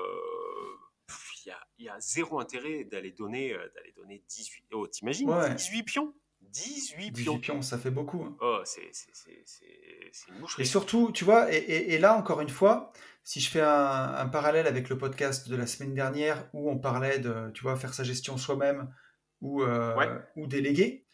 Il 1.45 1.49
y 1.49 1.51
a, 1.51 1.59
il 1.79 1.85
y 1.85 1.89
a 1.89 1.99
zéro 1.99 2.39
intérêt 2.39 2.83
d'aller 2.83 3.11
donner, 3.11 3.53
euh, 3.53 3.67
d'aller 3.75 3.91
donner 3.93 4.23
18. 4.27 4.65
Oh, 4.73 4.87
t'imagines 4.87 5.29
Ouais, 5.29 5.55
18 5.55 5.83
pions? 5.83 6.13
18 6.51 7.11
18 7.11 7.23
pions. 7.23 7.39
pions, 7.39 7.61
ça 7.61 7.77
fait 7.77 7.91
beaucoup. 7.91 8.23
hein. 8.23 8.35
Oh, 8.41 8.59
c'est 8.65 8.89
c'est- 8.91 9.09
c'est- 9.13 9.41
c'est- 9.45 10.09
c'est 10.11 10.29
une 10.29 10.37
Et 10.37 10.39
boucherie. 10.39 10.65
surtout, 10.65 11.11
tu 11.11 11.23
vois, 11.25 11.51
et, 11.53 11.57
et- 11.57 11.93
et 11.93 11.97
là, 11.99 12.15
encore 12.17 12.41
une 12.41 12.49
fois, 12.49 12.91
si 13.23 13.39
je 13.39 13.49
fais 13.49 13.61
un, 13.61 14.13
un 14.15 14.27
parallèle 14.27 14.67
avec 14.67 14.89
le 14.89 14.97
podcast 14.97 15.47
de 15.49 15.55
la 15.55 15.67
semaine 15.67 15.93
dernière 15.93 16.47
où 16.53 16.69
on 16.71 16.77
parlait 16.79 17.19
de, 17.19 17.51
tu 17.53 17.61
vois, 17.63 17.75
faire 17.75 17.93
sa 17.93 18.03
gestion 18.03 18.37
soi-même 18.37 18.93
ou, 19.41 19.63
euh, 19.63 19.95
Ouais, 19.95 20.09
ou 20.35 20.47
déléguer, 20.47 21.05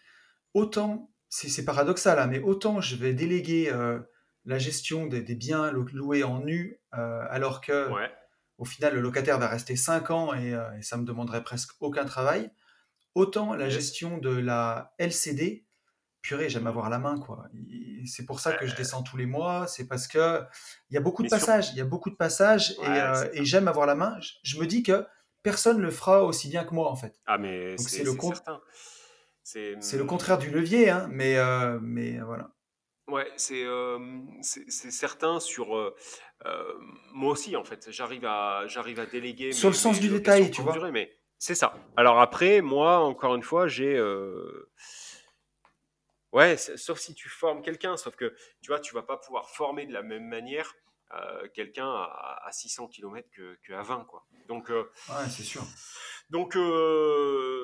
autant, 0.53 1.11
c'est 1.29 1.65
paradoxal, 1.65 2.19
hein, 2.19 2.27
mais 2.27 2.39
autant 2.39 2.81
je 2.81 2.95
vais 2.95 3.13
déléguer 3.13 3.69
euh, 3.71 3.99
la 4.45 4.57
gestion 4.57 5.05
des, 5.07 5.21
des 5.21 5.35
biens 5.35 5.71
lo- 5.71 5.85
loués 5.93 6.23
en 6.23 6.39
nu, 6.39 6.79
euh, 6.97 7.21
alors 7.29 7.59
que 7.61 7.91
ouais, 7.91 8.09
au 8.57 8.65
final, 8.65 8.95
le 8.95 9.01
locataire 9.01 9.37
va 9.37 9.47
rester 9.47 9.75
5 9.75 10.09
ans 10.09 10.33
et, 10.33 10.57
et 10.77 10.81
ça 10.81 10.97
me 10.97 11.03
demanderait 11.05 11.43
presque 11.43 11.71
aucun 11.81 12.05
travail, 12.05 12.49
autant 13.17 13.55
la 13.55 13.67
gestion 13.67 14.19
de 14.19 14.29
la 14.29 14.93
LCD, 14.99 15.65
purée, 16.21 16.49
j'aime 16.49 16.67
avoir 16.67 16.89
la 16.89 16.99
main, 16.99 17.19
quoi. 17.19 17.45
C'est 18.05 18.25
pour 18.25 18.39
ça 18.39 18.53
que 18.53 18.67
je 18.67 18.75
descends 18.75 19.01
tous 19.01 19.17
les 19.17 19.25
mois, 19.25 19.65
c'est 19.67 19.87
parce 19.87 20.07
que 20.07 20.43
il 20.89 20.93
y 20.93 20.97
a 20.97 21.01
beaucoup 21.01 21.23
de 21.23 21.29
passages, 21.29 21.71
il 21.71 21.77
y 21.77 21.81
a 21.81 21.85
beaucoup 21.85 22.11
de 22.11 22.15
passages 22.15 22.75
et, 22.83 22.85
euh, 22.85 23.27
et 23.33 23.43
j'aime 23.43 23.67
avoir 23.67 23.87
la 23.87 23.95
main. 23.95 24.17
Je, 24.43 24.59
me 24.59 24.67
dis 24.67 24.83
que 24.83 25.05
personne 25.41 25.79
le 25.81 25.89
fera 25.89 26.23
aussi 26.23 26.47
bien 26.47 26.63
que 26.63 26.75
moi, 26.75 26.91
en 26.91 26.95
fait. 26.95 27.19
Ah, 27.25 27.37
mais 27.37 27.75
Donc 27.77 27.89
c'est 27.89 28.03
le, 28.03 28.13
con- 28.13 28.33
contraire 30.05 30.37
du 30.37 30.51
levier, 30.51 30.89
hein, 30.89 31.07
mais, 31.09 31.37
euh, 31.37 31.79
mais 31.81 32.19
voilà. 32.19 32.51
ouais, 33.07 33.31
c'est 33.37 33.63
euh, 33.63 33.97
certain 34.41 35.39
sur. 35.39 35.75
euh, 35.75 35.95
moi 37.13 37.31
aussi, 37.31 37.55
en 37.55 37.63
fait, 37.63 37.89
j'arrive 37.89 38.25
à 38.25 38.59
à 38.59 39.05
déléguer 39.05 39.53
Sur 39.53 39.69
le 39.69 39.75
sens 39.75 39.99
du 39.99 40.09
détail, 40.09 40.51
tu 40.51 40.61
vois. 40.61 40.73
durée, 40.73 40.91
mais 40.91 41.16
c'est 41.39 41.55
ça. 41.55 41.75
Alors 41.95 42.19
après, 42.19 42.61
moi, 42.61 42.97
encore 42.99 43.35
une 43.35 43.43
fois, 43.43 43.67
j'ai 43.67 43.95
euh, 43.95 44.69
Ouais, 46.33 46.57
sauf 46.57 46.99
si 46.99 47.13
tu 47.15 47.29
formes 47.29 47.61
quelqu'un, 47.61 47.95
sauf 47.97 48.15
que 48.15 48.35
tu 48.61 48.67
vois, 48.67 48.79
tu 48.79 48.93
vas 48.93 49.01
pas 49.01 49.17
pouvoir 49.17 49.49
former 49.49 49.85
de 49.85 49.93
la 49.93 50.03
même 50.03 50.27
manière 50.27 50.73
euh, 51.13 51.47
quelqu'un 51.53 51.89
à, 51.89 52.41
à 52.45 52.51
600 52.51 52.87
km 52.89 53.29
que, 53.31 53.57
que 53.63 53.73
à 53.73 53.81
20, 53.81 54.03
quoi. 54.05 54.25
Donc, 54.47 54.69
euh, 54.69 54.83
Ouais, 55.09 55.29
c'est 55.29 55.43
sûr. 55.43 55.61
donc, 56.29 56.55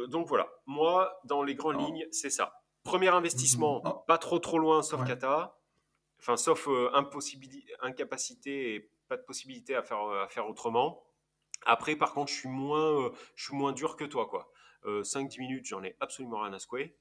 donc 0.09 0.28
voilà. 0.28 0.49
Moi, 0.65 1.19
dans 1.26 1.43
les 1.43 1.55
grandes 1.55 1.76
Oh, 1.78 1.86
lignes, 1.86 2.07
c'est 2.11 2.30
ça. 2.30 2.53
Premier 2.84 3.09
investissement, 3.09 3.82
Oh, 3.86 4.03
pas 4.07 4.17
trop 4.17 4.39
trop 4.39 4.59
loin, 4.59 4.82
sauf 4.82 5.01
ouais. 5.01 5.07
cata, 5.07 5.57
enfin, 6.19 6.38
sauf 6.38 6.67
euh, 6.69 6.89
impossibili- 6.93 7.65
incapacité 7.82 8.76
et 8.76 8.91
pas 9.09 9.17
de 9.17 9.24
possibilité 9.24 9.76
à 9.76 9.84
faire, 9.84 9.99
à 9.99 10.28
faire 10.30 10.47
autrement. 10.49 11.03
Après, 11.66 11.95
par 11.95 12.14
contre, 12.14 12.32
je 12.32 12.38
suis 12.38 12.49
moins, 12.49 13.05
euh, 13.05 13.09
je 13.36 13.45
suis 13.45 13.55
moins 13.55 13.72
dur 13.72 13.95
que 13.95 14.03
toi, 14.05 14.28
quoi. 14.28 14.49
5-10 15.03 15.39
minutes, 15.39 15.66
j'en 15.66 15.82
ai 15.84 15.95
absolument 16.01 16.41
rien 16.41 16.51
à 16.53 16.59
secouer. 16.59 16.95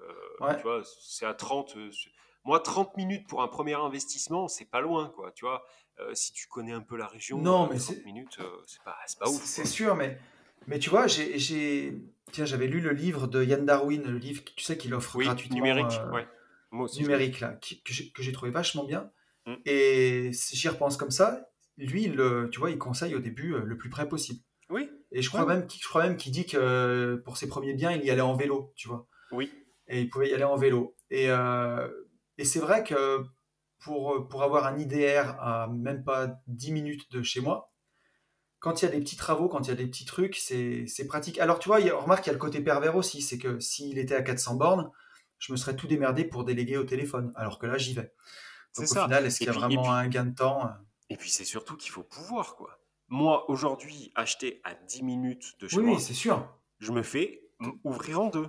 Euh, 0.00 0.12
Ouais. 0.40 0.56
tu 0.56 0.62
vois, 0.62 0.82
c'est 1.00 1.24
à 1.24 1.34
30. 1.34 1.76
euh, 1.76 1.90
c'est- 1.92 2.10
moi, 2.44 2.60
30 2.60 2.96
minutes 2.96 3.26
pour 3.28 3.42
un 3.42 3.48
premier 3.48 3.74
investissement, 3.74 4.48
c'est 4.48 4.64
pas 4.66 4.80
loin, 4.80 5.08
quoi. 5.10 5.32
Tu 5.32 5.44
vois, 5.44 5.64
Euh, 5.98 6.14
si 6.14 6.34
tu 6.34 6.46
connais 6.46 6.72
un 6.72 6.82
peu 6.82 6.94
la 6.98 7.06
région, 7.06 7.38
Non, 7.38 7.64
euh, 7.64 7.68
mais 7.70 7.78
30 7.78 7.96
c'est 7.96 8.04
minutes, 8.04 8.36
euh, 8.40 8.50
c'est 8.66 8.82
pas, 8.82 8.98
pas 9.18 9.30
ouf, 9.30 9.42
c'est 9.42 9.64
sûr, 9.64 9.94
mais, 9.96 10.18
mais 10.66 10.78
tu 10.78 10.90
vois, 10.90 11.06
j'ai, 11.06 11.94
tiens, 12.32 12.44
j'avais 12.44 12.66
lu 12.66 12.82
le 12.82 12.90
livre 12.92 13.26
de 13.26 13.42
Yann 13.42 13.64
Darwin, 13.64 14.02
le 14.02 14.18
livre, 14.18 14.42
tu 14.44 14.62
sais, 14.62 14.76
qu'il 14.76 14.92
offre 14.92 15.16
Oui, 15.16 15.24
gratuitement 15.24 15.56
numérique, 15.56 15.86
euh, 15.98 16.10
ouais. 16.12 16.28
Moi 16.70 16.84
aussi, 16.84 16.96
je 16.96 17.06
l'ai. 17.06 17.12
numérique 17.14 17.40
là, 17.40 17.54
qui- 17.62 17.80
que 17.82 18.22
j'ai 18.22 18.32
trouvé 18.32 18.50
vachement 18.50 18.84
bien. 18.84 19.10
Mm. 19.46 19.54
Et 19.64 20.32
si 20.34 20.54
j'y 20.56 20.68
repense 20.68 20.98
comme 20.98 21.10
ça, 21.10 21.48
lui, 21.78 22.06
le- 22.08 22.48
tu 22.52 22.58
vois, 22.58 22.70
il 22.70 22.78
conseille 22.78 23.14
au 23.14 23.18
début 23.20 23.54
euh, 23.54 23.60
le 23.64 23.76
plus 23.76 23.90
près 23.90 24.08
possible. 24.08 24.40
Oui, 24.70 24.90
Et 25.12 25.22
je 25.22 25.28
crois 25.28 25.44
ouais. 25.44 25.54
même, 25.56 25.66
qu'il- 25.66 25.80
je 25.82 25.88
crois 25.88 26.02
même 26.06 26.16
qu'il 26.16 26.32
dit 26.32 26.46
que 26.46 26.56
euh, 26.56 27.16
pour 27.18 27.36
ses 27.36 27.48
premiers 27.48 27.74
biens, 27.74 27.92
il 27.92 28.04
y 28.04 28.10
allait 28.10 28.20
en 28.22 28.34
vélo, 28.36 28.72
tu 28.76 28.88
vois. 28.88 29.06
Oui, 29.32 29.52
Et 29.88 30.00
il 30.02 30.10
pouvait 30.10 30.28
y 30.30 30.34
aller 30.34 30.44
en 30.44 30.56
vélo. 30.56 30.96
Et, 31.10 31.30
euh, 31.30 31.88
et 32.38 32.44
c'est 32.44 32.58
vrai 32.60 32.82
que 32.82 33.22
pour, 33.78 34.26
pour 34.28 34.42
avoir 34.42 34.66
un 34.66 34.78
IDR 34.78 35.36
à 35.40 35.68
même 35.68 36.02
pas 36.02 36.40
10 36.48 36.72
minutes 36.72 37.10
de 37.12 37.22
chez 37.22 37.40
moi, 37.40 37.72
quand 38.58 38.82
il 38.82 38.86
y 38.86 38.88
a 38.88 38.90
des 38.90 39.00
petits 39.00 39.16
travaux, 39.16 39.48
quand 39.48 39.60
il 39.60 39.68
y 39.68 39.72
a 39.72 39.76
des 39.76 39.86
petits 39.86 40.04
trucs, 40.06 40.36
c'est 40.36 40.86
c'est 40.88 41.06
pratique. 41.06 41.38
Alors 41.38 41.58
tu 41.58 41.68
vois, 41.68 41.78
il 41.80 41.86
y 41.86 41.90
a, 41.90 41.96
remarque, 41.96 42.24
il 42.26 42.28
y 42.28 42.30
a 42.30 42.32
le 42.32 42.38
côté 42.38 42.60
pervers 42.60 42.96
aussi, 42.96 43.20
c'est 43.20 43.38
que 43.38 43.60
s'il 43.60 43.98
était 43.98 44.14
à 44.16 44.22
400 44.22 44.56
bornes, 44.56 44.90
je 45.38 45.52
me 45.52 45.56
serais 45.56 45.76
tout 45.76 45.86
démerdé 45.86 46.24
pour 46.24 46.44
déléguer 46.44 46.76
au 46.78 46.84
téléphone, 46.84 47.32
alors 47.36 47.58
que 47.58 47.66
là, 47.66 47.76
j'y 47.78 47.94
vais. 47.94 48.12
c'est 48.72 48.82
Donc 48.82 48.90
au 48.90 48.94
ça. 48.94 49.04
final, 49.04 49.26
est-ce 49.26 49.38
qu'il 49.38 49.46
y 49.46 49.50
a 49.50 49.52
puis, 49.52 49.60
vraiment 49.60 49.82
puis, 49.82 49.90
un 49.92 50.08
gain 50.08 50.24
de 50.24 50.34
temps 50.34 50.68
et 51.10 51.16
puis 51.16 51.30
c'est 51.30 51.44
surtout 51.44 51.76
qu'il 51.76 51.90
faut 51.90 52.02
pouvoir, 52.02 52.56
quoi. 52.56 52.78
Moi, 53.08 53.48
aujourd'hui, 53.50 54.12
acheter 54.16 54.60
à 54.64 54.74
10 54.74 55.02
minutes 55.02 55.58
de 55.60 55.68
chez 55.68 55.76
Oui, 55.78 55.84
moi, 55.84 55.94
oui, 55.96 56.00
c'est 56.00 56.14
sûr. 56.14 56.48
je 56.78 56.92
me 56.92 57.02
fais 57.02 57.42
ouvrir 57.84 58.20
en 58.20 58.28
deux. 58.28 58.48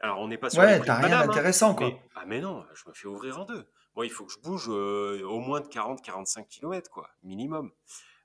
Alors, 0.00 0.18
on 0.18 0.26
n'est 0.28 0.38
pas 0.38 0.50
sur 0.50 0.62
Ouais, 0.62 0.78
prix 0.78 0.86
t'as 0.86 0.96
rien 0.96 1.20
hein, 1.20 1.26
d'intéressant, 1.26 1.74
quoi. 1.74 1.86
mais 1.88 2.02
ah 2.16 2.24
mais 2.26 2.40
non, 2.40 2.64
je 2.74 2.88
me 2.88 2.92
fais 2.94 3.06
ouvrir 3.06 3.38
en 3.40 3.44
deux. 3.44 3.68
Moi, 3.94 4.04
il 4.06 4.10
faut 4.10 4.24
que 4.24 4.32
je 4.32 4.40
bouge 4.40 4.66
euh, 4.68 5.22
au 5.24 5.38
moins 5.38 5.60
de 5.60 5.68
40-45 5.68 6.48
km, 6.48 6.90
quoi, 6.90 7.10
minimum. 7.22 7.70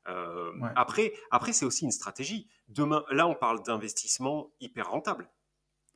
Euh, 0.07 0.51
Ouais. 0.59 0.69
après, 0.75 1.13
après 1.32 1.53
c'est 1.53 1.65
aussi 1.65 1.84
une 1.86 1.91
stratégie. 1.91 2.49
Demain, 2.69 3.03
là, 3.11 3.28
on 3.28 3.36
parle 3.36 3.61
d'investissement 3.63 4.51
hyper 4.59 4.89
rentable. 4.89 5.30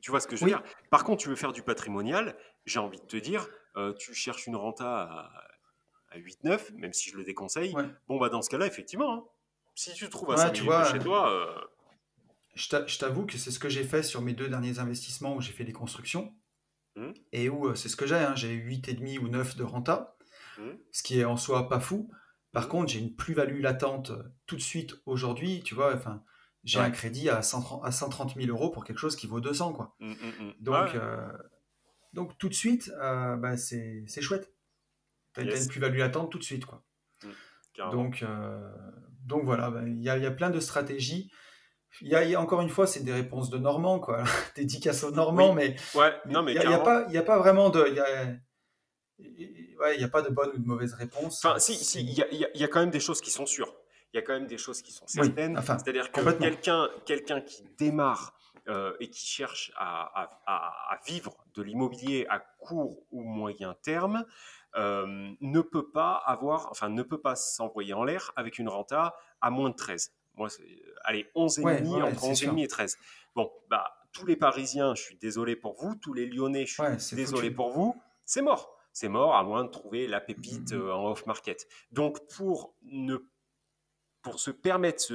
Tu 0.00 0.10
vois 0.10 0.20
ce 0.20 0.26
que 0.28 0.36
je 0.36 0.44
veux 0.44 0.46
Oui, 0.46 0.50
dire? 0.50 0.62
Par 0.90 1.04
contre, 1.04 1.22
tu 1.22 1.28
veux 1.28 1.36
faire 1.36 1.52
du 1.52 1.62
patrimonial, 1.62 2.36
j'ai 2.66 2.78
envie 2.80 3.00
de 3.00 3.06
te 3.06 3.16
dire, 3.16 3.48
euh, 3.76 3.92
tu 3.94 4.14
cherches 4.14 4.46
une 4.46 4.56
renta 4.56 5.02
à, 5.04 5.30
à 6.12 6.18
8-9, 6.18 6.72
même 6.76 6.92
si 6.92 7.10
je 7.10 7.16
le 7.16 7.24
déconseille. 7.24 7.72
ouais. 7.74 7.84
Bon, 8.08 8.18
bah 8.18 8.28
dans 8.28 8.42
ce 8.42 8.50
cas-là, 8.50 8.66
effectivement, 8.66 9.12
hein, 9.14 9.24
si 9.74 9.92
tu 9.94 10.08
trouves 10.08 10.30
à 10.32 10.36
Ouais, 10.36 10.42
5 10.44 10.52
tu 10.52 10.62
minutes 10.62 10.78
de 10.80 10.84
chez 10.84 10.98
toi, 10.98 11.30
euh, 11.30 11.60
je 12.54 12.68
t'a- 12.68 12.86
je 12.86 12.98
t'avoue 12.98 13.26
que 13.26 13.38
c'est 13.38 13.50
ce 13.50 13.58
que 13.58 13.68
j'ai 13.68 13.84
fait 13.84 14.02
sur 14.02 14.20
mes 14.22 14.34
deux 14.34 14.48
derniers 14.48 14.78
investissements 14.78 15.34
où 15.36 15.40
j'ai 15.40 15.52
fait 15.52 15.64
des 15.64 15.72
constructions 15.72 16.34
hum, 16.96 17.12
et 17.32 17.48
où 17.48 17.68
euh, 17.68 17.74
c'est 17.74 17.88
ce 17.88 17.96
que 17.96 18.06
j'ai, 18.06 18.16
hein, 18.16 18.34
j'ai 18.36 18.52
8,5 18.52 19.18
ou 19.22 19.28
9 19.28 19.56
de 19.56 19.64
renta, 19.64 20.16
hum, 20.56 20.78
ce 20.92 21.02
qui 21.02 21.20
est 21.20 21.24
en 21.24 21.36
soi 21.36 21.68
pas 21.68 21.80
fou. 21.80 22.10
Par 22.52 22.68
hum, 22.68 22.68
contre, 22.68 22.92
j'ai 22.92 23.00
une 23.00 23.14
plus-value 23.16 23.60
latente 23.62 24.10
euh, 24.10 24.22
tout 24.46 24.56
de 24.56 24.62
suite 24.62 24.96
aujourd'hui, 25.06 25.62
tu 25.64 25.74
vois, 25.74 25.94
enfin, 25.94 26.24
j'ai 26.64 26.80
un 26.80 26.90
crédit 26.90 27.30
à 27.30 27.42
130, 27.42 27.84
à 27.84 27.92
130 27.92 28.36
000 28.36 28.48
euros 28.48 28.70
pour 28.70 28.84
quelque 28.84 28.98
chose 28.98 29.16
qui 29.16 29.26
vaut 29.26 29.40
200, 29.40 29.72
quoi. 29.72 29.96
Donc, 30.60 30.94
Ouais, 30.94 31.00
euh, 31.00 31.32
donc 32.12 32.36
tout 32.38 32.48
de 32.48 32.54
suite, 32.54 32.90
euh, 33.00 33.36
bah, 33.36 33.56
c'est 33.56 34.04
chouette. 34.20 34.51
T'as, 35.34 35.42
t'as 35.42 35.48
une 35.48 35.54
yes, 35.56 35.68
plus-value 35.68 35.98
latente 35.98 36.30
tout 36.30 36.38
de 36.38 36.44
suite, 36.44 36.66
quoi. 36.66 36.82
hum. 37.24 37.90
Donc, 37.90 38.22
euh, 38.22 38.70
donc 39.24 39.44
voilà, 39.44 39.70
bah, 39.70 39.82
il 39.86 40.02
y, 40.02 40.10
a, 40.10 40.18
y 40.18 40.26
a 40.26 40.30
plein 40.30 40.50
de 40.50 40.60
stratégies. 40.60 41.30
Il 42.00 42.08
y 42.08 42.14
a, 42.14 42.24
y 42.24 42.36
encore 42.36 42.60
une 42.62 42.68
fois, 42.70 42.86
c'est 42.86 43.00
des 43.02 43.12
réponses 43.12 43.50
de 43.50 43.58
Normand, 43.58 43.98
quoi. 44.00 44.24
Dédicace 44.56 45.04
aux 45.04 45.10
Normands, 45.10 45.50
Oui, 45.50 45.54
mais 45.56 45.76
ouais, 45.98 46.12
il 46.26 46.32
non, 46.32 46.42
mais 46.42 46.52
n'y 46.52 46.58
a, 46.58 46.80
y 46.80 46.84
pas, 46.84 47.04
il 47.08 47.14
y 47.14 47.18
a 47.18 47.22
pas 47.22 47.38
vraiment 47.38 47.70
de. 47.70 47.86
Y 47.88 47.98
a, 48.00 48.26
ouais, 49.80 49.94
il 49.96 50.00
y 50.00 50.04
a 50.04 50.08
pas 50.08 50.22
de 50.22 50.30
bonne 50.30 50.50
ou 50.54 50.58
de 50.58 50.66
mauvaise 50.66 50.94
réponse. 50.94 51.44
Enfin, 51.44 51.58
si, 51.58 51.74
si, 51.76 52.00
il 52.00 52.12
y 52.12 52.22
a, 52.22 52.26
il 52.30 52.38
y 52.40 52.46
il 52.54 52.60
y 52.60 52.64
a 52.64 52.68
quand 52.68 52.80
même 52.80 52.90
des 52.90 53.00
choses 53.00 53.20
qui 53.20 53.30
sont 53.30 53.46
sûres. 53.46 53.74
Il 54.12 54.18
y 54.18 54.20
a 54.20 54.22
quand 54.22 54.34
même 54.34 54.46
des 54.46 54.58
choses 54.58 54.82
qui 54.82 54.92
sont 54.92 55.06
Oui, 55.16 55.24
certaines. 55.26 55.56
enfin, 55.58 55.78
C'est-à-dire 55.78 56.10
que 56.12 56.20
quelqu'un 56.32 56.88
quelqu'un 57.06 57.40
qui 57.40 57.64
démarre 57.78 58.34
euh, 58.68 58.94
et 59.00 59.08
qui 59.10 59.26
cherche 59.26 59.72
à- 59.76 60.30
à 60.46 61.00
vivre 61.06 61.34
de 61.54 61.62
l'immobilier 61.62 62.26
à 62.28 62.38
court 62.58 63.02
ou 63.10 63.22
moyen 63.22 63.74
terme 63.82 64.24
euh, 64.76 65.32
ne 65.40 65.60
peut 65.60 65.90
pas 65.90 66.14
avoir, 66.14 66.68
enfin, 66.70 66.88
ne 66.88 67.02
peut 67.02 67.20
pas 67.20 67.36
s'envoyer 67.36 67.92
en 67.94 68.04
l'air 68.04 68.32
avec 68.36 68.58
une 68.58 68.68
renta 68.68 69.14
à 69.40 69.50
moins 69.50 69.70
de 69.70 69.74
13. 69.76 70.12
Moi, 70.34 70.48
c'est- 70.48 70.64
allez, 71.04 71.30
11,5, 71.34 71.64
Ouais, 71.64 71.82
ouais, 71.82 72.02
entre 72.02 72.20
c'est 72.20 72.26
11,5 72.26 72.54
sûr. 72.56 72.64
et 72.64 72.68
13. 72.68 72.96
Bon, 73.34 73.52
bah, 73.68 73.92
tous 74.12 74.24
les 74.26 74.36
Parisiens, 74.36 74.94
je 74.94 75.02
suis 75.02 75.16
désolé 75.16 75.56
pour 75.56 75.74
vous. 75.74 75.94
Tous 75.96 76.14
les 76.14 76.26
Lyonnais, 76.26 76.64
je 76.66 76.72
suis 76.74 76.82
Ouais, 76.82 76.96
désolé 77.12 77.42
foutu. 77.48 77.54
pour 77.54 77.70
vous. 77.70 78.00
C'est 78.24 78.42
mort. 78.42 78.76
C'est 78.94 79.08
mort 79.08 79.34
à 79.36 79.42
moins 79.42 79.64
de 79.64 79.70
trouver 79.70 80.06
la 80.06 80.20
pépite 80.20 80.72
Mhm. 80.72 80.80
euh, 80.82 80.94
en 80.94 81.10
off-market. 81.10 81.66
Donc, 81.92 82.18
pour, 82.34 82.74
ne, 82.82 83.16
pour 84.22 84.38
se 84.38 84.50
permettre, 84.50 85.12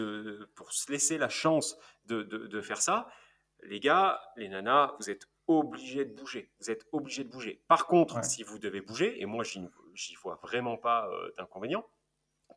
pour 0.55 0.72
se 0.74 0.91
laisser 0.91 1.18
la 1.18 1.30
chance 1.30 1.78
de, 2.05 2.24
de- 2.24 2.47
de 2.47 2.62
faire 2.62 2.82
ça, 2.82 3.08
les 3.64 3.80
gars, 3.80 4.20
les 4.36 4.49
nanas, 4.49 4.93
vous 4.99 5.10
êtes 5.10 5.28
obligés 5.48 6.06
de 6.06 6.14
bouger. 6.14 6.52
Vous 6.60 6.70
êtes 6.72 6.86
obligés 6.91 7.24
de 7.24 7.30
bouger. 7.30 7.62
Par 7.68 7.88
contre, 7.88 8.16
Ouais. 8.18 8.24
si 8.24 8.43
vous 8.43 8.60
devez 8.60 8.82
bouger, 8.82 9.22
et 9.22 9.26
moi, 9.26 9.43
j'y 9.93 10.16
vois 10.16 10.36
vraiment 10.41 10.78
pas 10.78 11.08
euh, 11.10 11.32
d'inconvénient, 11.38 11.86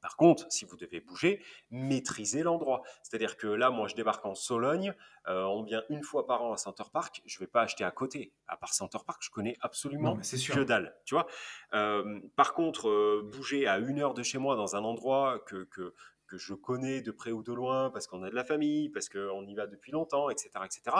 par 0.02 0.16
contre, 0.16 0.46
si 0.50 0.64
vous 0.64 0.76
devez 0.78 1.00
bouger, 1.00 1.44
maîtrisez 1.70 2.42
l'endroit. 2.42 2.80
C'est-à-dire 3.02 3.36
que 3.36 3.46
là, 3.48 3.68
moi, 3.70 3.86
je 3.86 3.94
débarque 3.94 4.24
en 4.24 4.34
Sologne, 4.34 4.94
euh, 5.28 5.42
on 5.44 5.62
vient 5.62 5.82
une 5.90 6.02
fois 6.02 6.26
par 6.26 6.42
an 6.42 6.52
à 6.52 6.56
Center 6.56 6.84
Park, 6.90 7.20
je 7.26 7.36
ne 7.36 7.40
vais 7.40 7.46
pas 7.46 7.62
acheter 7.62 7.84
à 7.84 7.90
côté. 7.90 8.32
À 8.46 8.56
part 8.56 8.72
Center 8.72 8.98
Park, 9.06 9.20
je 9.22 9.30
connais 9.30 9.50
Non, 9.52 9.58
absolument 9.60 10.14
mais 10.14 10.22
c'est 10.22 10.36
que 10.36 10.42
sûr. 10.42 10.64
dalle, 10.64 10.96
tu 11.04 11.14
vois. 11.14 11.26
Euh, 11.74 12.20
par 12.34 12.54
contre, 12.54 12.88
euh, 12.88 13.28
bouger 13.30 13.66
à 13.66 13.78
une 13.78 13.98
heure 14.00 14.14
de 14.14 14.22
chez 14.22 14.38
moi 14.38 14.56
dans 14.56 14.74
un 14.74 14.84
endroit 14.84 15.38
que, 15.40 15.64
que, 15.64 15.92
que 16.26 16.38
je 16.38 16.54
connais 16.54 17.02
de 17.02 17.10
près 17.10 17.32
ou 17.32 17.42
de 17.42 17.52
loin, 17.52 17.90
parce 17.90 18.06
qu'on 18.06 18.22
a 18.22 18.30
de 18.30 18.34
la 18.34 18.44
famille, 18.44 18.88
parce 18.88 19.08
qu'on 19.10 19.44
y 19.46 19.54
va 19.54 19.66
depuis 19.66 19.92
longtemps, 19.92 20.30
etc., 20.30 20.50
etc. 20.64 20.96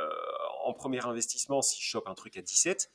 euh, 0.00 0.08
en 0.64 0.72
premier 0.72 1.04
investissement, 1.06 1.62
si 1.62 1.80
je 1.82 1.88
chope 1.88 2.08
un 2.08 2.14
truc 2.14 2.36
à 2.36 2.42
17, 2.42 2.90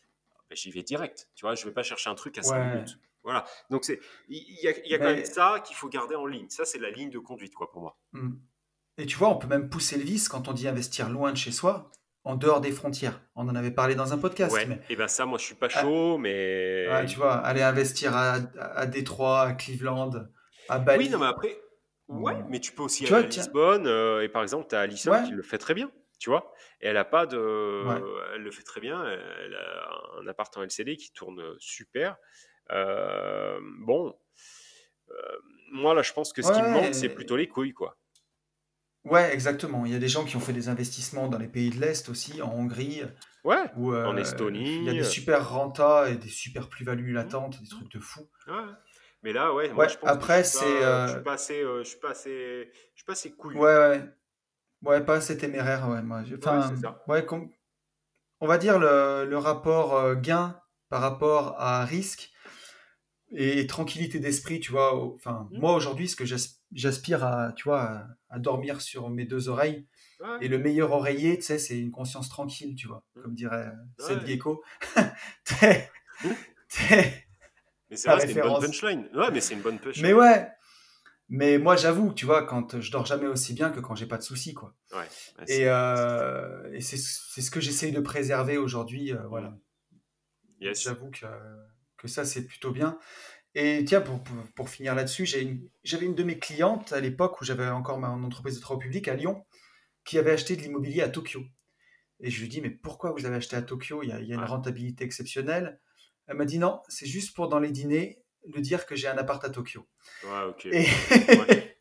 ben, 0.50 0.56
j'y 0.56 0.72
vais 0.72 0.84
direct. 0.84 1.30
Tu 1.36 1.46
vois, 1.46 1.56
je 1.56 1.64
ne 1.64 1.70
vais 1.70 1.74
pas 1.74 1.84
chercher 1.84 2.10
un 2.10 2.16
truc 2.16 2.38
à 2.38 2.44
5 2.44 2.56
Ouais. 2.58 2.74
minutes. 2.76 2.98
Voilà. 3.24 3.46
Donc, 3.70 3.86
c'est, 3.86 4.00
il 4.30 4.60
y, 4.64 4.68
a, 4.68 4.72
il 4.84 4.92
y 4.92 4.96
a 4.96 4.98
quand 4.98 5.06
même 5.06 5.24
ça 5.26 5.62
qu'il 5.66 5.76
faut 5.76 5.88
garder 5.90 6.16
en 6.16 6.26
ligne. 6.26 6.50
Ça, 6.50 6.66
c'est 6.66 6.80
la 6.80 6.90
ligne 6.90 7.10
de 7.12 7.20
conduite, 7.20 7.54
quoi, 7.54 7.70
pour 7.72 7.82
moi. 7.82 7.98
hmm. 8.14 8.32
et 8.98 9.06
tu 9.06 9.16
vois, 9.18 9.30
on 9.30 9.36
peut 9.38 9.48
même 9.48 9.70
pousser 9.70 9.98
le 9.98 10.04
vice 10.04 10.28
quand 10.28 10.48
on 10.48 10.54
dit 10.54 10.68
investir 10.68 11.08
loin 11.10 11.32
de 11.32 11.38
chez 11.38 11.52
soi, 11.52 11.92
en 12.24 12.36
dehors 12.36 12.62
des 12.62 12.72
frontières. 12.72 13.22
On 13.36 13.48
en 13.48 13.56
avait 13.56 13.72
parlé 13.72 13.94
dans 13.96 14.12
un 14.14 14.18
podcast, 14.18 14.54
Ouais. 14.54 14.66
mais 14.66 14.80
Et 14.90 14.96
ben 14.96 15.08
ça, 15.08 15.26
moi, 15.26 15.38
je 15.38 15.46
suis 15.46 15.56
pas 15.56 15.68
ah, 15.74 15.82
chaud, 15.82 16.18
mais 16.18 17.06
tu 17.08 17.16
vois, 17.18 17.36
aller 17.36 17.62
investir 17.62 18.16
à, 18.16 18.38
à 18.60 18.86
Détroit, 18.88 19.42
à 19.42 19.54
Cleveland, 19.54 20.10
à 20.70 20.80
oui, 20.80 21.10
non, 21.10 21.20
mais 21.20 21.20
Bali. 21.20 21.24
après, 21.24 21.58
ouais, 22.10 22.34
ou- 22.36 22.50
mais 22.50 22.60
tu 22.60 22.72
peux 22.74 22.84
aussi 22.84 23.06
Tu 23.06 23.14
aller 23.14 23.24
vois, 23.28 23.32
à 23.34 23.36
Lisbonne. 23.38 23.88
euh, 23.88 24.24
et 24.24 24.30
par 24.30 24.42
exemple, 24.44 24.68
tu 24.70 24.76
as 24.76 24.80
Alison 24.82 25.12
ouais, 25.12 25.24
qui 25.24 25.32
le 25.32 25.42
fait 25.44 25.58
très 25.60 25.74
bien, 25.76 25.92
tu 26.22 26.30
vois? 26.30 26.54
Et 26.82 26.88
elle 26.88 26.98
a 26.98 27.06
pas 27.06 27.26
de, 27.26 27.38
ouais, 27.82 28.02
elle 28.36 28.44
le 28.44 28.52
fait 28.52 28.64
très 28.64 28.80
bien. 28.82 29.04
Elle 29.06 29.56
a 29.56 29.92
un 30.22 30.28
appart 30.28 30.56
en 30.58 30.64
LCD 30.64 30.98
qui 30.98 31.12
tourne 31.12 31.56
super. 31.60 32.18
Euh, 32.72 33.60
bon, 33.80 34.18
euh, 35.12 35.38
moi 35.72 35.94
là, 35.96 36.02
je 36.04 36.14
pense 36.14 36.34
que 36.34 36.42
ce 36.42 36.52
qui 36.52 36.64
me 36.64 36.70
manque, 36.70 36.96
c'est 36.96 37.10
plutôt 37.10 37.36
les 37.38 37.48
couilles, 37.48 37.74
quoi. 37.74 37.98
ouais, 39.06 39.34
exactement. 39.34 39.86
Il 39.86 39.92
y 39.92 39.96
a 39.96 40.00
des 40.00 40.08
gens 40.08 40.26
qui 40.26 40.36
ont 40.36 40.40
fait 40.40 40.54
des 40.54 40.70
investissements 40.70 41.28
dans 41.28 41.38
les 41.38 41.48
pays 41.48 41.70
de 41.70 41.80
l'Est 41.80 42.10
aussi, 42.10 42.42
en 42.42 42.52
Hongrie, 42.54 43.02
Ouais, 43.44 43.72
où 43.76 43.94
en 44.04 44.18
euh, 44.18 44.36
il 44.80 44.86
y 44.86 44.90
a 44.90 44.94
Estonie. 44.94 44.96
des 44.96 45.04
euh, 45.04 45.04
super 45.04 45.50
rentas 45.52 46.10
et 46.10 46.18
des 46.18 46.30
super 46.30 46.70
plus-values 46.70 47.14
hmm, 47.14 47.14
latentes, 47.14 47.62
des 47.62 47.70
trucs 47.70 47.92
de 47.92 48.00
fou. 48.00 48.30
ouais. 48.48 48.74
Mais 49.24 49.34
là, 49.34 49.54
ouais, 49.54 49.72
moi, 49.74 49.88
Ouais, 49.88 49.88
je 49.88 49.98
pense 49.98 50.12
après, 50.12 50.44
c'est. 50.44 50.84
je 51.06 51.12
suis 51.12 51.20
euh, 51.20 51.24
pas 51.24 51.34
assez, 51.34 51.62
euh, 51.64 51.84
je 51.84 51.90
suis 51.90 52.00
pas 52.00 52.12
assez, 52.12 52.72
je 52.74 52.98
suis 53.00 53.06
pas 53.06 53.14
assez 53.14 53.36
couillu. 53.36 53.60
ouais, 53.60 53.78
ouais, 53.78 54.14
ouais, 54.84 55.04
pas 55.04 55.16
assez 55.16 55.38
téméraire, 55.38 55.88
ouais. 55.90 56.02
Moi, 56.02 56.22
Ouais, 56.22 56.38
enfin, 56.38 56.76
ouais, 57.08 57.26
com- 57.26 57.50
on 58.40 58.48
va 58.48 58.58
dire 58.58 58.80
le, 58.80 59.26
le 59.26 59.38
rapport 59.38 59.96
euh, 59.96 60.16
gain 60.16 60.60
par 60.90 61.02
rapport 61.02 61.56
à 61.60 61.86
risque 61.86 62.32
et 63.34 63.66
tranquillité 63.68 64.20
d'esprit, 64.20 64.60
tu 64.60 64.72
vois. 64.72 64.94
Enfin, 65.16 65.48
Hmm, 65.52 65.60
moi 65.60 65.74
aujourd'hui, 65.76 66.08
ce 66.10 66.16
que 66.16 66.26
j'as- 66.26 66.60
j'aspire 66.74 67.24
à, 67.24 67.54
tu 67.54 67.64
vois, 67.64 68.06
à, 68.30 68.40
dormir 68.40 68.82
sur 68.82 69.10
mes 69.10 69.26
deux 69.26 69.48
oreilles. 69.50 69.88
Ouais, 70.20 70.38
Et 70.42 70.48
le 70.48 70.58
meilleur 70.60 70.92
oreiller, 70.92 71.38
tu 71.38 71.44
sais, 71.44 71.58
c'est 71.60 71.80
une 71.80 71.92
conscience 71.92 72.30
tranquille, 72.30 72.76
tu 72.76 72.88
vois, 72.88 73.04
hmm, 73.16 73.22
comme 73.24 73.34
dirait 73.36 73.68
euh, 73.68 73.72
Seth 74.00 74.22
ouais. 74.22 74.28
Gecko. 74.28 74.64
T'es- 75.46 75.90
t'es- 76.70 77.26
Mais 77.90 77.98
c'est 77.98 78.10
vrai, 78.10 78.20
c'est 78.28 78.34
une 78.34 78.42
bonne 78.42 78.60
punchline. 78.62 79.10
Ouais, 79.14 79.32
mais 79.32 79.42
c'est 79.42 79.54
une 79.54 79.62
bonne 79.62 79.76
Mais 79.76 79.84
punchline. 79.84 80.14
ouais, 80.14 80.48
mais 81.32 81.58
moi 81.60 81.78
j'avoue, 81.78 82.14
tu 82.14 82.28
vois, 82.28 82.46
quand 82.46 82.80
je 82.80 82.92
dors 82.92 83.08
jamais 83.08 83.28
aussi 83.28 83.54
bien 83.56 83.72
que 83.72 83.80
quand 83.82 83.96
j'ai 83.96 84.08
pas 84.08 84.20
de 84.20 84.24
soucis, 84.24 84.54
quoi. 84.54 84.76
Ouais, 84.92 85.08
Et, 85.48 85.64
euh, 85.68 86.72
et 86.74 86.82
c'est 86.82 86.98
ce 86.98 87.52
que 87.52 87.62
j'essaye 87.62 87.94
de 87.94 88.02
préserver 88.02 88.58
aujourd'hui, 88.58 89.14
euh, 89.14 89.28
voilà. 89.28 89.58
Yes. 90.60 90.84
J'avoue 90.84 91.10
que, 91.12 91.26
que 91.98 92.08
ça, 92.08 92.26
c'est 92.26 92.46
plutôt 92.46 92.72
bien. 92.72 93.00
Et 93.56 93.86
tiens, 93.86 94.02
pour, 94.02 94.24
pour, 94.24 94.36
pour 94.56 94.70
finir 94.70 94.96
là-dessus, 94.96 95.26
une- 95.40 95.70
j'avais 95.84 96.06
une 96.08 96.16
de 96.16 96.24
mes 96.24 96.40
clientes 96.40 96.94
à 96.94 97.02
l'époque 97.02 97.42
où 97.42 97.46
j'avais 97.46 97.70
encore 97.70 98.00
ma 98.00 98.10
mon 98.10 98.26
entreprise 98.28 98.56
de 98.58 98.62
travaux 98.62 98.80
publics 98.80 99.08
à 99.10 99.16
Lyon, 99.16 99.46
qui 100.06 100.20
avait 100.20 100.32
acheté 100.32 100.56
de 100.58 100.62
l'immobilier 100.64 101.02
à 101.04 101.10
Tokyo. 101.10 101.44
Et 102.22 102.32
je 102.32 102.42
lui 102.42 102.50
dis, 102.50 102.62
mais 102.62 102.70
pourquoi 102.72 103.12
vous 103.14 103.26
avez 103.26 103.38
acheté 103.38 103.56
à 103.58 103.62
Tokyo? 103.64 104.04
Il 104.04 104.10
y, 104.10 104.14
a, 104.14 104.22
il 104.22 104.28
y 104.28 104.34
a 104.34 104.36
une 104.36 104.42
Ouais. 104.42 104.48
rentabilité 104.48 105.06
exceptionnelle. 105.06 105.82
Elle 106.28 106.38
m'a 106.38 106.46
dit, 106.46 106.60
non, 106.60 106.82
c'est 106.90 107.08
juste 107.08 107.36
pour 107.36 107.50
dans 107.50 107.60
les 107.60 107.72
dîners, 107.72 108.24
le 108.54 108.62
dire 108.62 108.86
que 108.86 108.96
j'ai 108.96 109.08
un 109.08 109.18
appart 109.18 109.44
à 109.44 109.50
Tokyo. 109.50 109.86
Ouais, 110.24 110.44
ok. 110.50 110.66
Et, 110.68 110.88
Ouais. 111.38 111.78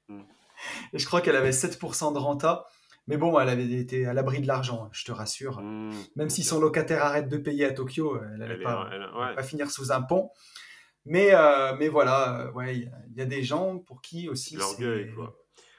Et 0.92 0.98
je 0.98 1.06
crois 1.06 1.20
qu'elle 1.20 1.36
avait 1.36 1.50
7% 1.52 2.12
de 2.12 2.18
renta. 2.18 2.66
Mais 3.06 3.16
bon, 3.16 3.38
elle 3.40 3.48
avait 3.48 3.64
été 3.70 4.06
à 4.06 4.12
l'abri 4.12 4.40
de 4.40 4.46
l'argent, 4.46 4.88
je 4.92 5.04
te 5.04 5.10
rassure. 5.10 5.60
Hmm, 5.60 5.90
Même 6.16 6.30
si 6.30 6.44
son 6.44 6.60
locataire 6.60 7.02
arrête 7.04 7.28
de 7.28 7.38
payer 7.38 7.64
à 7.64 7.72
Tokyo, 7.72 8.20
elle 8.22 8.36
n'allait 8.38 8.60
pas, 8.62 8.88
elle- 8.92 9.36
ouais. 9.36 9.42
finir 9.42 9.70
sous 9.70 9.90
un 9.90 10.02
pont. 10.02 10.30
Mais, 11.06 11.30
euh, 11.32 11.74
mais 11.78 11.88
voilà, 11.88 12.40
euh, 12.42 12.52
ouais, 12.52 12.76
il 12.76 12.82
y, 12.82 12.86
a- 12.86 12.98
il 13.10 13.16
y 13.16 13.20
a 13.22 13.24
des 13.24 13.42
gens 13.42 13.78
pour 13.78 14.00
qui 14.02 14.26
de 14.26 14.30
aussi 14.30 14.54
l'orgueil, 14.56 15.10
quoi. 15.14 15.34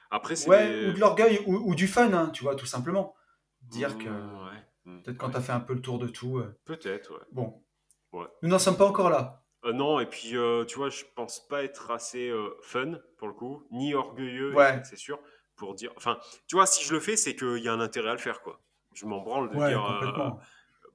Après, 0.10 0.36
c'est 0.36 0.50
Ouais, 0.50 0.88
ou 0.90 0.94
de 0.94 1.00
l'orgueil, 1.00 1.40
ou, 1.46 1.56
ou 1.56 1.76
du 1.76 1.88
fun, 1.88 2.12
hein, 2.12 2.32
tu 2.34 2.44
vois, 2.44 2.56
tout 2.56 2.66
simplement. 2.66 3.14
Dire 3.62 3.98
que 3.98 4.10
Hmm, 4.10 4.48
ouais. 4.48 4.64
Hmm, 4.86 5.02
peut-être 5.04 5.18
quand 5.18 5.28
ouais. 5.28 5.32
tu 5.34 5.38
as 5.38 5.42
fait 5.42 5.52
un 5.54 5.60
peu 5.62 5.74
le 5.76 5.82
tour 5.82 6.00
de 6.00 6.08
tout. 6.08 6.40
euh, 6.40 6.60
Peut-être, 6.66 7.12
ouais. 7.14 7.26
bon, 7.32 7.64
Ouais. 8.12 8.26
nous 8.42 8.50
n'en 8.50 8.60
sommes 8.60 8.76
pas 8.78 8.88
encore 8.88 9.10
là. 9.12 9.41
Euh, 9.66 9.74
non, 9.74 10.00
et 10.00 10.08
puis, 10.08 10.36
euh, 10.36 10.66
tu 10.66 10.78
vois, 10.78 10.90
je 10.90 11.04
pense 11.16 11.48
pas 11.48 11.64
être 11.64 11.92
assez 11.92 12.30
euh, 12.30 12.58
fun, 12.62 13.00
pour 13.18 13.28
le 13.28 13.34
coup, 13.34 13.68
ni 13.72 13.94
orgueilleux, 13.94 14.54
et 14.56 14.58
Ouais, 14.58 14.66
ça, 14.66 14.84
c'est 14.84 14.96
sûr, 14.98 15.20
pour 15.56 15.76
dire. 15.76 15.94
Enfin, 15.98 16.18
tu 16.48 16.56
vois, 16.56 16.66
si 16.66 16.84
je 16.84 16.94
le 16.94 17.00
fais, 17.00 17.16
c'est 17.16 17.36
qu'il 17.36 17.60
y 17.60 17.68
a 17.68 17.74
un 17.74 17.80
intérêt 17.80 18.10
à 18.10 18.14
le 18.14 18.20
faire, 18.20 18.42
quoi. 18.42 18.62
Je 18.94 19.06
m'en 19.06 19.22
branle 19.22 19.50
de 19.52 19.58
ouais, 19.58 19.70
dire. 19.70 19.84
complètement. 19.84 20.40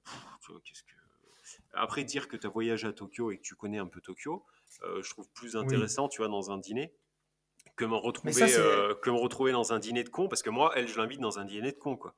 pff, 0.05 0.15
tu 0.43 0.53
vois, 0.53 0.61
qu'est-ce 0.65 0.83
que. 0.83 0.89
Après, 1.75 2.05
dire 2.05 2.29
que 2.29 2.37
tu 2.37 2.47
as 2.47 2.51
voyagé 2.51 2.89
à 2.89 2.93
Tokyo 2.93 3.31
et 3.31 3.37
que 3.39 3.43
tu 3.43 3.55
connais 3.55 3.79
un 3.79 3.87
peu 3.87 4.01
Tokyo, 4.01 4.45
je 4.83 5.09
trouve 5.11 5.31
plus 5.33 5.57
Oui, 5.61 5.63
intéressant, 5.65 6.09
tu 6.09 6.19
vois, 6.23 6.29
dans 6.29 6.51
un 6.51 6.59
dîner, 6.59 6.93
que 7.77 7.85
me 7.85 7.97
retrouver, 7.97 8.33
ça, 8.33 8.49
c'est- 8.49 9.01
que 9.03 9.11
me 9.11 9.17
retrouver 9.19 9.53
dans 9.53 9.73
un 9.73 9.79
dîner 9.79 10.05
de 10.05 10.09
con, 10.11 10.29
parce 10.29 10.43
que 10.43 10.51
moi, 10.51 10.73
elle, 10.77 10.89
je 10.89 10.97
l'invite 10.99 11.21
dans 11.21 11.39
un 11.39 11.45
dîner 11.45 11.73
de 11.73 11.79
con, 11.79 11.97
quoi. 11.97 12.15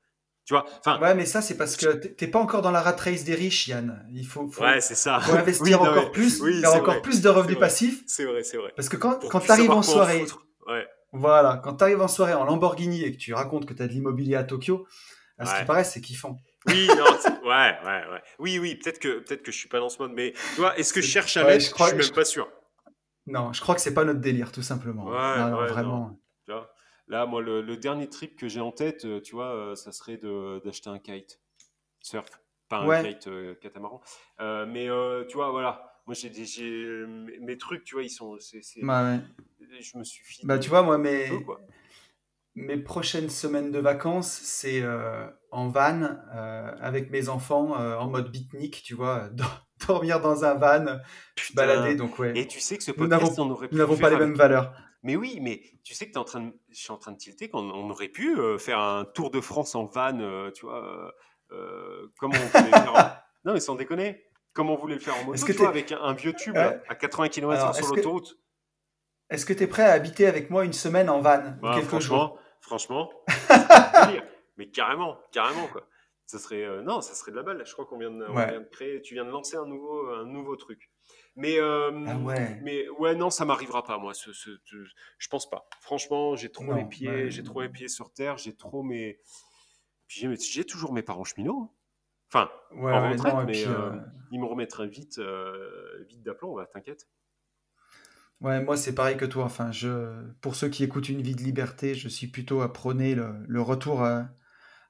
Tu 0.48 0.54
vois 0.54 0.64
Enfin, 0.78 0.98
Ouais, 0.98 1.14
mais 1.14 1.26
ça, 1.26 1.42
c'est 1.42 1.58
parce 1.58 1.76
que 1.76 1.88
t'es- 1.94 2.26
pas 2.26 2.38
encore 2.38 2.62
dans 2.62 2.70
la 2.70 2.80
rat 2.80 2.96
race 2.98 3.22
des 3.22 3.34
riches, 3.34 3.68
Yann. 3.68 4.02
Il 4.10 4.26
faut, 4.26 4.48
faut, 4.48 4.62
ouais, 4.62 4.80
c'est 4.80 4.94
ça. 4.94 5.20
faut 5.20 5.34
investir 5.36 5.62
Oui, 5.62 5.72
non, 5.72 5.90
encore 5.90 6.04
mais- 6.06 6.10
plus, 6.10 6.40
oui, 6.40 6.60
faire 6.62 6.72
encore 6.74 6.94
vrai. 6.94 7.02
plus 7.02 7.20
de 7.20 7.28
revenus 7.28 7.58
passifs. 7.58 8.02
C'est 8.06 8.24
vrai, 8.24 8.42
c'est 8.44 8.56
vrai. 8.56 8.72
Parce 8.74 8.88
que 8.88 8.96
quand, 8.96 9.18
Pour 9.18 9.30
quand 9.30 9.40
plus 9.40 9.46
tu 9.46 9.52
arrives 9.52 9.64
savoir 9.64 9.78
en 9.78 9.82
soirée. 9.82 10.24
Ouais. 10.66 10.86
voilà, 11.12 11.60
quand 11.62 11.74
tu 11.76 11.84
arrives 11.84 12.00
en 12.00 12.08
soirée 12.08 12.32
en 12.32 12.44
Lamborghini 12.44 13.04
et 13.04 13.12
que 13.12 13.18
tu 13.18 13.34
racontes 13.34 13.66
que 13.66 13.74
tu 13.74 13.82
as 13.82 13.88
de 13.88 13.92
l'immobilier 13.92 14.36
à 14.36 14.44
Tokyo, 14.44 14.86
à 15.36 15.44
ce 15.44 15.58
qui 15.60 15.66
paraît, 15.66 15.84
c'est 15.84 16.00
kiffant. 16.00 16.38
Oui, 16.66 16.88
non, 16.88 17.04
ouais, 17.04 17.76
ouais, 17.84 18.02
ouais. 18.10 18.22
Oui, 18.38 18.58
oui, 18.58 18.74
peut-être 18.76 18.98
que, 19.00 19.18
peut-être 19.18 19.42
que 19.42 19.52
je 19.52 19.58
suis 19.58 19.68
pas 19.68 19.80
dans 19.80 19.90
ce 19.90 19.98
mode, 19.98 20.12
mais 20.14 20.32
tu 20.54 20.60
vois, 20.62 20.76
est-ce 20.78 20.94
que 20.94 21.02
je 21.02 21.06
C'est- 21.06 21.12
cherche 21.12 21.36
à 21.36 21.44
ouais, 21.44 21.52
l'être? 21.58 21.66
je 21.66 21.70
crois- 21.72 21.88
Je 21.90 21.92
suis 21.94 22.02
je- 22.04 22.08
même 22.08 22.14
pas 22.14 22.24
sûr. 22.24 22.48
Non, 23.26 23.52
je 23.52 23.60
crois 23.60 23.74
que 23.74 23.82
c'est 23.82 23.92
pas 23.94 24.04
notre 24.04 24.20
délire, 24.20 24.50
tout 24.50 24.62
simplement. 24.62 25.04
Ouais, 25.04 25.38
non, 25.38 25.48
non, 25.50 25.66
vraiment. 25.66 25.98
Vois 26.06 26.16
Là, 27.08 27.24
moi, 27.26 27.40
le, 27.40 27.62
le 27.62 27.76
dernier 27.76 28.08
trip 28.08 28.36
que 28.36 28.48
j'ai 28.48 28.60
en 28.60 28.70
tête, 28.72 29.04
euh, 29.06 29.20
tu 29.20 29.34
vois, 29.34 29.54
euh, 29.54 29.74
ça 29.74 29.92
serait 29.92 30.18
d'acheter 30.64 30.90
un 30.90 30.98
kite. 30.98 31.40
Surf. 32.00 32.26
Pas 32.68 32.78
un 32.80 32.86
Ouais. 32.86 33.02
kite 33.14 33.28
euh, 33.28 33.54
catamaran. 33.54 34.00
Euh, 34.40 34.66
mais 34.66 34.88
tu 35.28 35.36
vois, 35.36 35.50
voilà. 35.50 35.84
Moi, 36.06 36.14
j'ai 36.14 36.28
des, 36.30 37.06
mes 37.40 37.56
trucs, 37.58 37.84
tu 37.84 37.94
vois, 37.94 38.02
ils 38.02 38.10
sont. 38.10 38.36
c'est- 38.38 38.60
Bah, 38.82 39.04
ouais. 39.04 39.20
Je 39.80 39.96
me 39.98 40.04
suis 40.04 40.24
fini. 40.24 40.46
Bah, 40.46 40.58
tu 40.58 40.68
vois, 40.68 40.82
moi, 40.82 40.98
mes, 40.98 41.28
peu, 41.28 41.40
quoi. 41.40 41.60
mes 42.54 42.76
prochaines 42.78 43.28
semaines 43.30 43.70
de 43.72 43.78
vacances, 43.78 44.30
c'est 44.30 44.82
en 45.50 45.68
van, 45.68 46.16
avec 46.80 47.10
mes 47.10 47.28
enfants, 47.28 47.72
en 47.72 48.08
mode 48.08 48.30
beatnik, 48.30 48.82
tu 48.82 48.94
vois, 48.94 49.28
dormir 49.88 50.20
dans 50.20 50.44
un 50.44 50.54
van, 50.54 50.98
Putain. 51.36 51.54
balader, 51.66 51.94
donc 51.94 52.18
ouais. 52.18 52.32
Et 52.38 52.46
tu 52.46 52.60
sais 52.60 52.76
que 52.78 52.82
ce 52.84 52.90
podcast, 52.92 53.38
Nous 53.38 53.78
n'avons 53.78 53.96
pas 53.98 54.10
les 54.10 54.16
mêmes 54.18 54.34
valeurs. 54.34 54.72
Mais 55.02 55.14
oui, 55.16 55.38
mais 55.40 55.62
tu 55.84 55.94
sais 55.94 56.06
que 56.08 56.12
t'es 56.12 56.18
en 56.18 56.24
train 56.24 56.40
de... 56.40 56.52
je 56.70 56.74
suis 56.80 56.90
en 56.90 56.98
train 56.98 57.12
de 57.12 57.18
tilter 57.18 57.48
qu'on 57.48 57.70
on 57.70 57.88
aurait 57.90 58.08
pu 58.08 58.36
euh, 58.38 58.58
faire 58.58 58.80
un 58.80 59.04
tour 59.04 59.30
de 59.30 59.40
France 59.40 59.74
en 59.74 59.84
van, 59.86 60.18
euh, 60.20 60.50
tu 60.50 60.66
vois, 60.66 60.84
euh, 60.84 61.10
euh, 61.52 62.08
comme 62.18 62.32
on 62.34 62.38
voulait 62.38 62.64
le 62.64 62.70
faire 62.70 62.94
en... 62.94 62.98
Non, 63.44 63.52
mais 63.54 63.60
sans 63.60 63.76
déconner, 63.76 64.24
comme 64.52 64.68
on 64.70 64.76
voulait 64.76 64.94
le 64.96 65.00
faire 65.00 65.14
en 65.16 65.24
moto, 65.24 65.46
que 65.46 65.52
tu 65.52 65.58
vois, 65.58 65.68
avec 65.68 65.92
un, 65.92 66.00
un 66.02 66.12
vieux 66.12 66.32
tube 66.32 66.56
là, 66.56 66.82
à 66.88 66.94
80 66.96 67.28
km 67.28 67.60
Alors, 67.62 67.74
sur 67.74 67.90
que- 67.90 67.96
l'autoroute. 67.96 68.36
Est-ce 69.30 69.46
que 69.46 69.52
tu 69.52 69.62
es 69.62 69.66
prêt 69.68 69.84
à 69.84 69.92
habiter 69.92 70.26
avec 70.26 70.50
moi 70.50 70.64
une 70.64 70.72
semaine 70.72 71.08
en 71.08 71.20
van 71.20 71.42
jours? 71.62 71.82
franchement, 71.84 72.38
franchement, 72.60 73.10
mais 74.56 74.68
carrément, 74.70 75.18
carrément 75.32 75.68
quoi. 75.68 75.86
Ça 76.26 76.38
serait, 76.38 76.82
non, 76.82 77.00
ça 77.00 77.14
serait 77.14 77.30
de 77.30 77.36
la 77.36 77.42
balle. 77.42 77.62
Je 77.64 77.72
crois 77.72 77.86
qu'on 77.86 77.98
vient, 77.98 78.10
Ouais. 78.10 78.50
vient 78.50 78.60
de 78.60 78.68
créer, 78.70 79.00
tu 79.00 79.14
viens 79.14 79.24
de 79.24 79.30
lancer 79.30 79.56
un 79.56 79.64
nouveau, 79.66 80.08
un 80.10 80.24
nouveau 80.26 80.56
truc. 80.56 80.90
Mais, 81.38 81.58
euh, 81.60 81.92
Ah 82.04 82.18
ouais. 82.18 82.58
mais 82.60 82.88
ouais, 83.00 83.14
non, 83.16 83.30
ça 83.30 83.46
m'arrivera 83.46 83.84
pas 83.84 83.98
moi. 83.98 84.14
Ce, 84.14 84.32
ce- 84.34 84.58
ce- 84.64 84.84
je 85.18 85.28
pense 85.28 85.48
pas. 85.50 85.68
Franchement, 85.80 86.36
j'ai 86.36 86.50
trop 86.50 86.72
Non, 86.72 86.74
les 86.74 86.84
pieds, 86.84 87.30
ouais. 87.30 87.30
j'ai 87.30 87.44
trop 87.44 87.62
les 87.62 87.70
pieds 87.70 87.88
sur 87.88 88.12
terre, 88.12 88.38
j'ai 88.38 88.56
trop 88.56 88.82
mes, 88.82 89.20
Puis 90.08 90.28
j'ai, 90.52 90.64
toujours 90.64 90.92
mes 90.94 91.02
parents 91.02 91.24
cheminots. 91.24 91.62
hein. 91.64 91.70
Enfin, 92.30 92.50
Ouais, 92.70 92.92
en 92.92 93.08
retraite, 93.08 93.38
non, 93.38 93.44
mais 93.44 93.64
puis, 93.64 93.72
euh, 93.74 93.90
euh, 93.90 94.00
ils 94.30 94.40
me 94.40 94.46
remettraient 94.46 94.88
vite, 94.88 95.20
vite 96.08 96.22
d'aplomb, 96.22 96.54
bah, 96.56 96.66
t'inquiète. 96.72 97.08
Ouais, 98.40 98.62
moi 98.62 98.76
c'est 98.76 98.94
pareil 98.94 99.16
que 99.16 99.24
toi. 99.24 99.44
Enfin, 99.44 99.72
je, 99.72 100.30
pour 100.40 100.54
ceux 100.54 100.68
qui 100.68 100.84
écoutent 100.84 101.08
Une 101.08 101.22
vie 101.22 101.34
de 101.34 101.42
liberté, 101.42 101.94
je 101.94 102.08
suis 102.08 102.28
plutôt 102.28 102.60
à 102.60 102.72
prôner 102.72 103.14
le, 103.14 103.34
le 103.48 103.60
retour 103.60 104.02
à, 104.04 104.28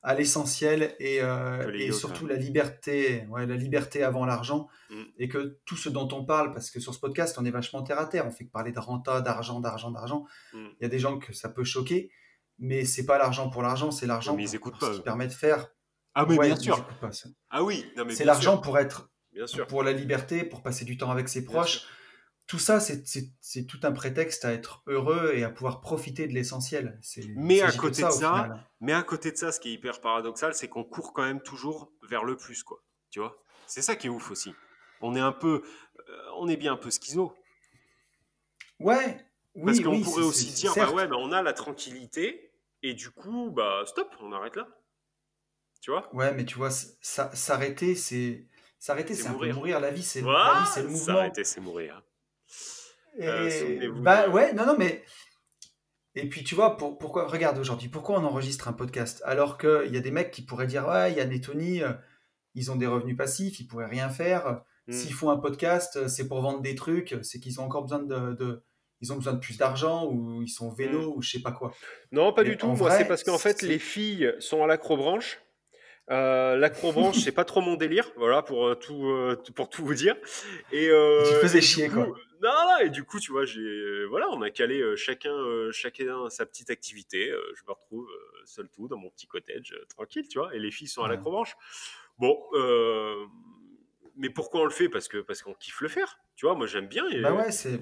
à 0.03 0.14
l'essentiel 0.14 0.94
et, 1.01 1.20
euh, 1.22 1.72
et 1.74 1.90
surtout 1.92 2.24
hein. 2.26 2.30
la 2.30 2.36
liberté, 2.36 3.26
ouais, 3.28 3.46
la 3.46 3.57
liberté 3.57 4.03
avant 4.05 4.24
l'argent. 4.24 4.68
Mm. 4.90 5.03
Et 5.18 5.28
que 5.28 5.59
tout 5.64 5.76
ce 5.76 5.88
dont 5.88 6.09
on 6.12 6.24
parle, 6.24 6.53
parce 6.53 6.70
que 6.70 6.80
sur 6.80 6.94
ce 6.94 7.01
podcast, 7.01 7.36
on 7.38 7.44
est 7.44 7.51
vachement 7.51 7.82
terre 7.82 7.99
à 7.99 8.07
terre, 8.07 8.26
on 8.26 8.30
fait 8.30 8.44
que 8.44 8.51
parler 8.51 8.72
de 8.72 8.78
renta, 8.78 9.20
d'argent, 9.20 9.61
d'argent, 9.61 9.90
d'argent. 9.90 10.24
Mm. 10.53 10.66
Il 10.80 10.82
y 10.82 10.86
a 10.86 10.88
des 10.88 10.99
gens 10.99 11.18
que 11.18 11.32
ça 11.32 11.49
peut 11.49 11.64
choquer, 11.64 12.11
mais 12.59 12.84
c'est 12.84 13.07
pas 13.07 13.18
l'argent 13.18 13.51
pour 13.51 13.62
l'argent, 13.62 13.90
c'est 13.90 14.07
l'argent 14.07 14.36
ils 14.38 14.59
pour, 14.61 14.76
ce 14.80 14.96
qui 14.96 15.01
permet 15.03 15.26
de 15.26 15.32
faire. 15.32 15.68
Ah, 16.14 16.24
Ouais, 16.24 16.36
bien 16.46 16.57
sûr. 16.57 16.84
pas. 17.01 17.11
Ah 17.51 17.62
oui, 17.62 17.84
C'est 18.11 18.24
l'argent 18.24 18.59
pour 18.59 18.78
être, 18.78 19.11
Bien 19.32 19.46
sûr. 19.46 19.66
pour 19.66 19.82
la 19.82 19.92
liberté, 19.92 20.42
pour 20.44 20.62
passer 20.62 20.84
du 20.84 20.96
temps 20.96 21.11
avec 21.11 21.28
ses 21.28 21.42
Bien 21.42 21.51
proches. 21.51 21.78
sûr. 21.78 21.88
Tout 22.49 22.59
ça, 22.59 22.80
c'est- 22.80 23.66
tout 23.66 23.78
un 23.82 23.92
prétexte 23.92 24.44
à 24.46 24.53
être 24.53 24.82
heureux 24.86 25.32
et 25.34 25.44
à 25.44 25.51
pouvoir 25.51 25.80
profiter 25.80 26.26
de 26.26 26.32
l'essentiel. 26.32 26.99
Mais 27.36 27.61
à 27.61 27.70
côté 27.72 28.03
ça, 28.03 28.09
de 28.09 28.12
ça. 28.12 28.66
Mais 28.80 28.94
à 28.94 29.03
côté 29.03 29.30
de 29.30 29.36
ça, 29.36 29.53
ce 29.53 29.61
qui 29.61 29.68
est 29.68 29.72
hyper 29.74 30.01
paradoxal, 30.01 30.55
c'est 30.55 30.66
qu'on 30.66 30.82
court 30.82 31.12
quand 31.12 31.24
même 31.24 31.42
toujours 31.42 31.92
vers 32.09 32.24
le 32.24 32.36
plus, 32.36 32.62
quoi. 32.62 32.82
Tu 33.11 33.20
vois? 33.20 33.36
C'est 33.66 33.82
ça 33.82 33.96
qui 33.96 34.07
est 34.07 34.11
ouf 34.11 34.30
aussi. 34.30 34.55
On 35.03 35.14
est 35.14 35.20
un 35.20 35.32
peu, 35.32 35.62
euh, 36.09 36.22
on 36.38 36.49
est 36.49 36.57
bien 36.57 36.72
un 36.72 36.76
peu 36.76 36.90
schizo. 36.90 37.34
Ouais, 38.80 39.18
oui, 39.55 39.64
Parce 39.66 39.80
qu'on 39.80 39.90
oui, 39.90 40.03
pourrait 40.03 40.22
aussi 40.24 40.53
dire, 40.53 40.74
bah 40.74 40.90
ouais, 40.90 41.07
bah 41.07 41.16
on 41.18 41.32
a 41.32 41.42
la 41.42 41.53
tranquillité, 41.53 42.53
et 42.82 42.94
du 42.94 43.11
coup, 43.11 43.51
bah 43.51 43.82
stop, 43.86 44.14
on 44.20 44.32
arrête 44.32 44.57
là. 44.57 44.68
Tu 45.82 45.90
vois? 45.90 46.09
Ouais, 46.14 46.32
mais 46.32 46.44
tu 46.44 46.57
vois, 46.57 46.70
s'arrêter, 46.70 47.94
c'est 47.94 48.46
s'arrêter, 48.78 49.14
C'est 49.14 49.28
mourir. 49.28 49.55
mourir. 49.57 49.80
La 49.80 49.90
vie, 49.90 50.03
c'est 50.03 50.20
Voilà, 50.22 50.64
le 50.76 50.82
mouvement. 50.88 51.05
s'arrêter, 51.05 51.44
c'est 51.44 51.61
mourir. 51.61 52.03
Euh, 53.21 53.49
Et 53.49 53.89
bah 53.89 54.29
ouais, 54.29 54.53
non, 54.53 54.66
non, 54.66 54.77
mais 54.79 55.03
et 56.14 56.29
puis 56.29 56.43
tu 56.43 56.55
vois, 56.55 56.77
pour, 56.77 56.99
pourquoi 56.99 57.27
regarde 57.27 57.59
aujourd'hui, 57.59 57.89
pourquoi 57.89 58.19
on 58.19 58.25
enregistre 58.25 58.69
un 58.69 58.73
podcast 58.73 59.23
alors 59.25 59.59
qu'il 59.59 59.93
y 59.93 59.97
a 59.97 60.01
des 60.01 60.11
mecs 60.11 60.31
qui 60.31 60.43
pourraient 60.43 60.66
dire 60.66 60.87
ouais, 60.89 61.12
Yann 61.12 61.33
et 61.33 61.41
Tony, 61.41 61.83
euh, 61.83 61.93
ils 62.55 62.71
ont 62.71 62.77
des 62.77 62.87
revenus 62.87 63.16
passifs, 63.16 63.61
ils 63.61 63.66
pourraient 63.66 63.87
rien 63.87 64.09
faire. 64.09 64.62
Hmm. 64.87 64.93
S'ils 64.93 65.12
font 65.12 65.31
un 65.31 65.37
podcast, 65.37 65.97
euh, 65.97 66.09
c'est 66.09 66.27
pour 66.27 66.41
vendre 66.41 66.61
des 66.61 66.75
trucs, 66.75 67.16
c'est 67.23 67.39
qu'ils 67.41 67.61
ont 67.61 67.64
encore 67.64 67.83
besoin 67.83 68.01
de, 68.01 68.33
de- 68.35 68.64
ils 69.01 69.12
ont 69.12 69.16
besoin 69.16 69.35
de 69.35 69.39
plus 69.39 69.57
d'argent 69.59 70.07
ou 70.07 70.43
ils 70.43 70.49
sont 70.49 70.73
vélo 70.73 71.14
ou 71.16 71.23
je 71.23 71.31
sais 71.31 71.41
pas 71.41 71.53
quoi. 71.53 71.73
Non, 72.11 72.33
pas 72.33 72.43
Mais 72.43 72.51
du 72.51 72.57
tout. 72.57 72.66
Moi, 72.66 72.91
c'est 72.91 73.05
parce 73.05 73.23
qu'en 73.23 73.39
fait, 73.39 73.62
les 73.62 73.79
filles 73.79 74.35
sont 74.41 74.64
à 74.64 74.66
l'acrobranche. 74.66 75.41
Euh, 76.11 76.57
l'acrobranche, 76.57 77.19
c'est 77.19 77.33
pas 77.33 77.45
trop 77.45 77.61
mon 77.61 77.77
délire, 77.77 78.11
voilà, 78.17 78.43
pour, 78.43 78.67
euh, 78.67 78.75
tout, 78.75 79.07
euh, 79.09 79.37
pour 79.55 79.69
tout 79.69 79.85
vous 79.85 79.95
dire. 79.95 80.17
Et, 80.73 80.89
euh, 80.89 81.23
Tu 81.29 81.35
faisais 81.41 81.59
et 81.59 81.63
chier, 81.63 81.89
coup- 81.89 81.95
quoi. 81.97 82.17
Non, 82.41 82.51
non, 82.51 82.79
et 82.85 82.91
du 82.91 83.03
coup, 83.05 83.19
tu 83.19 83.33
vois, 83.33 83.45
j'ai, 83.45 84.05
voilà, 84.07 84.29
on 84.31 84.41
a 84.43 84.51
calé 84.51 84.81
euh, 84.81 84.95
chacun, 84.97 85.37
chacun 85.73 86.31
sa 86.31 86.47
petite 86.47 86.71
activité. 86.71 87.31
Je 87.57 87.63
me 87.67 87.73
retrouve 87.73 88.09
seul 88.45 88.69
tout 88.69 88.87
dans 88.89 88.97
mon 88.97 89.11
petit 89.11 89.27
cottage, 89.27 89.75
tranquille, 89.89 90.27
tu 90.29 90.39
vois. 90.39 90.55
Et 90.55 90.59
les 90.61 90.71
filles 90.71 90.87
sont 90.89 91.03
à 91.03 91.09
Ouais. 91.09 91.17
l'acrobranche. 91.17 91.57
Bon, 92.19 92.39
euh, 92.55 93.25
mais 94.17 94.31
pourquoi 94.31 94.61
on 94.61 94.65
le 94.65 94.71
fait? 94.71 94.89
Parce 94.89 95.09
que 95.09 95.19
parce 95.19 95.43
qu'on 95.43 95.55
kiffe 95.55 95.81
le 95.81 95.89
faire. 95.89 96.21
Tu 96.37 96.47
vois, 96.47 96.55
moi 96.55 96.67
j'aime 96.69 96.87
bien. 96.87 97.09
Et, 97.11 97.21
Bah 97.21 97.33
ouais, 97.33 97.51
c'est 97.51 97.79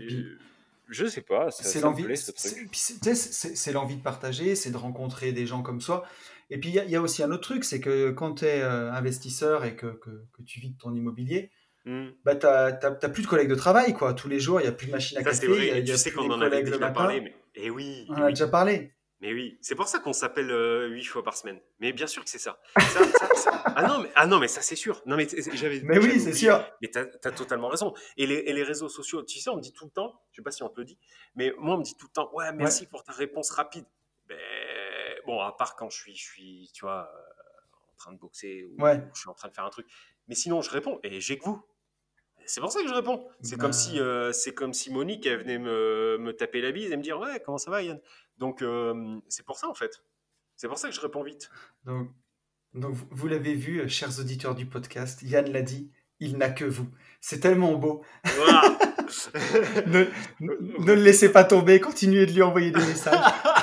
je 0.88 1.04
sais 1.06 1.20
pas, 1.20 1.50
c'est 1.50 1.80
l'envie, 1.80 2.06
c'est 2.16 3.72
l'envie 3.72 3.96
de 3.96 4.02
partager, 4.02 4.54
c'est 4.54 4.70
de 4.70 4.76
rencontrer 4.76 5.32
des 5.32 5.44
gens 5.44 5.62
comme 5.62 5.80
soi. 5.80 6.06
Et 6.50 6.58
puis 6.58 6.68
il 6.70 6.74
y, 6.74 6.78
a- 6.80 6.84
y 6.84 6.96
aussi 6.96 7.22
un 7.22 7.30
autre 7.32 7.42
truc, 7.42 7.64
c'est 7.64 7.80
que 7.80 8.10
quand 8.10 8.34
tu 8.36 8.44
es 8.44 8.62
investisseur 8.62 9.64
et 9.64 9.74
que, 9.76 9.86
que- 9.86 10.24
que 10.32 10.42
tu 10.42 10.60
vis 10.60 10.70
de 10.70 10.78
ton 10.78 10.94
immobilier, 10.94 11.50
Hmm. 11.84 12.08
bah 12.24 12.34
t'as- 12.34 12.72
t'as 12.72 13.08
plus 13.08 13.22
de 13.22 13.28
collègues 13.28 13.48
de 13.48 13.54
travail, 13.54 13.94
quoi. 13.94 14.12
Tous 14.12 14.28
les 14.28 14.40
jours, 14.40 14.60
il 14.60 14.64
y 14.64 14.66
a 14.68 14.72
plus 14.72 14.88
de 14.88 14.92
machine 14.92 15.18
à 15.18 15.22
Ça 15.22 15.30
café, 15.30 15.46
y 15.46 15.48
vrai, 15.48 15.70
a, 15.70 15.76
et 15.76 15.80
il 15.80 15.88
y 15.88 15.92
a 15.92 15.94
tu 15.94 16.00
sais 16.00 16.10
qu'on 16.10 16.28
en 16.30 16.40
avait 16.40 16.62
déjà 16.64 16.90
parlé, 16.90 17.20
mais 17.20 17.32
eh 17.54 17.70
oui, 17.70 18.06
On 18.08 18.14
eh 18.14 18.18
en 18.18 18.22
a 18.22 18.26
oui. 18.26 18.32
déjà 18.32 18.48
parlé. 18.48 18.92
Mais 19.20 19.32
oui, 19.32 19.56
c'est 19.62 19.76
pour 19.76 19.86
ça 19.88 19.98
qu'on 20.00 20.12
s'appelle 20.12 20.50
euh, 20.50 20.88
huit 20.88 21.04
fois 21.04 21.22
par 21.22 21.36
semaine. 21.36 21.58
Mais 21.80 21.92
bien 21.92 22.06
sûr 22.08 22.22
que 22.24 22.28
c'est 22.28 22.40
ça. 22.40 22.58
Ça- 22.78 23.04
ça- 23.04 23.34
ça- 23.34 23.62
Ah, 23.76 23.86
non, 23.86 24.00
mais, 24.02 24.10
ah 24.16 24.26
non, 24.26 24.38
mais 24.40 24.48
ça 24.48 24.60
c'est 24.62 24.74
sûr. 24.76 25.00
Non, 25.06 25.16
mais 25.16 25.26
j'avais. 25.54 25.80
Mais 25.84 25.98
oui, 25.98 26.18
c'est 26.20 26.32
sûr. 26.34 26.62
Mais 26.82 26.88
t'as 26.88 27.04
as 27.24 27.30
totalement 27.30 27.68
raison. 27.68 27.94
Et 28.16 28.26
les, 28.26 28.34
et 28.34 28.52
les 28.52 28.62
réseaux 28.64 28.88
sociaux, 28.88 29.22
tu 29.22 29.38
sais, 29.38 29.48
on 29.48 29.56
me 29.56 29.62
dit 29.62 29.72
tout 29.72 29.84
le 29.86 29.90
temps, 29.92 30.20
je 30.32 30.36
sais 30.36 30.42
pas 30.42 30.50
si 30.50 30.62
on 30.64 30.68
te 30.68 30.80
le 30.80 30.84
dit, 30.86 30.98
mais 31.36 31.52
moi 31.58 31.76
on 31.76 31.78
me 31.78 31.84
dit 31.84 31.96
tout 31.96 32.06
le 32.08 32.12
temps, 32.12 32.30
ouais, 32.34 32.52
merci 32.52 32.86
pour 32.86 33.04
ta 33.04 33.12
réponse 33.12 33.50
rapide. 33.50 33.84
Ben, 34.28 34.36
bon, 35.26 35.40
à 35.40 35.52
part 35.52 35.76
quand 35.76 35.90
je 35.90 35.96
suis, 35.96 36.14
je 36.16 36.22
suis, 36.22 36.70
tu 36.72 36.84
vois, 36.84 37.10
euh, 37.12 37.92
en 37.92 37.96
train 37.96 38.12
de 38.12 38.18
boxer 38.18 38.64
ou, 38.64 38.82
Ouais. 38.82 38.96
ou 38.96 39.14
je 39.14 39.20
suis 39.20 39.28
en 39.28 39.34
train 39.34 39.48
de 39.48 39.54
faire 39.54 39.64
un 39.64 39.70
truc. 39.70 39.86
Mais 40.28 40.34
sinon, 40.34 40.62
je 40.62 40.70
réponds 40.70 40.98
et 41.02 41.20
j'ai 41.20 41.38
que 41.38 41.44
vous. 41.44 41.62
C'est 42.48 42.60
pour 42.60 42.70
ça 42.70 42.80
que 42.80 42.88
je 42.88 42.94
réponds. 42.94 43.26
C'est 43.42 43.58
comme 43.58 43.72
si, 43.72 43.98
euh, 43.98 44.30
c'est 44.32 44.54
comme 44.54 44.72
si 44.72 44.92
Monique 44.92 45.26
elle 45.26 45.38
venait 45.38 45.58
me, 45.58 46.16
me 46.20 46.32
taper 46.32 46.60
la 46.60 46.70
bise 46.70 46.92
et 46.92 46.96
me 46.96 47.02
dire, 47.02 47.18
ouais, 47.18 47.40
comment 47.44 47.58
ça 47.58 47.70
va, 47.72 47.82
Yann? 47.82 48.00
Donc 48.38 48.62
euh, 48.62 49.18
c'est 49.28 49.44
pour 49.44 49.58
ça 49.58 49.68
en 49.68 49.74
fait. 49.74 50.02
C'est 50.54 50.68
pour 50.68 50.78
ça 50.78 50.88
que 50.88 50.94
je 50.94 51.00
réponds 51.00 51.22
vite. 51.24 51.50
Donc, 51.84 52.08
donc 52.74 52.94
vous- 52.94 53.08
vous 53.10 53.26
l'avez 53.28 53.54
vu, 53.54 53.80
euh, 53.80 53.88
chers 53.88 54.20
auditeurs 54.20 54.54
du 54.54 54.64
podcast, 54.66 55.22
Yann 55.22 55.50
l'a 55.50 55.62
dit, 55.62 55.90
il 56.20 56.38
n'a 56.38 56.50
que 56.50 56.64
vous. 56.64 56.88
C'est 57.20 57.40
tellement 57.40 57.74
beau. 57.74 58.04
Voilà. 58.36 58.62
Ne, 59.86 60.04
ne 60.40 60.84
le 60.86 60.94
laissez 60.96 61.30
pas 61.30 61.44
tomber, 61.44 61.78
continuez 61.80 62.26
de 62.26 62.32
lui 62.32 62.42
envoyer 62.42 62.70
des 62.72 62.80
messages. 62.80 63.14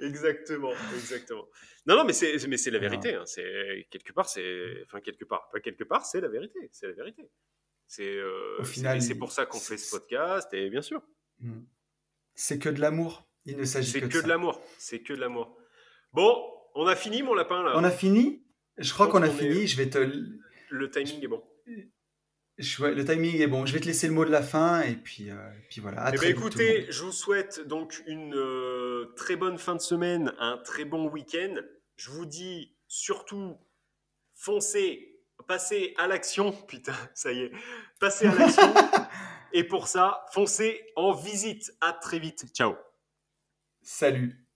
exactement, 0.00 0.72
exactement. 0.94 1.46
Non, 1.86 1.96
non, 1.96 2.04
mais 2.04 2.12
c'est, 2.12 2.46
mais 2.48 2.56
c'est 2.56 2.70
la 2.70 2.78
vérité. 2.78 3.14
hein. 3.14 3.24
C'est 3.26 3.86
quelque 3.90 4.12
part, 4.12 4.28
c'est, 4.28 4.82
enfin 4.84 5.00
quelque 5.00 5.24
part, 5.24 5.48
pas 5.50 5.60
quelque 5.60 5.84
part, 5.84 6.04
c'est 6.06 6.20
la 6.20 6.28
vérité. 6.28 6.68
C'est 6.72 6.86
la 6.88 6.92
vérité. 6.92 7.22
C'est, 7.86 8.04
euh, 8.16 8.62
final, 8.64 9.00
c'est 9.00 9.14
pour 9.14 9.32
ça 9.32 9.46
qu'on 9.46 9.58
fait 9.58 9.78
ce 9.78 9.90
podcast. 9.90 10.52
Et 10.52 10.68
bien 10.70 10.82
sûr, 10.82 11.02
Hmm. 11.40 11.62
C'est 12.34 12.58
que 12.58 12.68
de 12.68 12.80
l'amour. 12.80 13.28
Il 13.44 13.56
ne 13.56 13.64
s'agit 13.64 13.92
c'est 13.92 14.00
que, 14.00 14.06
que, 14.06 14.22
de 14.22 14.28
l'amour. 14.28 14.60
C'est 14.76 15.00
que 15.02 15.12
de 15.12 15.20
l'amour. 15.20 15.56
Bon, 16.12 16.36
on 16.74 16.86
a 16.86 16.96
fini 16.96 17.22
mon 17.22 17.32
lapin 17.34 17.62
là. 17.62 17.72
On 17.76 17.84
a 17.84 17.90
fini? 17.92 18.44
Je 18.76 18.92
crois 18.92 19.06
qu'on 19.08 19.22
a 19.22 19.28
est- 19.28 19.30
fini. 19.30 19.66
Je 19.68 19.76
vais 19.76 19.88
te. 19.88 19.98
Le 20.70 20.90
timing 20.90 21.22
est 21.22 21.28
bon. 21.28 21.42
Le 22.58 23.04
timing 23.04 23.40
est 23.40 23.46
bon. 23.46 23.66
Je 23.66 23.72
vais 23.72 23.80
te 23.80 23.86
laisser 23.86 24.08
le 24.08 24.14
mot 24.14 24.24
de 24.24 24.30
la 24.30 24.42
fin 24.42 24.80
et 24.82 24.94
puis, 24.94 25.30
puis 25.68 25.80
voilà. 25.80 26.10
Eh 26.12 26.18
ben, 26.18 26.30
écoutez, 26.30 26.86
je 26.90 27.04
vous 27.04 27.12
souhaite 27.12 27.66
donc 27.66 28.02
une 28.06 28.34
très 29.16 29.36
bonne 29.36 29.58
fin 29.58 29.74
de 29.74 29.80
semaine, 29.80 30.32
un 30.38 30.58
très 30.58 30.84
bon 30.84 31.08
week-end. 31.08 31.54
Je 31.96 32.10
vous 32.10 32.26
dis 32.26 32.74
surtout, 32.86 33.56
foncez, 34.34 35.20
passez 35.46 35.94
à 35.98 36.06
l'action. 36.06 36.52
Putain, 36.68 36.94
ça 37.14 37.32
y 37.32 37.40
est, 37.40 37.52
passez 38.00 38.26
à 38.26 38.34
l'action. 38.34 38.74
et 39.52 39.64
pour 39.64 39.88
ça, 39.88 40.24
foncez 40.32 40.80
en 40.96 41.12
visite. 41.12 41.72
À 41.80 41.92
très 41.92 42.18
vite. 42.18 42.46
Ciao. 42.54 42.76
Salut. 43.82 44.47